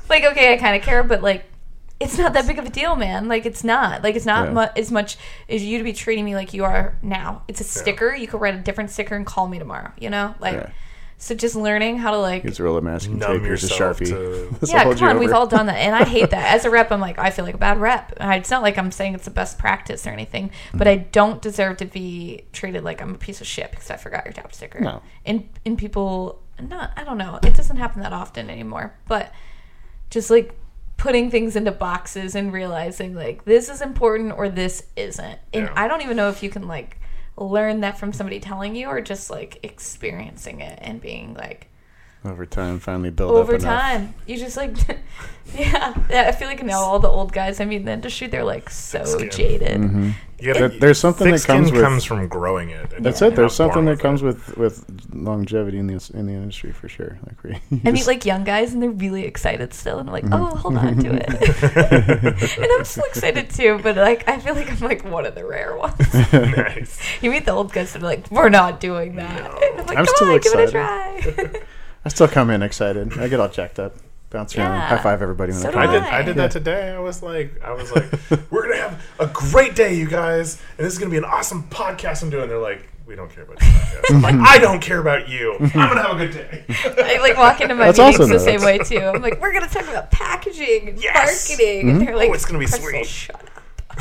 [0.09, 1.45] like okay, I kind of care, but like.
[1.99, 3.27] It's not that big of a deal, man.
[3.27, 4.01] Like it's not.
[4.01, 4.53] Like it's not Yeah.
[4.53, 5.17] mu- as much
[5.47, 7.43] as you to be treating me like you are now.
[7.47, 8.11] It's a sticker.
[8.15, 9.91] You could write a different sticker and call me tomorrow.
[9.99, 10.69] You know, like Yeah.
[11.22, 11.35] So.
[11.35, 13.41] Just learning how to like use a roll of masking Numb tape.
[13.43, 14.07] Here's a sharpie.
[14.07, 16.53] to- yeah, hold come you on, we've all done that, and I hate that.
[16.53, 18.14] As a rep, I'm like, I feel like a bad rep.
[18.19, 21.77] It's not like I'm saying it's the best practice or anything, but I don't deserve
[21.77, 24.80] to be treated like I'm a piece of shit because I forgot your tap sticker.
[24.80, 25.02] No.
[25.26, 27.39] and and people, not I don't know.
[27.43, 29.31] It doesn't happen that often anymore, but
[30.10, 30.57] just like
[30.98, 35.73] putting things into boxes and realizing like this is important or this isn't, and Yeah.
[35.76, 36.98] I don't even know if you can like
[37.43, 41.70] learn that from somebody telling you or just like experiencing it and being like
[42.26, 42.80] over time.
[42.80, 43.81] Finally build over up enough.
[43.81, 44.14] time.
[44.27, 44.76] You just like,
[45.56, 46.26] yeah, yeah.
[46.27, 47.60] I feel like now all the old guys.
[47.60, 49.30] I mean, the industry, they're like so Skin.
[49.30, 49.81] jaded.
[49.81, 50.10] Mm-hmm.
[50.39, 52.89] You gotta- There- there's something thick that comes skin with- comes from growing it.
[52.99, 53.35] That's you're it.
[53.35, 54.26] There's something that comes it.
[54.26, 57.19] with with longevity in the in the industry for sure.
[57.27, 60.14] Like we, you I meet like young guys and they're really excited still, and I'm
[60.14, 60.34] like, Mm-hmm.
[60.34, 62.57] oh, hold on to it.
[62.60, 65.45] and I'm still excited too, but like I feel like I'm like one of the
[65.45, 65.98] rare ones.
[66.34, 66.99] nice.
[67.22, 69.41] you meet the old guys and they're like, we're not doing that.
[69.64, 71.35] And I'm like, I'm come still on, give it a excited.
[71.53, 71.61] try.
[72.05, 73.17] I still come in excited.
[73.19, 73.95] I get all jacked up,
[74.29, 74.87] bounce around, Yeah.
[74.87, 76.03] high five everybody when So I do come I in.
[76.03, 76.03] did.
[76.13, 76.89] I did that today.
[76.91, 78.05] I was like, I was like,
[78.51, 81.63] we're gonna have a great day, you guys, and this is gonna be an awesome
[81.69, 82.49] podcast I'm doing.
[82.49, 84.15] They're like, we don't care about your podcast.
[84.15, 85.53] I'm like, I don't care about you.
[85.59, 86.65] I'm gonna have a good day.
[86.69, 88.45] I like walk into my That's meetings awesome, the though.
[88.45, 88.99] same way too.
[88.99, 91.49] I'm like, we're gonna talk about packaging and Yes.
[91.49, 92.05] marketing, and mm-hmm.
[92.05, 93.47] they're like, Oh, it's gonna be "Crystal, sweet." Shut up.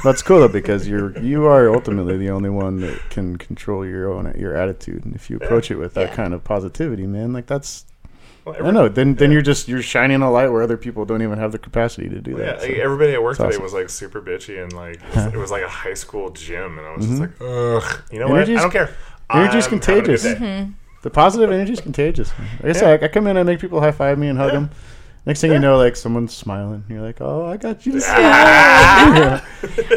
[0.05, 4.11] That's cool though because you're you are ultimately the only one that can control your
[4.11, 6.15] own your attitude, and if you approach it with that Yeah.
[6.15, 7.85] kind of positivity, man, like that's
[8.51, 8.89] Well, I every- don't know.
[8.89, 11.59] Then then you're just you're shining a light where other people don't even have the
[11.59, 12.61] capacity to do Yeah, that.
[12.63, 12.67] so.
[12.69, 13.63] like, everybody at work today awesome.
[13.63, 15.01] was like super bitchy and like
[15.33, 18.27] it was, like a high school gym, and I was just like, ugh, you know
[18.29, 18.37] what?
[18.37, 18.91] Energy's- I don't care.
[19.31, 20.25] energy's I'm having a good contagious.
[20.27, 20.71] Mm-hmm.
[21.03, 22.31] The positive energy is contagious.
[22.63, 24.49] Like I said, I, I come in and make people high five me and hug
[24.53, 24.61] Yeah.
[24.61, 24.71] them.
[25.27, 26.83] Next thing you know, like someone's smiling.
[26.89, 27.93] You're like, oh, I got you.
[27.93, 29.43] to smile."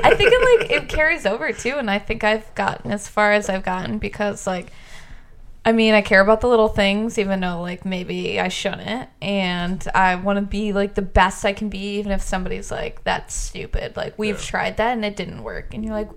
[0.03, 3.31] I think it like it carries over too, and I think I've gotten as far
[3.31, 4.71] as I've gotten because like,
[5.65, 9.87] I mean, I care about the little things, even though like maybe I shouldn't, and
[9.95, 13.33] I want to be like the best I can be, even if somebody's like, "That's
[13.33, 14.41] stupid." Like we've Yeah.
[14.45, 16.09] tried that and it didn't work, and you're like,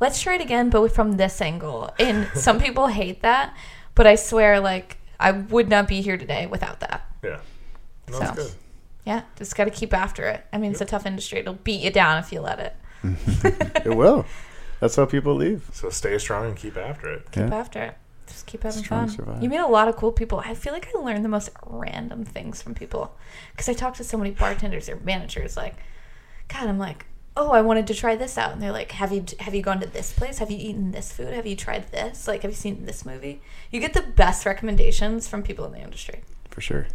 [0.00, 3.54] "Let's try it again, but from this angle." And some people hate that,
[3.94, 7.02] but I swear, like, I would not be here today without that.
[7.22, 7.40] Yeah,
[8.10, 8.32] no, So.
[8.34, 8.52] good.
[9.04, 10.46] Yeah, just got to keep after it.
[10.50, 12.74] I mean, it's a tough industry; it'll beat you down if you let it.
[13.84, 14.24] it will.
[14.80, 15.68] That's how people leave.
[15.74, 17.30] So stay strong and keep after it.
[17.30, 17.54] keep Yeah.
[17.54, 17.96] after it.
[18.34, 19.16] Just keep having Strong fun.
[19.16, 19.42] survive.
[19.44, 20.42] You meet a lot of cool people.
[20.44, 23.14] I feel like I learn the most random things from people
[23.52, 25.56] because I talk to so many bartenders or managers.
[25.56, 25.76] Like,
[26.48, 27.06] God, I'm like,
[27.36, 29.78] oh, I wanted to try this out, and they're like, have you have you gone
[29.80, 30.38] to this place?
[30.38, 31.32] Have you eaten this food?
[31.32, 32.26] Have you tried this?
[32.26, 33.40] Like, have you seen this movie?
[33.70, 36.22] You get the best recommendations from people in the industry.
[36.50, 36.88] For sure.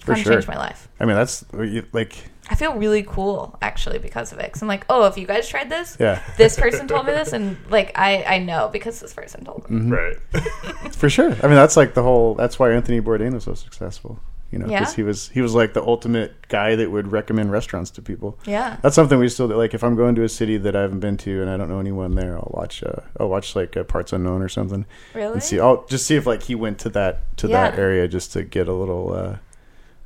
[0.00, 0.32] For sure.
[0.32, 0.88] changed my life.
[0.98, 1.44] I mean, that's
[1.92, 2.14] like,
[2.50, 4.52] I feel really cool actually because of it.
[4.52, 7.32] Cause I'm like, oh, if you guys tried this, yeah, this person told me this,
[7.32, 9.80] and like I I know because this person told me.
[9.80, 9.90] Mhm.
[10.32, 10.92] Right.
[10.94, 11.30] for sure.
[11.42, 12.34] I mean, that's like the whole.
[12.34, 14.20] That's why Anthony Bourdain was so successful.
[14.50, 14.96] You know, because Yeah.
[14.96, 18.38] he was he was like the ultimate guy that would recommend restaurants to people.
[18.46, 18.78] Yeah.
[18.80, 19.54] That's something we still do.
[19.56, 21.68] Like if I'm going to a city that I haven't been to and I don't
[21.68, 22.82] know anyone there, I'll watch.
[22.82, 25.34] Uh, I'll watch like uh, Parts Unknown or something Really?
[25.34, 25.60] and see.
[25.60, 28.68] I'll just see if like he went to that to that area just to get
[28.68, 29.36] a little uh,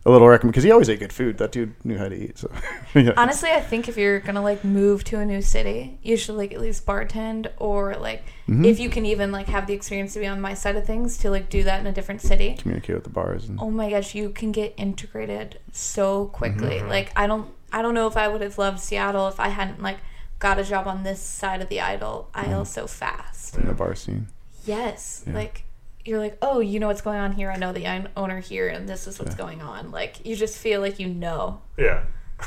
[0.05, 1.39] a little recommend because he always ate good food.
[1.39, 2.39] That dude knew how to eat.
[2.39, 2.51] So
[2.95, 3.13] yeah.
[3.17, 6.53] Honestly, I think if you're gonna like move to a new city, you should like
[6.53, 8.67] at least bartend or like Mhm.
[8.67, 11.17] if you can even like have the experience to be on my side of things
[11.19, 12.57] to like do that in a different city.
[12.59, 16.79] communicate with the bars and Oh my gosh, you can get integrated so quickly.
[16.79, 16.89] Mm-hmm.
[16.89, 19.81] Like I don't I don't know if I would have loved Seattle if I hadn't
[19.83, 19.99] like
[20.41, 23.57] got a job on this side of the idol aisle so fast.
[23.57, 24.27] in the bar scene.
[24.67, 25.23] Yes.
[25.27, 25.35] Yeah.
[25.35, 25.65] Like
[26.05, 27.51] you're like, oh, you know what's going on here.
[27.51, 29.39] I know the owner here, and this is what's Yeah.
[29.39, 29.91] going on.
[29.91, 31.61] Like you just feel like you know.
[31.77, 32.05] Yeah.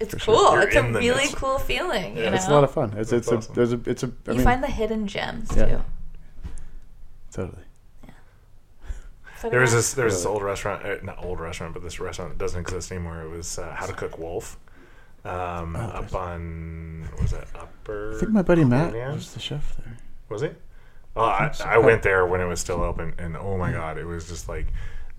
[0.00, 0.52] It's For cool.
[0.54, 1.36] You're it's a really midst.
[1.36, 2.16] cool feeling.
[2.16, 2.36] Yeah, you know?
[2.36, 2.94] It's a lot of fun.
[2.96, 3.52] It's That's it's awesome.
[3.52, 5.66] a there's a it's a I you mean, find the hidden gems Yeah.
[5.66, 5.82] too.
[7.32, 7.62] totally.
[9.40, 12.00] So There was this there was this old restaurant, uh, not old restaurant, but this
[12.00, 13.22] restaurant that doesn't exist anymore.
[13.22, 14.58] It was uh, How to Cook Wolf,
[15.24, 18.16] um, Oh, up on what was that upper?
[18.16, 19.96] I think my buddy Matt was the chef there.
[20.30, 20.48] Was he?
[21.16, 21.54] Oh, I.
[21.64, 24.48] I went there when it was still open, and oh my god, it was just
[24.48, 24.66] like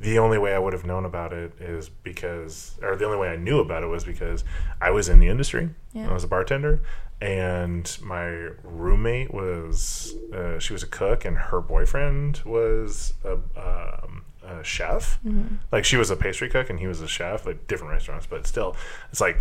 [0.01, 3.29] the only way I would have known about it is because, or the only way
[3.29, 4.43] I knew about it was because
[4.81, 5.69] I was in the industry.
[5.93, 6.09] Yeah.
[6.09, 6.81] I was a bartender,
[7.21, 8.25] and my
[8.63, 15.19] roommate was uh, she was a cook, and her boyfriend was a, um, a chef.
[15.23, 15.55] Mm-hmm.
[15.71, 18.25] Like she was a pastry cook, and he was a chef at different restaurants.
[18.25, 18.75] But still,
[19.11, 19.37] it's like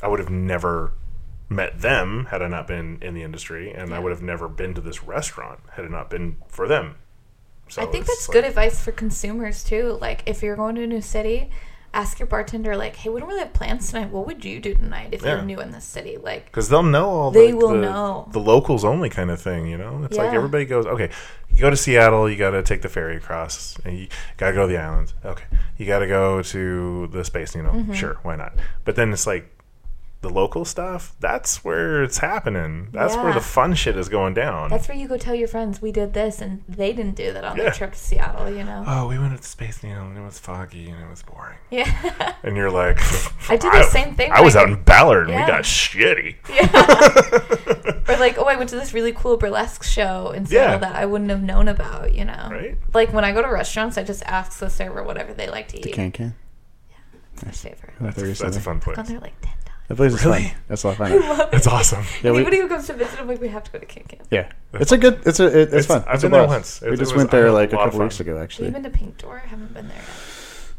[0.00, 0.94] I would have never
[1.54, 4.74] met them had I not been in the industry, and I would have never been
[4.74, 6.96] to this restaurant had it not been for them.
[7.68, 9.98] So I think that's like- good advice for consumers too.
[10.00, 11.50] Like if you're going to a new city,
[11.94, 14.10] ask your bartender like, "Hey, we don't really have plans tonight.
[14.10, 15.34] What would you do tonight if Yeah.
[15.36, 18.28] you're new in this city?" Like, because they'll know all They the, will the, know.
[18.32, 19.66] the locals only kind of thing.
[19.66, 21.10] You know, it's like everybody goes, okay,
[21.50, 24.08] you go to Seattle, you got to take the ferry across, and you
[24.38, 25.12] got to go to the islands.
[25.24, 25.44] Okay,
[25.76, 27.54] you got to go to the space.
[27.54, 27.92] You know, Mm-hmm.
[27.92, 28.54] sure, why not?
[28.84, 29.50] But then it's like
[30.22, 31.14] the local stuff.
[31.20, 32.88] That's where it's happening.
[32.92, 34.70] That's where the fun shit is going down.
[34.70, 37.44] that's where you go tell your friends we did this, and they didn't do that
[37.44, 37.64] on Yeah.
[37.64, 38.48] their trip to Seattle.
[38.50, 38.84] You know?
[38.86, 41.58] oh, we went to the space needle and it was foggy and it was boring.
[41.70, 42.32] yeah.
[42.44, 42.98] And you're like,
[43.50, 46.36] I did the same thing I was out in Ballard and we got shitty.
[46.48, 48.08] Yeah.
[48.08, 50.78] or like, oh, I went to this really cool burlesque show in Seattle Yeah.
[50.78, 52.48] that I wouldn't have known about, you know?
[52.50, 52.76] Right.
[52.94, 55.78] Like when I go to restaurants, I just ask the server whatever they like to
[55.78, 55.82] eat.
[55.84, 56.34] The Can Can.
[57.34, 57.94] It's my favorite.
[58.00, 58.96] I thought you were That's a fun place.
[58.96, 59.51] Gone there like ten times.
[59.92, 60.44] That place is Really?
[60.44, 60.56] fun.
[60.68, 61.28] That's a lot of I fun.
[61.28, 61.50] love it.
[61.50, 62.02] That's awesome.
[62.22, 64.04] Yeah, we- Anybody who comes to visit, I'm like, we have to go to Kin
[64.08, 64.20] Can.
[64.30, 65.20] Yeah, it's a good.
[65.26, 65.44] It's a.
[65.48, 66.02] It, it's, It's- fun.
[66.08, 66.80] I've It's a been there blast.
[66.80, 66.82] once.
[66.82, 68.04] It- we it just was- went I had there a like a lot of couple
[68.06, 68.26] weeks fun.
[68.26, 68.70] ago, Have you actually.
[68.70, 69.42] been to Pink Door?
[69.44, 70.06] I haven't been there yet.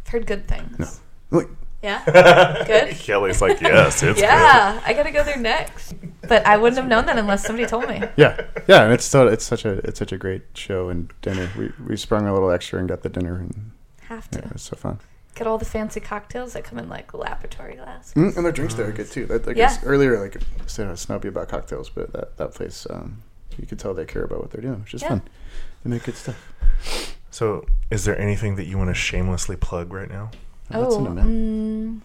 [0.06, 0.80] I've heard good things.
[0.80, 0.88] No.
[1.30, 1.52] Look,
[1.84, 2.02] Yeah?
[2.66, 2.96] Good?
[3.06, 5.94] Kelly's like, yes, it's yeah, I gotta go there next.
[6.28, 8.02] But I wouldn't have known that unless somebody told me.
[8.16, 11.50] yeah, yeah, and it's so it's such a it's such a great show and dinner.
[11.56, 13.72] We we sprung a little extra and got the dinner and
[14.08, 15.00] Have to Yeah, it's so fun.
[15.36, 18.14] Get all the fancy cocktails that come in like laboratory glasses.
[18.14, 19.26] Mm, and their drinks there are good too.
[19.26, 19.64] That, like Yeah.
[19.70, 22.86] I s- earlier, like I said, I was snobby about cocktails, but that that place,
[22.90, 23.18] um,
[23.58, 25.10] you could tell they care about what they're doing, which is Yeah.
[25.10, 25.22] fun.
[25.84, 27.16] They make good stuff.
[27.32, 30.30] So, is there anything that you want to shamelessly plug right now?
[30.70, 32.00] What's in Oh, a mm,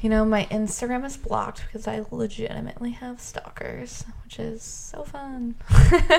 [0.00, 5.54] you know, my Instagram is blocked because I legitimately have stalkers, which is so fun.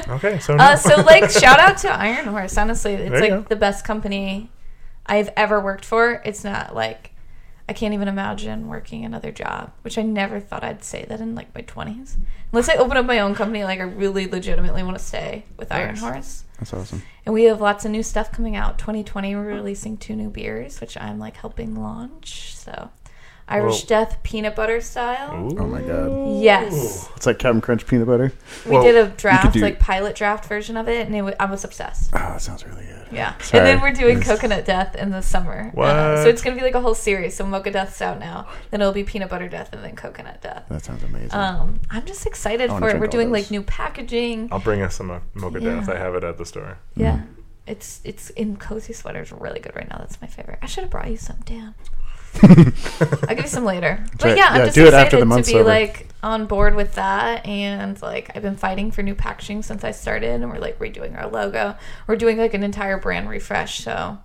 [0.08, 2.58] Okay, so Uh, so like shout out to Iron Horse.
[2.58, 3.42] Honestly, it's like go.
[3.48, 4.50] the best company
[5.06, 6.22] I've ever worked for.
[6.26, 7.12] It's not like
[7.68, 11.34] I can't even imagine working another job, which I never thought I'd say that in
[11.36, 12.18] like my twenties.
[12.52, 15.72] Unless I open up my own company, like I really legitimately want to stay with
[15.72, 16.02] Iron Nice.
[16.02, 16.44] Horse.
[16.60, 17.02] That's awesome.
[17.26, 18.78] And we have lots of new stuff coming out.
[18.78, 22.56] 2020, we're releasing two new beers, which I'm like helping launch.
[22.56, 22.92] So,
[23.48, 23.88] Irish Whoa.
[23.88, 25.36] Death peanut butter style.
[25.36, 25.58] Ooh.
[25.60, 27.10] Oh my god, Yes.
[27.16, 28.32] it's like Captain Crunch peanut butter.
[28.66, 31.36] We Well, did a draft, do- like pilot draft version of it, and it w-
[31.40, 32.10] I was obsessed.
[32.14, 33.06] Oh, that sounds really good.
[33.12, 33.38] Yeah.
[33.38, 33.60] Sorry.
[33.60, 34.28] And then we're doing Yes.
[34.28, 35.72] Coconut Death in the summer.
[35.78, 37.36] Uh, so it's going to be like a whole series.
[37.36, 38.48] So Mocha Death's out now.
[38.72, 40.64] Then it'll be Peanut Butter Death and then Coconut Death.
[40.70, 41.32] That sounds amazing.
[41.36, 43.00] Um, I'm just excited for it.
[43.00, 43.44] We're doing those.
[43.44, 44.50] like new packaging.
[44.52, 45.76] I'll bring us some mo- mocha Yeah.
[45.76, 45.88] death.
[45.90, 46.80] I have it at the store.
[46.96, 47.22] Yeah.
[47.68, 49.98] It's it's in cozy sweaters really good right now.
[50.00, 50.60] That's my favorite.
[50.64, 51.38] I should have brought you some.
[51.46, 51.76] Damn.
[52.44, 54.04] I'll give you some later.
[54.14, 54.38] But right.
[54.38, 55.64] yeah, I'm Yeah, just do it excited after the to be over.
[55.70, 57.46] like on board with that.
[57.46, 61.18] And like I've been fighting for new packaging since I started, and we're like redoing
[61.20, 61.76] our logo.
[62.08, 63.80] We're doing like an entire brand refresh.
[63.84, 64.18] So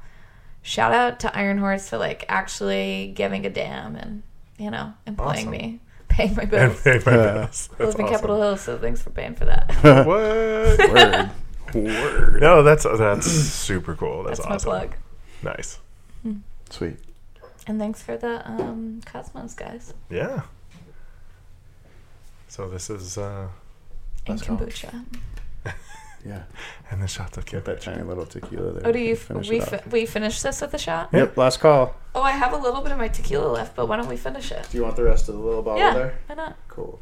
[0.62, 4.22] shout out to Iron Horse for like actually giving a damn and
[4.58, 5.50] you know employing Awesome.
[5.50, 6.82] me, paying my And bills.
[6.82, 7.32] pay my Yeah.
[7.32, 7.68] bills.
[7.72, 8.08] I That's live in awesome.
[8.08, 9.70] Capitol Hill, so thanks for paying for that.
[10.06, 10.06] What?
[10.06, 11.30] Word.
[11.74, 12.40] Word.
[12.40, 14.24] no, that's that's super cool.
[14.24, 14.70] That's, That's, awesome.
[14.72, 14.96] my plug.
[15.42, 15.78] Nice.
[16.22, 16.38] Hmm.
[16.68, 16.96] Sweet.
[17.66, 20.42] And thanks for the um, Cosmos guys Yeah.
[22.48, 23.48] So this is uh
[24.26, 25.04] and kombucha.
[26.24, 26.42] Yeah.
[26.90, 28.86] and the shots of Get that tiny little tequila there.
[28.86, 31.08] Oh, do you Finish we it fi- we finish this with a shot?
[31.12, 31.36] Yep.
[31.36, 31.94] Last call.
[32.14, 34.52] Oh, I have a little bit of my tequila left, but why don't we finish
[34.52, 34.68] it?
[34.70, 36.18] Do you want the rest of the little bottle yeah, there?
[36.26, 36.56] why not?
[36.68, 37.00] Cool.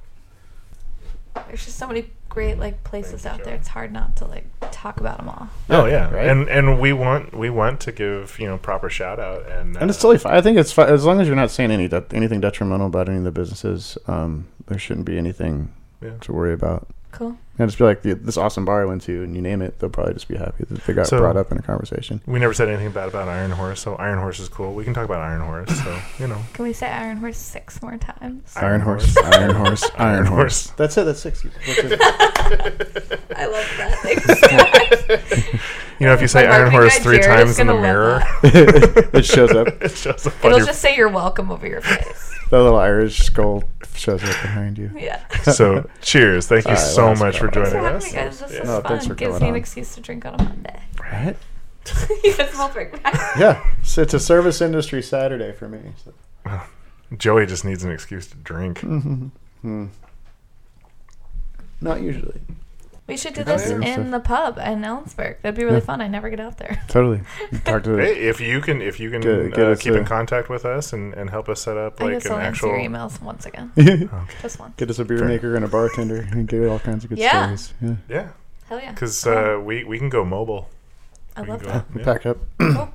[1.47, 3.55] There's just so many great like places Thank you, out there.
[3.55, 5.49] It's hard not to like talk about them all.
[5.71, 6.29] Oh yeah, Right?
[6.29, 9.91] and and we want we want to give you know proper shout out and And
[9.91, 10.35] it's uh, totally fine.
[10.35, 13.09] I think it's fine as long as you're not saying any de- anything detrimental about
[13.09, 13.97] any of the businesses.
[14.07, 15.73] Um, there shouldn't be anything
[16.03, 16.13] Yeah.
[16.21, 16.87] to worry about.
[17.11, 17.39] Cool.
[17.59, 19.91] And just be like this awesome bar I went to, and you name it, they'll
[19.91, 22.21] probably just be happy that they got So- brought up in a conversation.
[22.27, 24.75] we never said anything bad about Iron Horse, so Iron Horse is cool.
[24.75, 26.39] We can talk about Iron Horse, so you know.
[26.53, 28.53] Can we say Iron Horse six more times?
[28.57, 29.15] Iron Iron horse.
[29.15, 30.67] horse, iron horse, iron Iron horse.
[30.67, 30.77] horse.
[30.77, 31.05] That's it.
[31.05, 31.43] That's six.
[31.45, 32.01] What's it?
[33.37, 33.99] I love that.
[34.03, 35.59] Thanks.
[36.01, 39.25] You know, if you say My Iron Horse three Jared, times in the mirror, it
[39.25, 39.67] shows up.
[39.83, 42.28] it shows up It'll just say you're welcome over your face.
[42.51, 43.62] The little Irish skull
[43.95, 44.91] shows up behind you.
[44.97, 45.23] Yeah.
[45.53, 46.47] So, cheers.
[46.47, 47.65] Thank you All right, so last much for call.
[47.65, 48.05] Thanks joining for us.
[48.05, 48.41] me, guys.
[48.41, 48.61] This Yeah.
[48.61, 49.09] was No, thanks fun.
[49.09, 50.83] for Gives coming me an excuse to drink on a Monday.
[51.01, 51.37] Right?
[52.25, 53.01] Even small drink.
[53.39, 53.65] Yeah.
[53.83, 55.81] So it's a service industry Saturday for me.
[56.05, 56.61] So.
[57.16, 58.81] Joey just needs an excuse to drink.
[58.81, 59.87] Hmm.
[61.81, 62.41] Not usually.
[63.09, 63.81] We should do this Yeah.
[63.81, 65.41] in the pub in Ellensburg.
[65.41, 65.85] That'd be really Yeah.
[65.85, 66.01] fun.
[66.03, 66.81] I never get out there.
[66.89, 67.23] Totally.
[67.65, 70.05] Talk to Hey, if you can, if you can Get- get uh, us keep in
[70.05, 72.67] contact with us and, and help us set up I like guess an I'll answer
[72.67, 72.69] actual.
[72.79, 73.73] your emails once again.
[73.77, 74.35] get Okay.
[74.43, 74.75] Just once.
[74.77, 75.29] Get us a beer Fair.
[75.29, 77.57] maker and a bartender and get all kinds of good Yeah.
[77.57, 77.73] stories.
[77.81, 77.95] Yeah.
[78.09, 78.29] Yeah,
[78.69, 78.93] Hell yeah.
[78.93, 79.33] because Cool.
[79.39, 80.69] uh, we we can go mobile.
[81.35, 81.87] I we love that.
[81.97, 82.05] yeah.
[82.05, 82.37] Pack up.
[82.61, 82.91] Cool.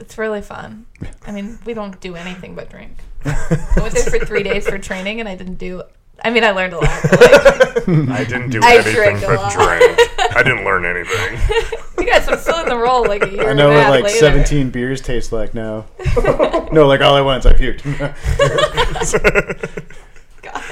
[0.00, 0.86] It's really fun.
[1.26, 2.96] I mean, we don't do anything but drink.
[3.24, 5.82] I went there for three days for training, and I didn't do.
[6.24, 7.04] I mean, I learned a lot.
[7.04, 7.08] Like,
[8.10, 9.52] I didn't do I anything drank a but lot.
[9.52, 9.98] drink.
[10.36, 11.38] I didn't learn anything.
[11.98, 13.04] you guys, I'm still in the role.
[13.06, 14.18] Like a year I know and a what half like later.
[14.18, 15.86] 17 beers taste like now.
[16.72, 17.82] no, like all at once, I puked.
[20.42, 20.62] God.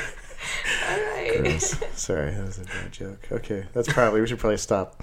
[0.88, 1.60] All right.
[1.94, 3.28] Sorry, that was a bad joke.
[3.32, 4.96] Okay, that's probably we should probably stop.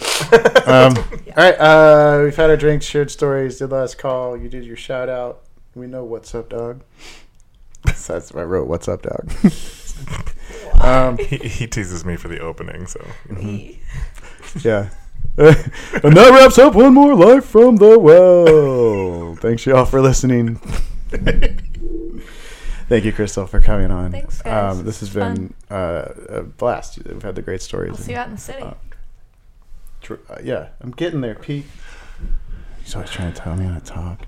[0.65, 1.03] Um, All
[1.38, 4.35] right, uh, we've had our drinks, shared stories, did last call.
[4.35, 5.41] You did your shout out.
[5.76, 6.81] We know what's up, dog.
[7.95, 9.31] So that's I wrote what's up, dog.
[10.81, 13.05] Um, he, he teases me for the opening, so
[14.63, 14.89] yeah.
[15.37, 19.35] and that wraps up one more life from the well.
[19.35, 20.59] Thanks y'all for listening.
[22.89, 24.11] Thank you, Crystal, for coming on.
[24.11, 24.77] Thanks, guys.
[24.77, 27.03] Um, this has been uh, a blast.
[27.03, 27.91] We've had the great stories.
[27.91, 28.63] I'll see you out in the city.
[28.63, 28.73] Uh,
[30.01, 31.65] Tr- uh, yeah, I'm getting there, Pete.
[32.83, 34.25] He's always trying to tell me how to talk.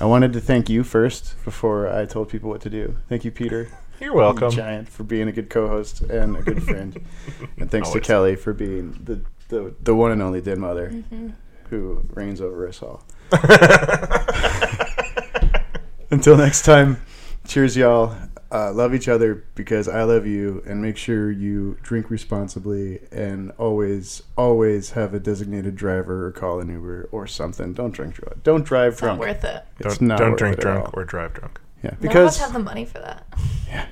[0.00, 2.96] I wanted to thank you first before I told people what to do.
[3.08, 3.68] Thank you, Peter.
[4.00, 4.50] You're welcome.
[4.50, 6.96] You giant, for being a good co-host and a good friend.
[7.58, 8.02] and thanks Always.
[8.02, 11.32] to Kelly for being the, the, the one and only dead mother Mhm.
[11.68, 13.04] who reigns over us all.
[16.10, 17.00] Until next time,
[17.46, 18.16] cheers, y'all.
[18.52, 23.52] uh, love each other because I love you, and make sure you drink responsibly and
[23.58, 27.72] always, always have a designated driver or call an Uber or something.
[27.74, 28.42] Don't drink drunk.
[28.42, 29.20] Don't drive It's not drunk.
[29.20, 29.64] worth it.
[29.78, 31.60] It's don't not don't worth drink it drunk or drive drunk.
[31.82, 33.26] Yeah, None of because us have the money for that.
[33.68, 33.86] Yeah,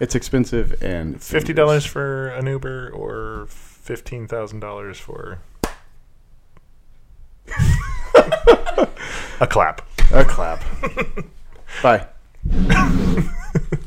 [0.00, 5.38] it's expensive and it's Fifty dollars for an Uber or fifteen thousand dollars for
[9.40, 9.82] a clap.
[10.12, 10.62] A clap.
[11.82, 12.06] Bye.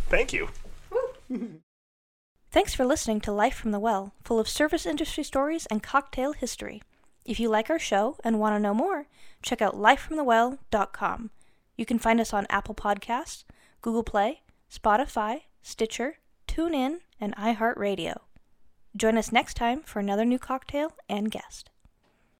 [0.10, 0.50] Thank you.
[2.52, 6.32] Thanks for listening to Life from the Well, full of service industry stories and cocktail
[6.34, 6.82] history.
[7.26, 9.08] If you like our show and want to know more,
[9.42, 11.32] check out lifefromthewell.com.
[11.76, 13.44] You can find us on Apple Podcasts,
[13.82, 14.42] Google Play,
[14.72, 18.18] Spotify, Stitcher, TuneIn, and iHeartRadio.
[18.96, 21.70] Join us next time for another new cocktail and guest.